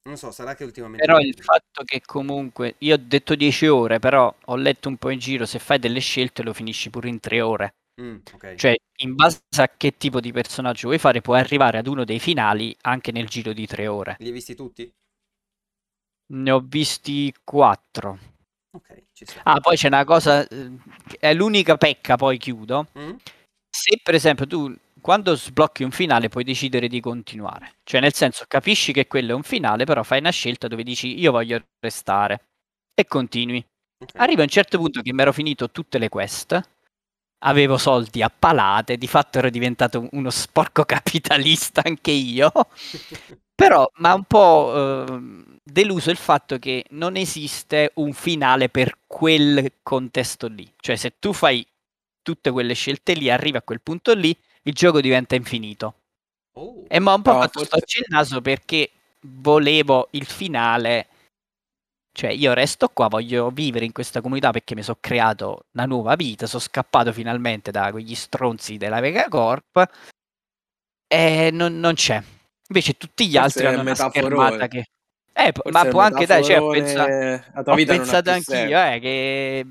[0.07, 1.03] Non so, sarà che ultimamente...
[1.03, 5.09] Però il fatto che comunque, io ho detto 10 ore, però ho letto un po'
[5.09, 7.75] in giro, se fai delle scelte lo finisci pure in 3 ore.
[7.99, 8.55] Mm, okay.
[8.55, 12.19] Cioè, in base a che tipo di personaggio vuoi fare, puoi arrivare ad uno dei
[12.19, 14.15] finali anche nel giro di 3 ore.
[14.19, 14.93] Li hai visti tutti?
[16.27, 18.19] Ne ho visti 4.
[18.77, 19.41] Ok, ci sta.
[19.43, 20.71] Ah, poi c'è una cosa, eh,
[21.19, 22.87] è l'unica pecca, poi chiudo.
[22.99, 23.15] Mm?
[23.69, 24.71] Se per esempio tu
[25.05, 27.75] quando sblocchi un finale puoi decidere di continuare.
[27.83, 31.19] Cioè, nel senso, capisci che quello è un finale, però fai una scelta dove dici
[31.19, 32.47] io voglio restare
[32.95, 33.63] e continui.
[33.99, 34.19] Okay.
[34.19, 36.59] Arriva a un certo punto che mi ero finito tutte le quest
[37.43, 42.51] avevo soldi a palate, di fatto ero diventato uno sporco capitalista anche io.
[43.53, 48.97] Però mi ha un po' eh, deluso il fatto che non esiste un finale per
[49.05, 50.67] quel contesto lì.
[50.77, 51.63] Cioè, se tu fai
[52.23, 55.95] tutte quelle scelte lì, arrivi a quel punto lì, il gioco diventa infinito.
[56.53, 56.85] Oh.
[56.87, 57.99] E mi ha un po' no, fatto forse...
[57.99, 61.07] il naso perché volevo il finale.
[62.11, 66.15] Cioè, io resto qua, voglio vivere in questa comunità perché mi sono creato una nuova
[66.15, 69.83] vita, sono scappato finalmente da quegli stronzi della Vega Corp
[71.07, 72.23] e non, non c'è.
[72.67, 74.85] Invece tutti gli altri hanno una schermata che...
[75.33, 79.65] Eh, ma può anche dare, cioè, ho pensato, ho pensato anch'io eh, che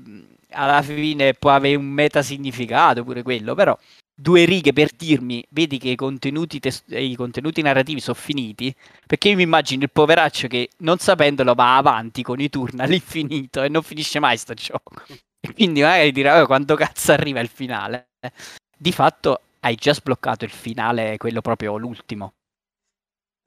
[0.51, 3.75] alla fine può avere un meta significato pure quello, però
[4.15, 8.73] due righe per dirmi, vedi che i contenuti, test- i contenuti narrativi sono finiti,
[9.05, 13.61] perché io mi immagino il poveraccio che non sapendolo va avanti con i turni all'infinito
[13.61, 14.95] e non finisce mai sto gioco.
[15.39, 18.07] E quindi magari dirà oh, quando cazzo arriva il finale.
[18.77, 22.33] Di fatto hai già sbloccato il finale, quello proprio l'ultimo.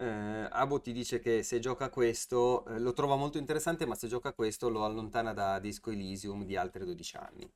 [0.00, 4.06] Eh, Abo ti dice che se gioca questo eh, lo trova molto interessante, ma se
[4.06, 7.50] gioca questo lo allontana da Disco Elysium di altri 12 anni.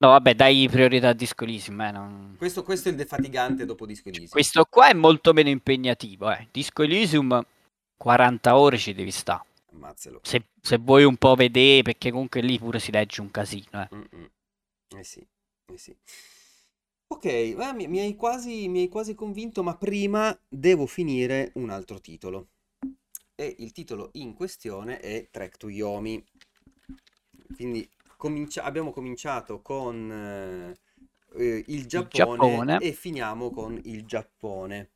[0.00, 1.80] No, vabbè, dai priorità a Disco Elysium.
[1.80, 2.34] Eh, non...
[2.38, 4.30] questo, questo, è il defatigante dopo Disco Elysium.
[4.30, 6.30] Questo qua è molto meno impegnativo.
[6.30, 6.48] Eh.
[6.52, 7.44] Disco Elysium,
[7.96, 9.44] 40 ore ci devi stare.
[9.72, 10.20] Ammazzelo.
[10.22, 13.88] Se, se, vuoi un po' vedere, perché comunque lì pure si legge un casino.
[13.90, 15.26] Eh, eh sì,
[15.66, 15.96] eh sì.
[17.08, 21.70] Ok, eh, mi, mi hai quasi, mi hai quasi convinto, ma prima devo finire un
[21.70, 22.50] altro titolo.
[23.34, 26.24] E il titolo in questione è Trek to Yomi.
[27.54, 27.88] Quindi
[28.18, 30.78] comincia- abbiamo cominciato con eh,
[31.36, 34.90] eh il, Giappone il Giappone e finiamo con il Giappone.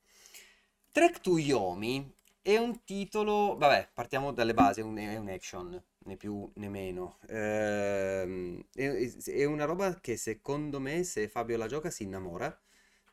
[0.91, 5.83] Trek to Yomi è un titolo, vabbè, partiamo dalle basi, è un, è un action
[6.05, 7.19] né più né meno.
[7.29, 12.55] Ehm, è, è una roba che secondo me se Fabio la gioca si innamora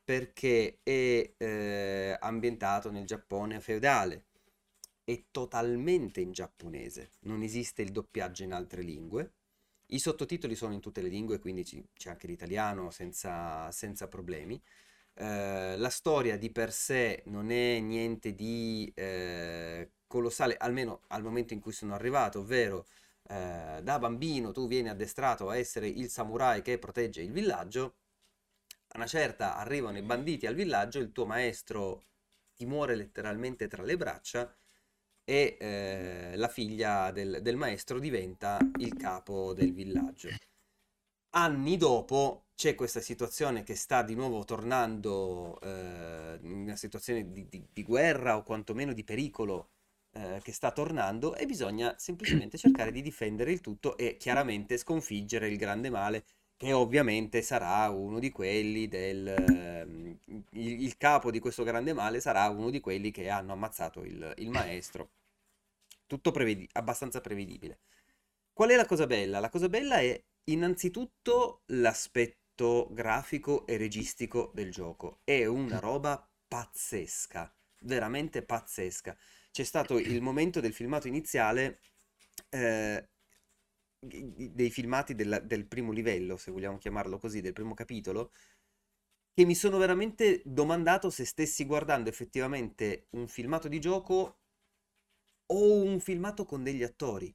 [0.04, 4.26] perché è eh, ambientato nel Giappone feudale,
[5.04, 9.34] è totalmente in giapponese, non esiste il doppiaggio in altre lingue.
[9.92, 14.62] I sottotitoli sono in tutte le lingue, quindi c'è anche l'italiano senza, senza problemi.
[15.16, 21.54] Eh, la storia di per sé non è niente di eh, colossale, almeno al momento
[21.54, 22.88] in cui sono arrivato, ovvero
[23.30, 27.96] eh, da bambino tu vieni addestrato a essere il samurai che protegge il villaggio,
[28.90, 32.04] a una certa arrivano i banditi al villaggio, il tuo maestro
[32.56, 34.54] ti muore letteralmente tra le braccia
[35.30, 40.30] e eh, la figlia del, del maestro diventa il capo del villaggio.
[41.36, 47.64] Anni dopo c'è questa situazione che sta di nuovo tornando eh, una situazione di, di,
[47.72, 49.70] di, guerra o quantomeno di pericolo
[50.14, 55.48] eh, che sta tornando e bisogna semplicemente cercare di difendere il tutto e chiaramente sconfiggere
[55.48, 56.24] il grande male
[56.58, 59.28] che ovviamente sarà uno di quelli del...
[59.28, 60.18] Eh,
[60.54, 64.34] il, il, capo di questo grande male sarà uno di quelli che hanno ammazzato il,
[64.38, 65.12] il maestro.
[66.10, 67.82] Tutto prevedi- abbastanza prevedibile.
[68.52, 69.40] Qual è la cosa bella?
[69.40, 75.20] La cosa bella è innanzitutto l'aspetto grafico e registico del gioco.
[75.24, 79.16] È una roba pazzesca, veramente pazzesca
[79.52, 81.82] c'è stato il momento del filmato iniziale,
[82.50, 83.10] eh,
[84.00, 88.32] dei filmati del, del primo livello, se vogliamo chiamarlo così, del primo capitolo,
[89.34, 94.39] che mi sono veramente domandato se stessi guardando effettivamente un filmato di gioco
[95.52, 97.34] o un filmato con degli attori.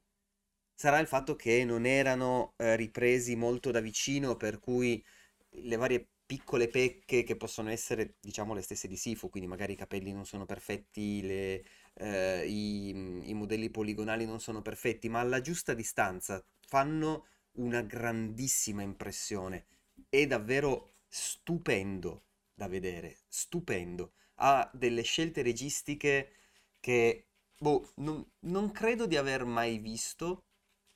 [0.73, 5.03] Sarà il fatto che non erano eh, ripresi molto da vicino, per cui
[5.49, 9.75] le varie piccole pecche che possono essere, diciamo, le stesse di Sifu, quindi magari i
[9.77, 11.63] capelli non sono perfetti, le,
[11.93, 12.89] eh, i,
[13.29, 19.67] i modelli poligonali non sono perfetti, ma alla giusta distanza fanno una grandissima impressione.
[20.09, 22.23] È davvero stupendo
[22.53, 24.13] da vedere, stupendo.
[24.35, 26.31] Ha delle scelte registiche
[26.79, 30.45] che boh, non, non credo di aver mai visto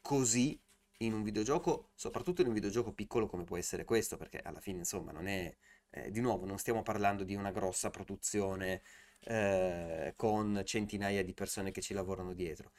[0.02, 0.60] così
[1.00, 4.80] in un videogioco, soprattutto in un videogioco piccolo come può essere questo, perché alla fine
[4.80, 5.56] insomma non è,
[5.92, 8.82] eh, di nuovo, non stiamo parlando di una grossa produzione
[9.22, 12.72] eh, con centinaia di persone che ci lavorano dietro.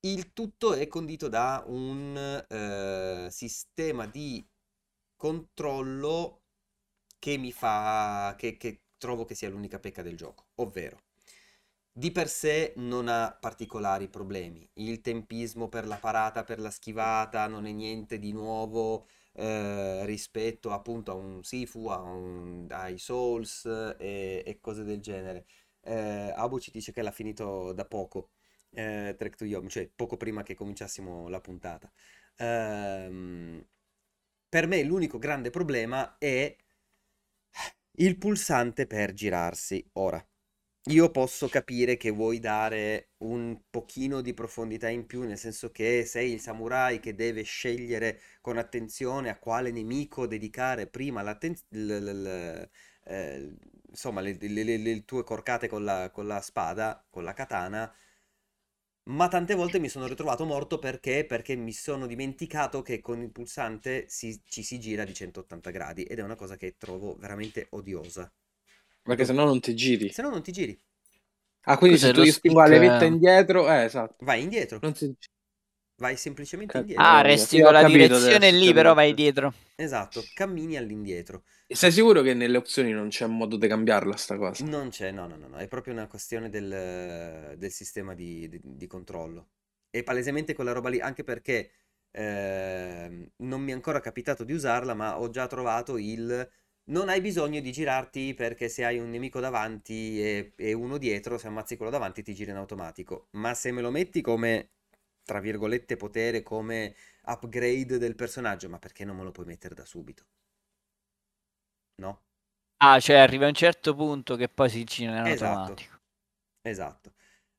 [0.00, 2.16] Il tutto è condito da un
[2.48, 4.44] eh, sistema di
[5.16, 6.42] controllo
[7.18, 11.07] che mi fa, che, che trovo che sia l'unica pecca del gioco, ovvero
[11.98, 14.68] di per sé non ha particolari problemi.
[14.74, 20.70] Il tempismo per la parata, per la schivata, non è niente di nuovo eh, rispetto
[20.70, 23.64] appunto a un Sifu, a un, ai Souls
[23.98, 25.46] e, e, cose del genere.
[25.82, 28.30] Eh, Abu ci dice che l'ha finito da poco,
[28.70, 31.90] eh, Trek to Yom, cioè poco prima che cominciassimo la puntata.
[32.36, 33.64] Ehm,
[34.48, 36.56] per me l'unico grande problema è
[37.98, 39.84] il pulsante per girarsi.
[39.94, 40.24] Ora,
[40.88, 46.04] io posso capire che vuoi dare un pochino di profondità in più, nel senso che
[46.06, 51.22] sei il samurai che deve scegliere con attenzione a quale nemico dedicare prima.
[53.04, 53.54] Eh,
[53.88, 57.92] insomma, le, le, le, le, tue corcate con la, con la spada, con la katana,
[59.10, 61.24] ma tante volte mi sono ritrovato morto perché?
[61.24, 66.04] Perché mi sono dimenticato che con il pulsante si, ci si gira di 180 gradi
[66.04, 68.32] ed è una cosa che trovo veramente odiosa.
[69.08, 70.12] Perché se no non ti giri.
[70.12, 70.78] Se no non ti giri.
[71.62, 74.16] Ah, quindi Cos'è se tu spingo la levetta indietro, eh, esatto.
[74.24, 74.78] Vai indietro.
[74.82, 75.16] Non si...
[75.96, 77.04] Vai semplicemente Cap- indietro.
[77.04, 79.54] Ah, resti con la direzione lì, però vai dietro.
[79.76, 81.44] Esatto, cammini all'indietro.
[81.66, 84.62] E sei sicuro che nelle opzioni non c'è modo di cambiarla sta cosa?
[84.64, 85.56] Non c'è, no, no, no, no.
[85.56, 89.48] è proprio una questione del, del sistema di, di, di, controllo.
[89.90, 91.70] E palesemente quella roba lì, anche perché
[92.10, 96.48] eh, non mi è ancora capitato di usarla, ma ho già trovato il...
[96.90, 101.38] Non hai bisogno di girarti perché se hai un nemico davanti e, e uno dietro,
[101.38, 103.28] se ammazzi quello davanti ti gira in automatico.
[103.32, 104.70] Ma se me lo metti come,
[105.22, 106.94] tra virgolette, potere, come
[107.26, 110.24] upgrade del personaggio, ma perché non me lo puoi mettere da subito?
[111.98, 112.18] No?
[112.80, 116.00] Ah, cioè arriva a un certo punto che poi si gira in Esatto, automatico.
[116.62, 117.14] esatto.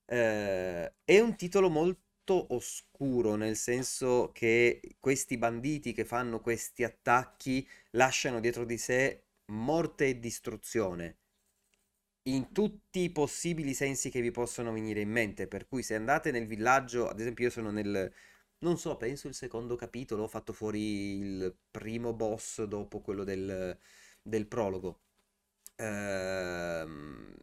[0.05, 2.01] Eh, è un titolo molto
[2.33, 10.07] oscuro, nel senso che questi banditi che fanno questi attacchi lasciano dietro di sé morte
[10.07, 11.17] e distruzione
[12.23, 15.47] in tutti i possibili sensi che vi possono venire in mente.
[15.47, 18.11] Per cui se andate nel villaggio, ad esempio io sono nel,
[18.59, 23.77] non so, penso il secondo capitolo, ho fatto fuori il primo boss dopo quello del,
[24.21, 25.01] del prologo.
[25.77, 27.35] Ehm,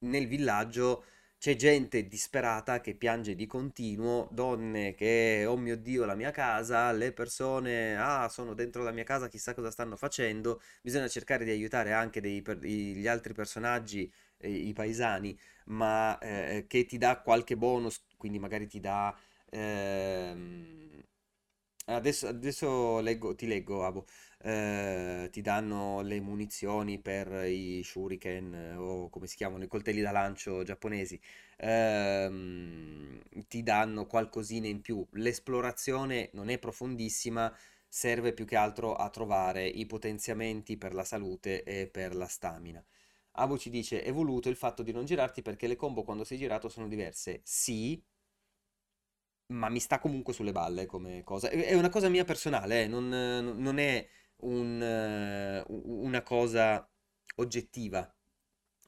[0.00, 1.04] nel villaggio
[1.44, 6.90] c'è gente disperata che piange di continuo, donne che, oh mio Dio, la mia casa,
[6.90, 10.62] le persone, ah, sono dentro la mia casa, chissà cosa stanno facendo.
[10.80, 16.86] Bisogna cercare di aiutare anche dei, gli altri personaggi, eh, i paesani, ma eh, che
[16.86, 19.14] ti dà qualche bonus, quindi magari ti dà...
[19.50, 21.02] Ehm,
[21.86, 24.06] adesso, adesso leggo, ti leggo, Abo
[24.44, 30.00] eh, ti danno le munizioni per i shuriken eh, o come si chiamano i coltelli
[30.02, 31.20] da lancio giapponesi,
[31.56, 35.06] ehm, ti danno qualcosina in più.
[35.12, 37.54] L'esplorazione non è profondissima,
[37.88, 42.84] serve più che altro a trovare i potenziamenti per la salute e per la stamina.
[43.36, 46.38] Abu ci dice: È voluto il fatto di non girarti perché le combo quando sei
[46.38, 47.40] girato sono diverse.
[47.44, 48.00] Sì,
[49.48, 51.48] ma mi sta comunque sulle balle come cosa.
[51.50, 54.06] È una cosa mia personale, eh, non, non è
[54.44, 56.88] un, uh, una cosa
[57.36, 58.08] oggettiva.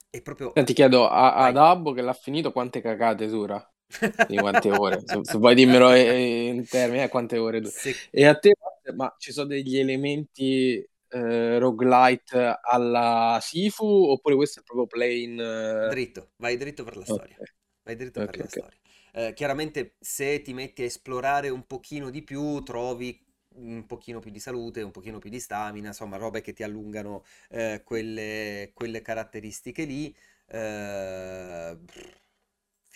[0.08, 0.52] È proprio...
[0.52, 3.62] Ti chiedo a, ad Abbo che l'ha finito quante cagate dura?
[4.28, 5.02] Di quante ore?
[5.04, 7.72] se, se vuoi dimmelo in termini, eh, quante ore dura?
[7.72, 7.94] Se...
[8.10, 8.54] E a te,
[8.94, 15.38] ma ci sono degli elementi eh, roguelite alla Sifu oppure questo è proprio plain...
[15.38, 15.88] Eh...
[15.90, 17.34] Dritto, vai dritto per la storia.
[17.34, 17.54] Okay.
[17.82, 18.44] Vai dritto okay, per okay.
[18.44, 18.78] la storia.
[19.12, 23.25] Eh, chiaramente se ti metti a esplorare un pochino di più trovi
[23.56, 27.24] un pochino più di salute, un pochino più di stamina, insomma, robe che ti allungano
[27.50, 30.14] eh, quelle, quelle, caratteristiche lì.
[30.46, 31.78] Eh,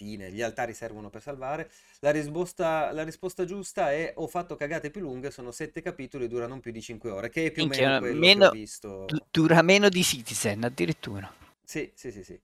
[0.00, 1.70] fine, gli altari servono per salvare.
[2.00, 6.58] La risposta, la risposta, giusta è ho fatto cagate più lunghe, sono sette capitoli, durano
[6.58, 9.06] più di cinque ore, che è più o meno quello meno, che ho visto.
[9.30, 11.30] Dura meno di Citizen addirittura.
[11.62, 12.40] Sì, sì, sì, sì.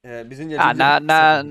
[0.00, 1.42] Eh, bisogna ah, na, na,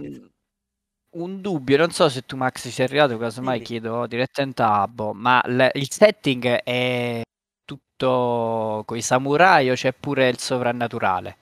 [1.13, 3.61] un dubbio, non so se tu Max sei arrivato, casomai Dimmi.
[3.61, 7.21] chiedo direttamente a Abbo, ma le- il setting è
[7.65, 11.37] tutto con i samurai o c'è pure il sovrannaturale?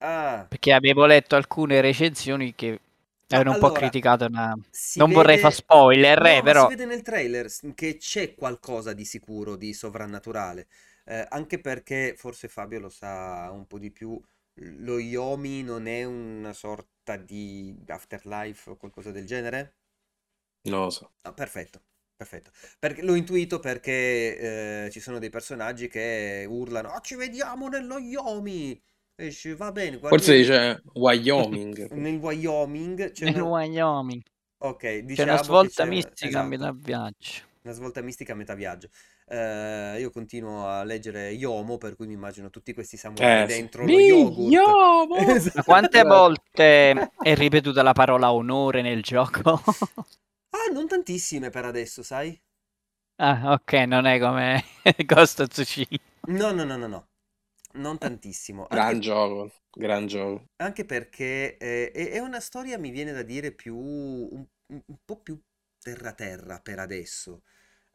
[0.00, 2.78] Ah, Perché avevo letto alcune recensioni che
[3.28, 4.54] erano un po' allora, criticate, ma
[4.94, 5.54] non vorrei fare vede...
[5.54, 9.72] spoiler, No, eh, ma si però vede nel trailer che c'è qualcosa di sicuro di
[9.74, 10.68] sovrannaturale.
[11.04, 14.20] Eh, anche perché, forse Fabio lo sa un po' di più,
[14.54, 19.76] lo Yomi non è una sorta di afterlife o qualcosa del genere?
[20.70, 21.12] Non lo so.
[21.24, 21.80] Ah, perfetto,
[22.16, 22.50] perfetto.
[22.78, 27.98] Perché, l'ho intuito perché eh, ci sono dei personaggi che urlano, "Ah, ci vediamo nello
[27.98, 28.72] Yomi!
[29.14, 31.90] E dici, va bene, Forse guardiamo dice Wyoming.
[31.92, 33.10] nel Wyoming.
[33.12, 33.44] C'è nel una...
[33.44, 34.22] Wyoming
[34.64, 37.42] Ok, c'è dice una che svolta c'è mistica a metà Esatto, viaggio.
[37.62, 38.88] una svolta mistica a metà viaggio.
[39.32, 43.62] Eh, io continuo a leggere Yomo, per cui mi immagino tutti questi samurai Eh sì.
[43.62, 44.78] dentro lo yogurt.
[45.06, 45.40] Yomo!
[45.54, 45.62] Ma Esatto.
[45.62, 49.62] quante volte è ripetuta la parola onore nel gioco?
[50.50, 52.40] Ah, non tantissime per adesso, sai?
[53.18, 54.62] Ah, ok, non è come
[55.06, 55.98] Ghost of Tsushima.
[56.38, 57.08] No, no, no, no, no.
[57.74, 58.66] Non tantissimo.
[58.68, 60.48] Gran Anche, gioco, gran gioco.
[60.56, 65.20] anche perché eh, è, è una storia, mi viene da dire, più un, un po'
[65.20, 65.40] più
[65.78, 67.42] terra terra per adesso.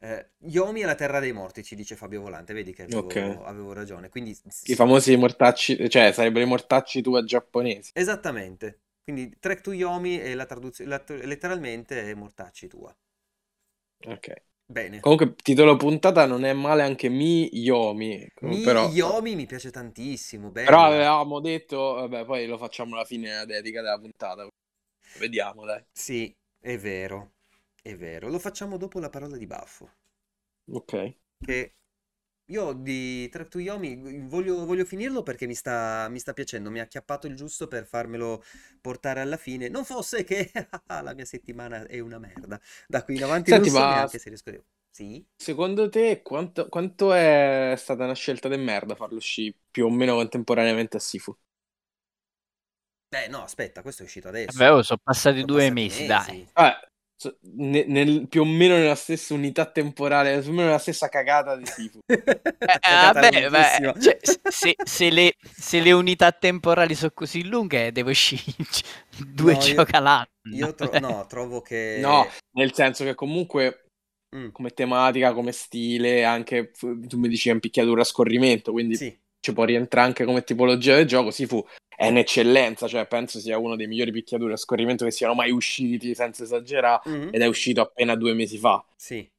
[0.00, 3.16] Eh, Yomi è la terra dei morti, ci dice Fabio Volante, vedi che avevo, Ok.
[3.44, 4.08] avevo ragione.
[4.08, 7.90] Quindi, I famosi mortacci, cioè sarebbero i mortacci tua giapponesi.
[7.94, 8.80] Esattamente.
[9.02, 12.94] Quindi Trek to Yomi è la traduzione, letteralmente è mortacci tua.
[14.06, 14.28] Ok.
[14.66, 15.00] Bene.
[15.00, 18.26] Comunque, titolo puntata non è male anche Mi Yomi.
[18.42, 20.66] Mi però, Yomi mi piace tantissimo, bella.
[20.66, 24.46] però avevamo detto, vabbè, poi lo facciamo alla fine la dedica della puntata.
[25.18, 25.82] Vediamo, dai.
[25.92, 27.32] Sì, è vero,
[27.90, 28.28] è vero.
[28.28, 29.90] Lo facciamo dopo la parola di Baffo.
[30.70, 30.94] Ok.
[31.40, 31.74] Che
[32.46, 36.70] io di Trek to Yomi voglio, voglio finirlo perché mi sta, mi sta piacendo.
[36.70, 38.42] Mi ha acchiappato il giusto per farmelo
[38.80, 39.68] portare alla fine.
[39.68, 40.50] Non fosse che
[40.88, 42.60] la mia settimana è una merda.
[42.88, 44.54] Da qui in avanti Senti, non so ma- neanche se riesco a...
[44.90, 45.24] Sì?
[45.36, 50.14] Secondo te quanto, quanto è stata una scelta di merda farlo uscire più o meno
[50.14, 51.36] contemporaneamente a Sifu?
[53.10, 54.58] Eh no, aspetta, questo è uscito adesso.
[54.58, 56.06] Vabbè, oh, sono passati Sono due passati mesi, mesi.
[56.06, 56.48] dai.
[56.54, 56.78] Ah,
[57.18, 61.08] so- ne- nel- più o meno nella stessa unità temporale, più o meno nella stessa
[61.08, 61.98] cagata di Sifu.
[62.60, 64.18] Eh, Cagata vabbè, beh, cioè,
[64.48, 68.42] se, se le, se le unità temporali sono così lunghe, devo uscire
[69.34, 70.26] due No, io- giochi all'anno.
[70.54, 71.98] Io tro- no, trovo che...
[72.00, 73.84] No, nel senso che comunque
[74.36, 78.94] Mm, come tematica, come stile, anche tu mi dici è un picchiatura a scorrimento, quindi
[78.94, 81.30] sì, ci può rientrare anche come tipologia del gioco.
[81.30, 85.50] Sifu è un'eccellenza, cioè penso sia uno dei migliori picchiature a scorrimento che siano mai
[85.50, 88.84] usciti, senza esagerare, Mhm, ed è uscito appena due mesi fa.
[88.96, 89.30] sì.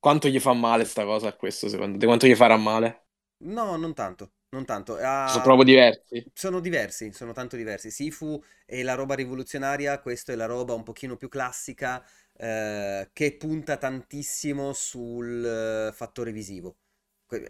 [0.00, 2.06] Quanto gli fa male sta cosa a questo, secondo te?
[2.06, 3.06] Quanto gli farà male?
[3.44, 4.96] No, non tanto, non tanto.
[5.00, 6.30] Ah, Sono proprio diversi.
[6.32, 7.90] Sono diversi, sono tanto diversi.
[7.90, 12.04] Sifu è la roba rivoluzionaria, questo è la roba un pochino più classica,
[12.36, 16.76] eh, che punta tantissimo sul eh, fattore visivo.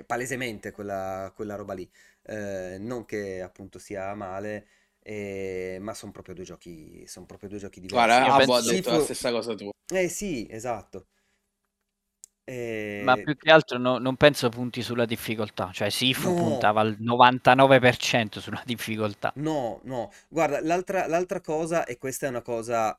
[0.06, 1.88] Palesemente quella, quella roba lì.
[2.22, 4.66] Eh, non che appunto sia male,
[5.00, 8.20] eh, ma sono proprio due giochi, sono proprio due giochi diversi.
[8.20, 9.70] Guarda, Io Abbo ha detto la stessa cosa tu.
[9.90, 11.06] Eh sì, esatto.
[12.46, 15.70] Eh, Ma più che altro no- non penso punti sulla difficoltà.
[15.72, 16.34] Cioè, Sifu No.
[16.34, 19.34] puntava al 99% sulla difficoltà.
[19.40, 22.98] No, no, guarda, l'altra l'altra cosa, e questa è una cosa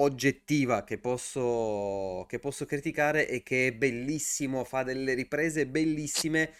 [0.00, 6.50] oggettiva che posso, che posso criticare, è che è bellissimo, fa delle riprese bellissime,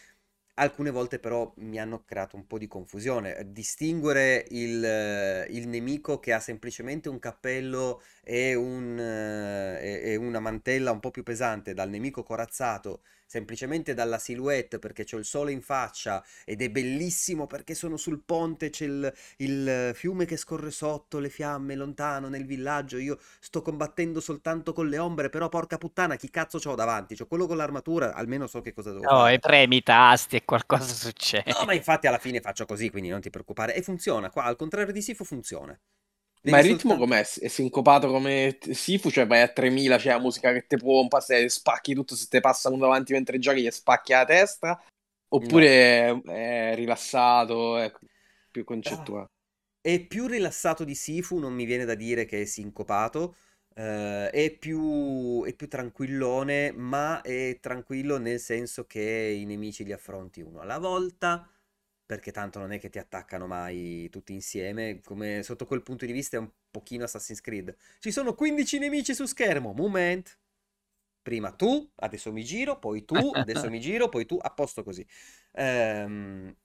[0.54, 3.50] alcune volte però mi hanno creato un po' di confusione.
[3.52, 10.90] Distinguere il, il nemico che ha semplicemente un cappello e, un, e- e una mantella
[10.92, 15.62] un po' più pesante dal nemico corazzato, semplicemente dalla silhouette perché c'ho il sole in
[15.62, 21.18] faccia ed è bellissimo perché sono sul ponte, c'è il, il fiume che scorre sotto,
[21.20, 26.16] le fiamme lontano nel villaggio, io sto combattendo soltanto con le ombre, però porca puttana,
[26.16, 27.14] chi cazzo c'ho davanti?
[27.16, 29.28] C'ho quello con l'armatura, almeno so che cosa devo No, fare.
[29.28, 31.52] e premi i tasti e qualcosa succede.
[31.52, 33.74] No, ma infatti alla fine faccio così, quindi non ti preoccupare.
[33.74, 35.76] E funziona, qua al contrario di Sifu funziona.
[36.44, 37.20] Ma il ritmo soltanto- com'è?
[37.20, 39.10] È sincopato come Sifu?
[39.10, 42.40] Cioè vai a 3000, c'è la musica che te pompa, se spacchi tutto, se te
[42.40, 44.82] passa uno davanti mentre giochi gli spacchi la testa?
[45.30, 47.92] Oppure è, è rilassato, è
[48.50, 49.28] più concettuale?
[49.80, 53.36] È più rilassato di Sifu, non mi viene da dire che è sincopato.
[53.74, 59.00] eh, è più, è più tranquillone, ma è tranquillo nel senso che
[59.40, 61.48] i nemici li affronti uno alla volta,
[62.08, 65.00] perché tanto non è che ti attaccano mai tutti insieme.
[65.04, 67.76] Come sotto quel punto di vista è un pochino Assassin's Creed.
[67.98, 69.74] Ci sono 15 nemici su schermo.
[69.74, 70.38] Moment.
[71.22, 75.06] Prima tu, adesso mi giro, poi tu, adesso mi giro, poi tu, a posto così.
[75.52, 76.56] Ehm,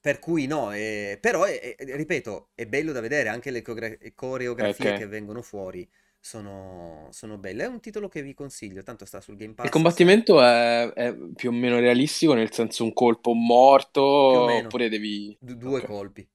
[0.00, 4.92] per cui no, eh, però è- ripeto, è bello da vedere, anche le coreogra- coreografie
[4.92, 4.92] Ok.
[4.92, 5.88] che vengono fuori
[6.26, 7.64] sono, sono belle.
[7.64, 9.66] È un titolo che vi consiglio, tanto sta sul Game Pass.
[9.66, 15.36] Il combattimento è, è più o meno realistico, nel senso un colpo morto, oppure devi...
[15.38, 15.84] Du- due ok.
[15.84, 16.28] colpi.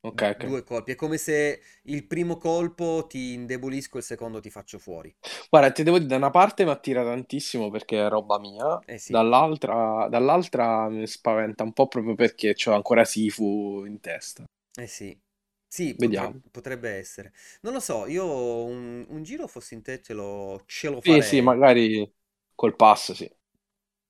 [0.00, 0.44] Ok, ok.
[0.44, 0.92] Due colpi.
[0.92, 5.14] È come se il primo colpo ti indebolisco, il secondo ti faccio fuori.
[5.50, 8.98] Guarda, ti devo dire, da una parte mi attira tantissimo perché è roba mia, Eh
[8.98, 9.12] sì.
[9.12, 14.44] dall'altra, dall'altra mi spaventa un po' proprio perché ho ancora Sifu in testa.
[14.76, 15.20] Eh sì.
[15.68, 16.34] Sì, Vediamo.
[16.34, 17.32] potre- potrebbe essere.
[17.62, 21.22] Non lo so, io un, un giro fossi in te ce lo, ce lo Sì,
[21.22, 21.22] farei.
[21.22, 22.10] sì, magari
[22.54, 23.30] col pass, sì.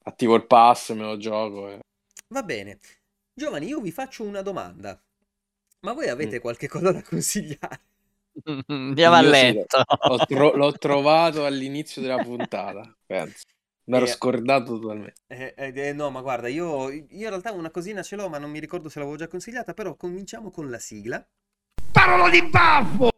[0.04, 1.68] Attivo il pass, me lo gioco.
[1.70, 1.80] e-
[2.28, 2.78] Va bene.
[3.34, 4.98] Giovanni, io vi faccio una domanda.
[5.80, 6.40] Ma voi avete Mm.
[6.40, 7.80] qualche cosa da consigliare?
[8.68, 9.78] Andiamo a Io sì, letto.
[10.02, 13.44] L'ho, tro- l'ho trovato all'inizio della puntata, penso.
[13.84, 15.20] Mi ero Eh, scordato totalmente.
[15.30, 18.38] Eh, eh, eh, no, ma guarda, io, io in realtà una cosina ce l'ho, ma
[18.38, 21.26] non mi ricordo se l'avevo già consigliata, però cominciamo con la sigla.
[21.98, 23.10] Parola di baffo!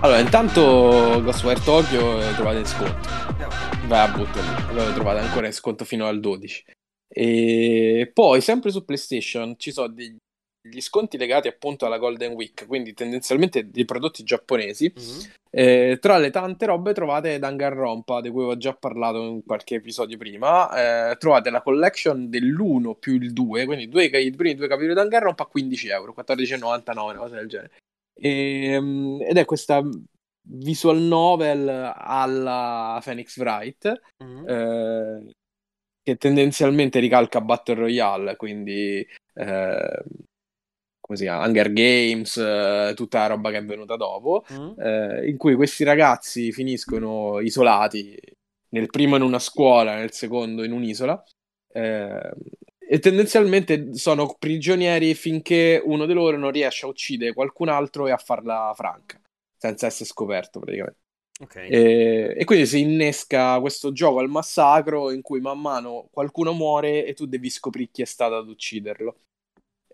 [0.00, 3.08] Allora, intanto Ghostwire Tokyo lo trovate in sconto.
[3.86, 6.62] Vai a buttarlo, lo trovate ancora in sconto fino al 12.
[7.08, 10.14] E poi, sempre su PlayStation, ci sono dei-
[10.62, 14.92] gli sconti legati appunto alla Golden Week, quindi tendenzialmente dei prodotti giapponesi.
[14.94, 15.30] Mhm.
[15.50, 20.16] Eh, tra le tante robe trovate Danganronpa, di cui ho già parlato in qualche episodio
[20.16, 21.10] prima.
[21.10, 25.00] Eh, trovate la collection dell'1 più il 2, quindi due, i primi due capitoli di
[25.00, 27.70] Danganronpa a 15 euro, 14,99, una cosa del genere.
[28.14, 29.82] Ehm, ed è questa
[30.44, 34.48] visual novel alla Phoenix Wright, Mhm.
[34.48, 35.30] eh,
[36.02, 40.02] che tendenzialmente ricalca Battle Royale, quindi eh,
[41.02, 41.44] come si chiama?
[41.46, 44.74] Hunger Games, eh, tutta la roba che è venuta dopo, Mhm.
[44.78, 48.18] eh, in cui questi ragazzi finiscono isolati,
[48.70, 51.22] nel primo in una scuola, nel secondo in un'isola,
[51.74, 52.32] eh,
[52.78, 58.12] e tendenzialmente sono prigionieri finché uno di loro non riesce a uccidere qualcun altro e
[58.12, 59.20] a farla franca,
[59.56, 61.00] senza essere scoperto praticamente.
[61.40, 61.56] Ok.
[61.56, 67.04] E, e quindi si innesca questo gioco al massacro in cui man mano qualcuno muore
[67.04, 69.16] e tu devi scoprire chi è stato ad ucciderlo.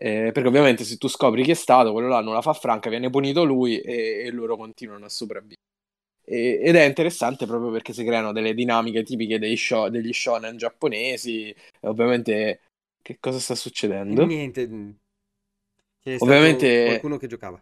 [0.00, 2.88] Eh, perché ovviamente se tu scopri chi è stato, quello là non la fa franca,
[2.88, 5.56] viene punito lui e, e loro continuano a sopravvivere.
[6.24, 10.56] E- ed è interessante proprio perché si creano delle dinamiche tipiche dei sho- degli shonen
[10.56, 11.52] giapponesi.
[11.80, 12.60] Ovviamente,
[13.02, 14.24] che cosa sta succedendo?
[14.24, 14.68] Niente.
[14.68, 14.90] mm.
[16.02, 17.60] C'è Ovviamente- qualcuno che giocava.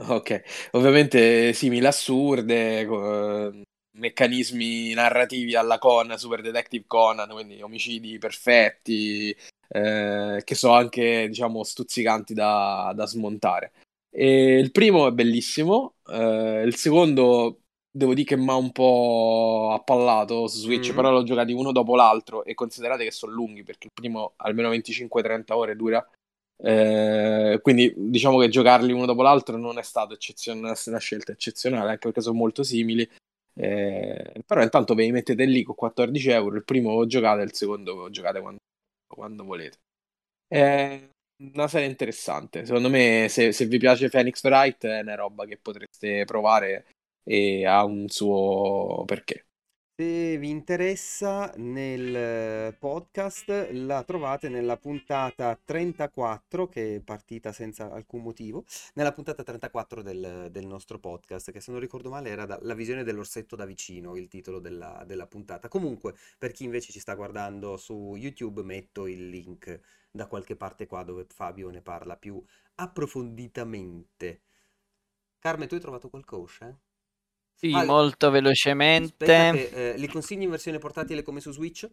[0.00, 3.52] Ok, ovviamente simili assurde, co-
[3.98, 9.36] meccanismi narrativi alla Conan, Super Detective Conan, quindi omicidi perfetti,
[9.68, 13.72] eh, che sono anche, diciamo, stuzzicanti da, da smontare.
[14.10, 19.70] E il primo è bellissimo, eh, il secondo devo dire che mi ha un po'
[19.72, 20.94] appallato su Switch, Mhm.
[20.94, 24.68] però l'ho giocati uno dopo l'altro e considerate che sono lunghi perché il primo almeno
[24.70, 26.06] 25-30 ore dura.
[26.60, 31.90] Eh, quindi diciamo che giocarli uno dopo l'altro non è stato eccezionale, una scelta eccezionale,
[31.90, 33.08] anche perché sono molto simili.
[33.54, 36.56] Eh, però intanto ve li mettete lì con 14 euro.
[36.56, 38.60] Il primo lo giocate, il secondo lo giocate quando,
[39.08, 39.78] quando volete.
[40.48, 42.66] È una serie interessante.
[42.66, 46.86] Secondo me, se, se vi piace Phoenix Wright, è una roba che potreste provare
[47.24, 49.47] e ha un suo perché.
[50.00, 57.90] Se vi interessa, nel eh, podcast la trovate nella puntata 34, che è partita senza
[57.90, 58.64] alcun motivo,
[58.94, 62.74] nella puntata 34 del, del nostro podcast, che se non ricordo male era da- La
[62.74, 65.66] visione dell'orsetto da vicino, il titolo della, della puntata.
[65.66, 69.80] Comunque, per chi invece ci sta guardando su YouTube, metto il link
[70.12, 72.40] da qualche parte qua dove Fabio ne parla più
[72.76, 74.42] approfonditamente.
[75.40, 76.78] Carme, tu hai trovato qualcosa?
[77.58, 79.26] Sì, Ah, molto velocemente.
[79.26, 81.88] che, eh, li consigli in versione portatile come su Switch?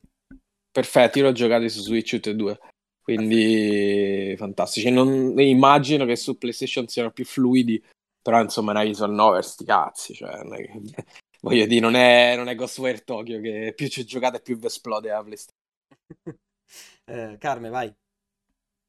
[0.72, 2.60] Perfetto, io l'ho giocato su Switch tutti e due.
[3.02, 4.92] Quindi fantastici.
[4.92, 7.84] Non, immagino che su PlayStation siano più fluidi,
[8.22, 10.14] però insomma, una visual novel, sti cazzi.
[10.14, 10.82] Cioè, non è che-
[11.42, 15.10] voglio dire, non è, non è Ghostwire Tokyo che più ci giocate più vi esplode
[15.10, 15.54] la PlayStation.
[17.08, 17.94] Eh, Carme, vai.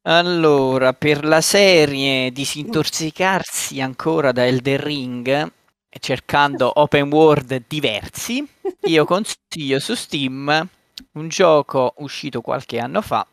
[0.08, 5.52] Allora, per la serie disintossicarsi ancora da Elden Ring,
[5.98, 8.46] cercando open world diversi,
[8.84, 10.68] io consiglio su Steam
[11.12, 13.26] un gioco uscito qualche anno fa,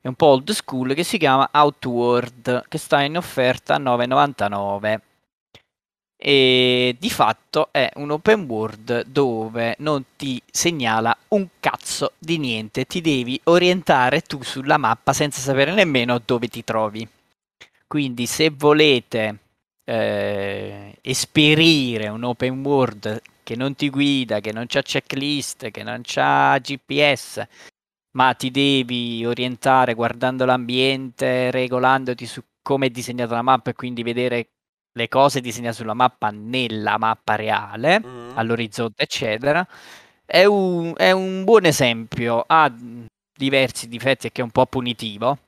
[0.00, 5.00] è un po' old school, che si chiama Outward, che sta in offerta a 9,99.
[6.20, 12.86] E di fatto è un open world dove non ti segnala un cazzo di niente,
[12.86, 17.08] ti devi orientare tu sulla mappa senza sapere nemmeno dove ti trovi.
[17.86, 19.38] Quindi se volete
[19.88, 26.00] eh, esperire un open world che non ti guida, che non c'ha checklist, che non
[26.02, 27.42] c'ha GPS,
[28.16, 34.02] ma ti devi orientare guardando l'ambiente, regolandoti su come è disegnata la mappa e quindi
[34.02, 34.48] vedere
[34.92, 38.36] le cose disegnate sulla mappa nella mappa reale, Mm.
[38.36, 39.66] all'orizzonte, eccetera.
[40.26, 42.44] È un, è un buon esempio.
[42.46, 42.70] Ha
[43.34, 45.38] diversi difetti e che è un po' punitivo.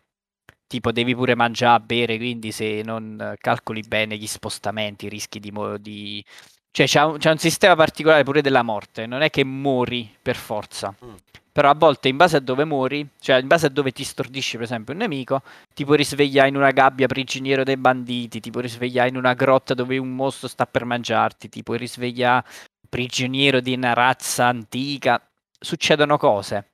[0.70, 5.50] Tipo, devi pure mangiare, bere, quindi se non calcoli bene gli spostamenti, rischi di...
[5.50, 6.24] mo- di...
[6.70, 9.04] Cioè, c'è un, c'è un sistema particolare pure della morte.
[9.04, 10.94] Non è che muori per forza.
[11.04, 11.14] Mm.
[11.50, 14.58] Però a volte, in base a dove muori, cioè in base a dove ti stordisce,
[14.58, 15.42] per esempio, un nemico,
[15.74, 19.74] ti puoi risvegliare in una gabbia prigioniero dei banditi, ti puoi risvegliare in una grotta
[19.74, 22.46] dove un mostro sta per mangiarti, ti puoi risvegliare
[22.88, 25.20] prigioniero di una razza antica.
[25.58, 26.69] Succedono cose.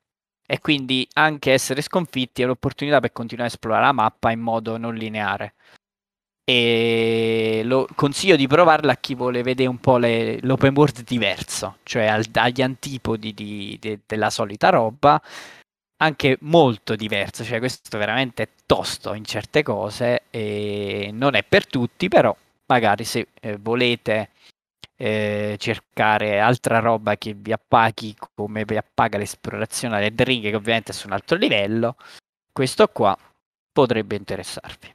[0.46, 4.76] E quindi anche essere sconfitti è un'opportunità per continuare a esplorare la mappa in modo
[4.76, 5.54] non lineare.
[6.48, 11.78] E lo consiglio di provarla a chi vuole vedere un po' le- l'open world diverso,
[11.82, 15.20] cioè al- agli antipodi di- de- della solita roba,
[15.98, 17.42] anche molto diverso.
[17.44, 22.34] Cioè, questo veramente è tosto in certe cose e non è per tutti, però
[22.66, 24.30] magari se eh, volete
[24.96, 30.92] eh, cercare altra roba che vi appaghi come vi appaga l'esplorazione del ring, che ovviamente
[30.92, 31.96] su un altro livello,
[32.52, 33.16] questo qua
[33.72, 34.94] potrebbe interessarvi.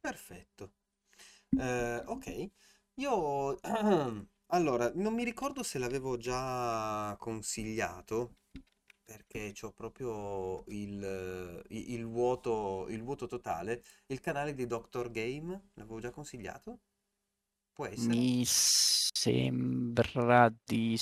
[0.00, 0.72] Perfetto.
[1.54, 2.50] Eh, ok,
[2.94, 3.58] io
[4.48, 8.36] allora non mi ricordo se l'avevo già consigliato
[9.04, 13.82] perché c'ho proprio il, i- il vuoto, il vuoto totale.
[14.06, 16.80] Il canale di Doctor Game l'avevo già consigliato?
[17.72, 18.16] Può essere?
[18.16, 20.98] Mi sembra di...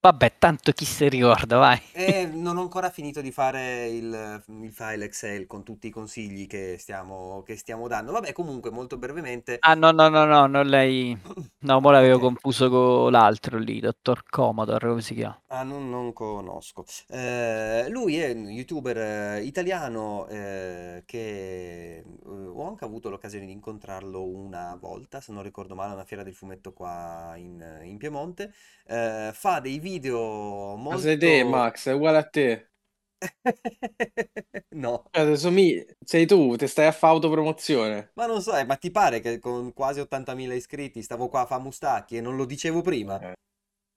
[0.00, 1.80] Vabbè, tanto chi si ricorda, vai.
[1.90, 6.46] E non ho ancora finito di fare il, il file Excel con tutti i consigli
[6.46, 8.12] che stiamo, che stiamo dando.
[8.12, 9.64] Vabbè, comunque, molto brevemente.
[9.68, 11.14] Ah, no, no, no, no, non lei...
[11.58, 12.20] No, mo l'avevo Ok.
[12.20, 15.38] confuso con l'altro lì, Dottor Commodore, come si chiama?
[15.48, 16.84] Ah, non, non conosco.
[17.08, 18.96] Eh, lui è un youtuber
[19.38, 25.44] eh, italiano eh, che eh, ho anche avuto l'occasione di incontrarlo una volta, se non
[25.44, 28.52] ricordo male, a una fiera del fumetto qua in, in Piemonte.
[28.88, 31.56] Eh, fa dei video Ma sei te, molto...
[31.56, 32.70] Max, è uguale a te.
[34.76, 38.10] No, Cioè, te somigli- Sei tu, ti stai a fare autopromozione.
[38.14, 41.46] ma non so, eh, ma ti pare che con quasi 80.000 iscritti stavo qua a
[41.46, 43.18] fa mustacchi e non lo dicevo prima?
[43.20, 43.32] Eh.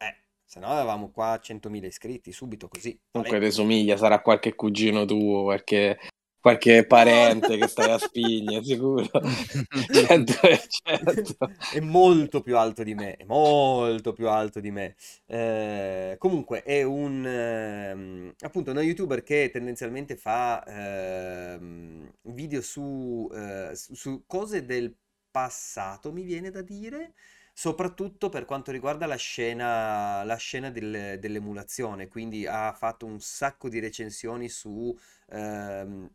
[0.01, 2.97] Eh, se no avevamo qua 100.000 iscritti subito così.
[3.11, 5.99] Comunque ti somiglia, sarà qualche cugino tuo, qualche,
[6.39, 9.07] qualche parente che stai a spigne, sicuro.
[9.89, 11.51] 100%.
[11.67, 14.95] È molto più alto di me, è molto più alto di me.
[15.25, 23.71] Eh, comunque è un ehm, appunto uno youtuber che tendenzialmente fa ehm, video su, eh,
[23.75, 24.95] su su cose del
[25.31, 27.13] passato, mi viene da dire,
[27.53, 32.07] soprattutto per quanto riguarda la scena, la scena del- dell'emulazione.
[32.07, 34.95] Quindi ha fatto un sacco di recensioni su
[35.29, 36.09] ehm,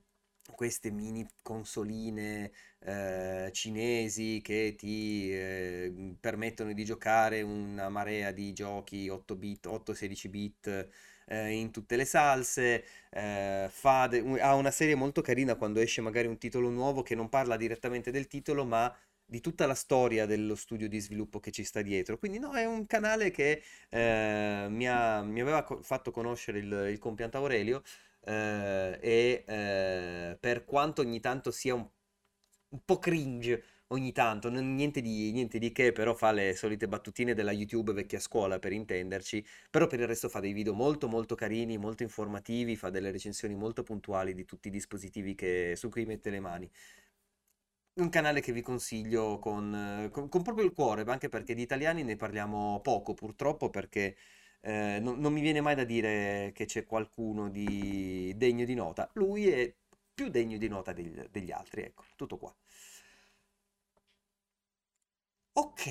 [0.55, 9.09] queste mini consoline eh, cinesi che ti eh, permettono di giocare una marea di giochi
[9.09, 10.89] 8 bit, 8-16 bit
[11.27, 12.85] eh, in tutte le salse.
[13.11, 17.15] eh, fa de- ha una serie molto carina quando esce magari un titolo nuovo che
[17.15, 18.95] non parla direttamente del titolo, ma
[19.27, 22.19] di tutta la storia dello studio di sviluppo che ci sta dietro.
[22.19, 26.89] Quindi no, è un canale che eh, mi ha- mi aveva co- fatto conoscere il,
[26.91, 27.83] il compianto Aurelio
[28.25, 31.87] eh, e eh, per quanto ogni tanto sia un,
[32.71, 36.89] un po' cringe, ogni tanto, non- niente di, niente di che, però fa le solite
[36.89, 41.07] battutine della YouTube vecchia scuola per intenderci, però per il resto fa dei video molto
[41.09, 45.89] molto carini, molto informativi, fa delle recensioni molto puntuali di tutti i dispositivi che- su
[45.91, 46.71] cui mette le mani.
[47.97, 52.03] Un canale che vi consiglio con, con- con proprio il cuore, anche perché di italiani
[52.03, 54.17] ne parliamo poco purtroppo, perché
[54.65, 59.09] eh, non, non mi viene mai da dire che c'è qualcuno di degno di nota.
[59.15, 59.75] Lui è
[60.15, 62.55] più degno di nota degli, degli altri, ecco, tutto qua.
[65.57, 65.87] Ok,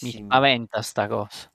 [0.02, 0.12] mi precisissimi.
[0.14, 1.52] spaventa sta cosa.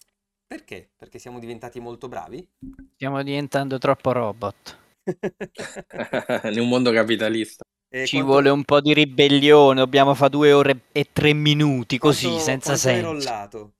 [0.46, 0.90] Perché?
[0.96, 2.48] Perché siamo diventati molto bravi?
[2.94, 4.78] Stiamo diventando troppo robot.
[6.52, 7.62] In un mondo capitalista.
[7.88, 11.98] E Ci quanto- vuole un po' di ribellione, dobbiamo fare due ore e tre minuti
[11.98, 13.12] così, quanto- senza quanto hai senso.
[13.12, 13.74] rollato?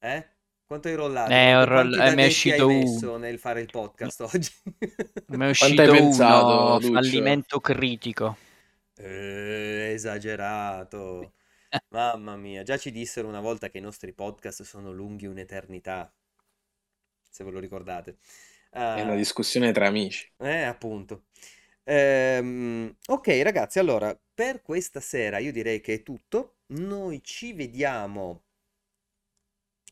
[0.00, 0.28] Eh?
[0.66, 1.32] Quanto hai rollato?
[1.32, 4.50] Eh, ho roll- eh, mi è hai uscito messo nel fare il podcast oggi?
[5.26, 6.92] Mi è hai uscito pensato, uno, Duccio?
[6.92, 8.36] fallimento critico.
[8.96, 11.34] Eh, esagerato.
[11.90, 16.12] Mamma mia, già ci dissero una volta che i nostri podcast sono lunghi un'eternità,
[17.28, 18.16] se ve lo ricordate.
[18.92, 20.30] È una Ah, discussione tra amici.
[20.38, 21.24] eh, appunto.
[21.84, 26.56] Ehm, ok, ragazzi, allora, per questa sera io direi che è tutto.
[26.68, 28.42] Noi ci vediamo.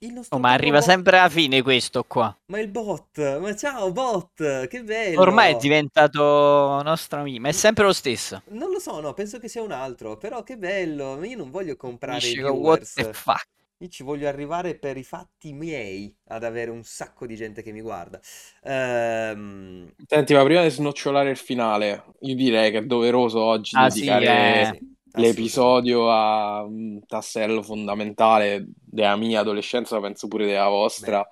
[0.01, 2.35] Il nostro Oh, ma arriva bot- sempre alla fine questo qua.
[2.51, 5.35] Ma il bot, ma ciao bot, che bello.
[5.35, 8.43] Ormai è diventato nostro amico, ma è sempre lo stesso.
[8.51, 11.17] Non lo so, no, penso che sia un altro, però che bello.
[11.17, 13.47] ma Io non voglio comprare Dice what the fuck.
[13.81, 17.71] Io ci voglio arrivare per i fatti miei ad avere un sacco di gente che
[17.71, 18.21] mi guarda.
[18.65, 23.89] Ehm, Senti, ma prima di snocciolare il finale, io direi che è doveroso oggi Ah,
[23.89, 24.65] dedicare eh.
[24.65, 24.71] sì,
[25.13, 25.21] assolutamente.
[25.21, 31.25] l'episodio a un tassello fondamentale della mia adolescenza, penso pure della vostra,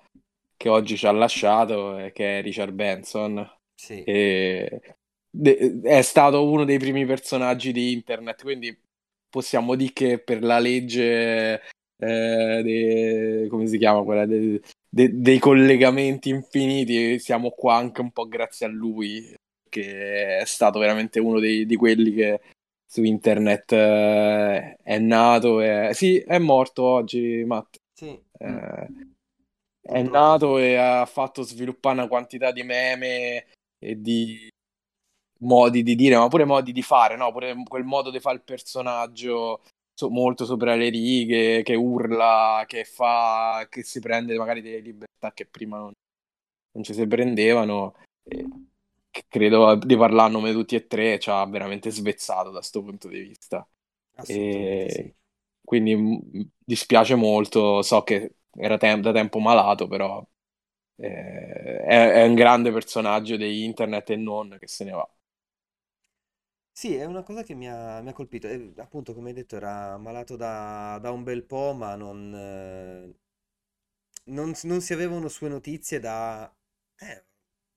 [0.56, 3.44] che oggi ci ha lasciato, e che è Richard Benson.
[3.74, 4.04] Sì.
[4.04, 4.80] E
[5.28, 8.78] de- è stato uno dei primi personaggi di internet, quindi
[9.28, 11.60] possiamo dire che per la legge,
[11.98, 18.10] eh, de- come si chiama quella, de- de- dei collegamenti infiniti, siamo qua anche un
[18.10, 19.34] po' grazie a lui,
[19.68, 22.40] che è stato veramente uno dei- di quelli che
[22.86, 27.76] su internet eh, è nato e sì, è morto oggi, Matt.
[27.92, 28.18] Sì.
[28.38, 28.88] Eh,
[29.80, 33.46] è nato e ha fatto sviluppare una quantità di meme
[33.78, 34.48] e di
[35.40, 37.30] modi di dire, ma pure modi di fare, no?
[37.32, 39.62] Pure quel modo di fare il personaggio
[39.96, 45.32] so- molto sopra le righe, che urla, che fa, che si prende magari delle libertà
[45.32, 45.92] che prima non,
[46.72, 47.96] non ci si prendevano.
[48.22, 48.46] E
[49.28, 52.82] credo di parlare a nome di tutti e tre, ci ha veramente svezzato da questo
[52.82, 53.66] punto di vista.
[54.26, 55.14] E sì.
[55.64, 60.26] quindi m- dispiace molto, so che era tem- da tempo malato, però
[60.96, 65.08] eh, è, è un grande personaggio di internet e non che se ne va.
[66.78, 68.46] Sì, è una cosa che mi ha, mi ha colpito.
[68.48, 73.14] E, appunto, come hai detto, era malato da, da un bel po', ma non, eh,
[74.24, 76.44] non, non si avevano sue notizie da
[76.98, 77.24] eh,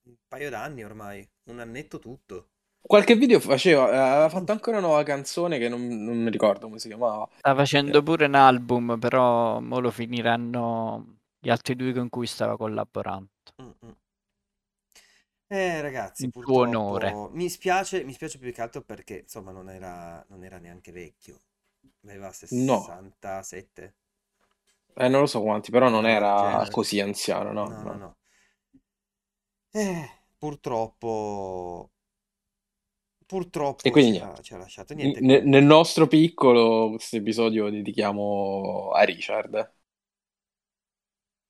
[0.06, 2.48] un paio d'anni ormai, un annetto tutto.
[2.78, 6.66] Qualche video faceva, eh, aveva fatto anche una nuova canzone che non, non mi ricordo
[6.66, 7.26] come si chiamava.
[7.38, 12.58] Sta facendo pure un album, però mo lo finiranno gli altri due con cui stava
[12.58, 13.30] collaborando.
[13.62, 13.90] Mm, mm.
[15.50, 17.24] Eh, ragazzi, In suo onore.
[17.32, 21.42] mi spiace, mi spiace più che altro perché insomma non era, non era neanche vecchio.
[22.04, 23.00] Aveva No.
[23.02, 23.96] 67.
[24.94, 26.70] Eh, non lo so quanti, però non era genere.
[26.70, 27.76] così anziano, no?
[27.76, 28.16] No, no, no.
[29.72, 30.08] Eh,
[30.38, 31.90] purtroppo,
[33.26, 34.42] purtroppo E quindi ci ha, niente.
[34.42, 34.92] ci ha lasciato.
[34.94, 39.72] Niente, ne- nel nostro piccolo, questo episodio lo dedichiamo a Richard.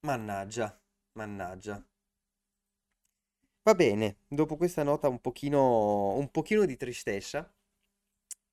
[0.03, 0.79] mannaggia,
[1.15, 1.83] mannaggia.
[3.71, 7.49] Va bene, dopo questa nota un pochino, un pochino di tristezza,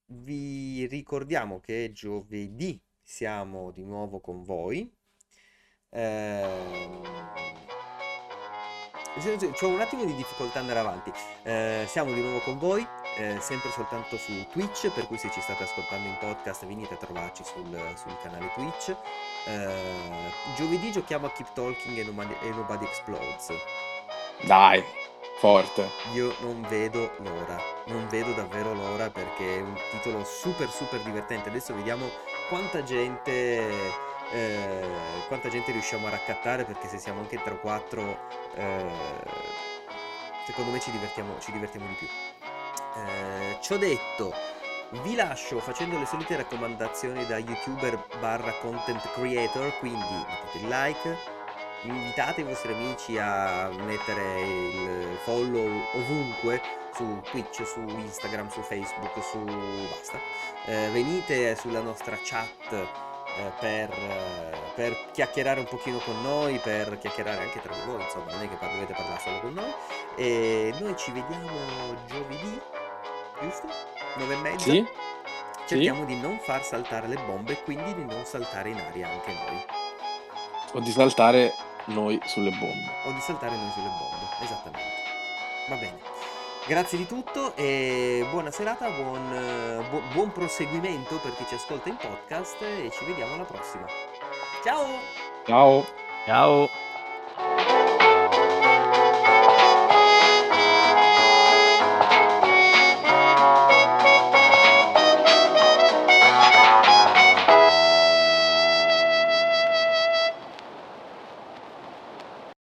[0.10, 4.88] vi ricordiamo che giovedì siamo di nuovo con voi.
[5.90, 6.22] C'è-
[9.54, 11.12] C'ho un attimo di difficoltà andare avanti.
[11.42, 12.86] Eh, siamo di nuovo con voi,
[13.18, 16.98] eh, sempre soltanto su Twitch, per cui se ci state ascoltando in podcast venite a
[16.98, 18.96] trovarci sul, sul canale Twitch.
[19.48, 23.52] Eh, giovedì giochiamo a Keep Talking e Nobody, e Nobody Explodes.
[24.46, 24.84] Dai,
[25.38, 25.90] forte.
[26.14, 31.50] Io non vedo l'ora, non vedo davvero l'ora perché è un titolo super super divertente.
[31.50, 32.10] Adesso vediamo
[32.50, 33.70] quanta gente,
[34.32, 34.88] eh,
[35.28, 38.20] quanta gente riusciamo a raccattare perché se siamo anche 3 o 4,
[38.56, 38.86] eh,
[40.46, 42.08] secondo me ci divertiamo, ci divertiamo di più.
[42.08, 44.34] Eh, ciò detto,
[45.04, 51.37] vi lascio facendo le solite raccomandazioni da youtuber barra content creator, quindi mettete il like,
[51.84, 56.62] invitate i vostri amici a mettere il follow ovunque
[56.94, 60.20] su Twitch, su Instagram, su Facebook, su basta.
[60.66, 66.98] Eh, venite sulla nostra chat eh, per, eh, per chiacchierare un pochino con noi, per
[66.98, 69.74] chiacchierare anche tra di voi, insomma, non è che dovete parlare solo con noi.
[70.16, 71.50] E noi ci vediamo
[72.08, 72.62] giovedì,
[73.42, 73.68] giusto?
[74.18, 74.72] 9 e mezza.
[74.72, 74.86] Sì?
[75.68, 79.34] Cerchiamo di non far saltare le bombe e quindi di non saltare in aria anche
[79.34, 79.66] noi.
[80.74, 81.54] O di saltare
[81.88, 82.92] noi sulle bombe.
[83.06, 84.96] O di saltare noi sulle bombe, esattamente.
[85.68, 86.00] Va bene.
[86.66, 91.88] Grazie di tutto e buona serata, buon, eh, bu- buon proseguimento per chi ci ascolta
[91.88, 93.86] in podcast e ci vediamo alla prossima.
[94.64, 94.86] Ciao!
[95.46, 95.86] Ciao!
[96.26, 96.87] Ciao!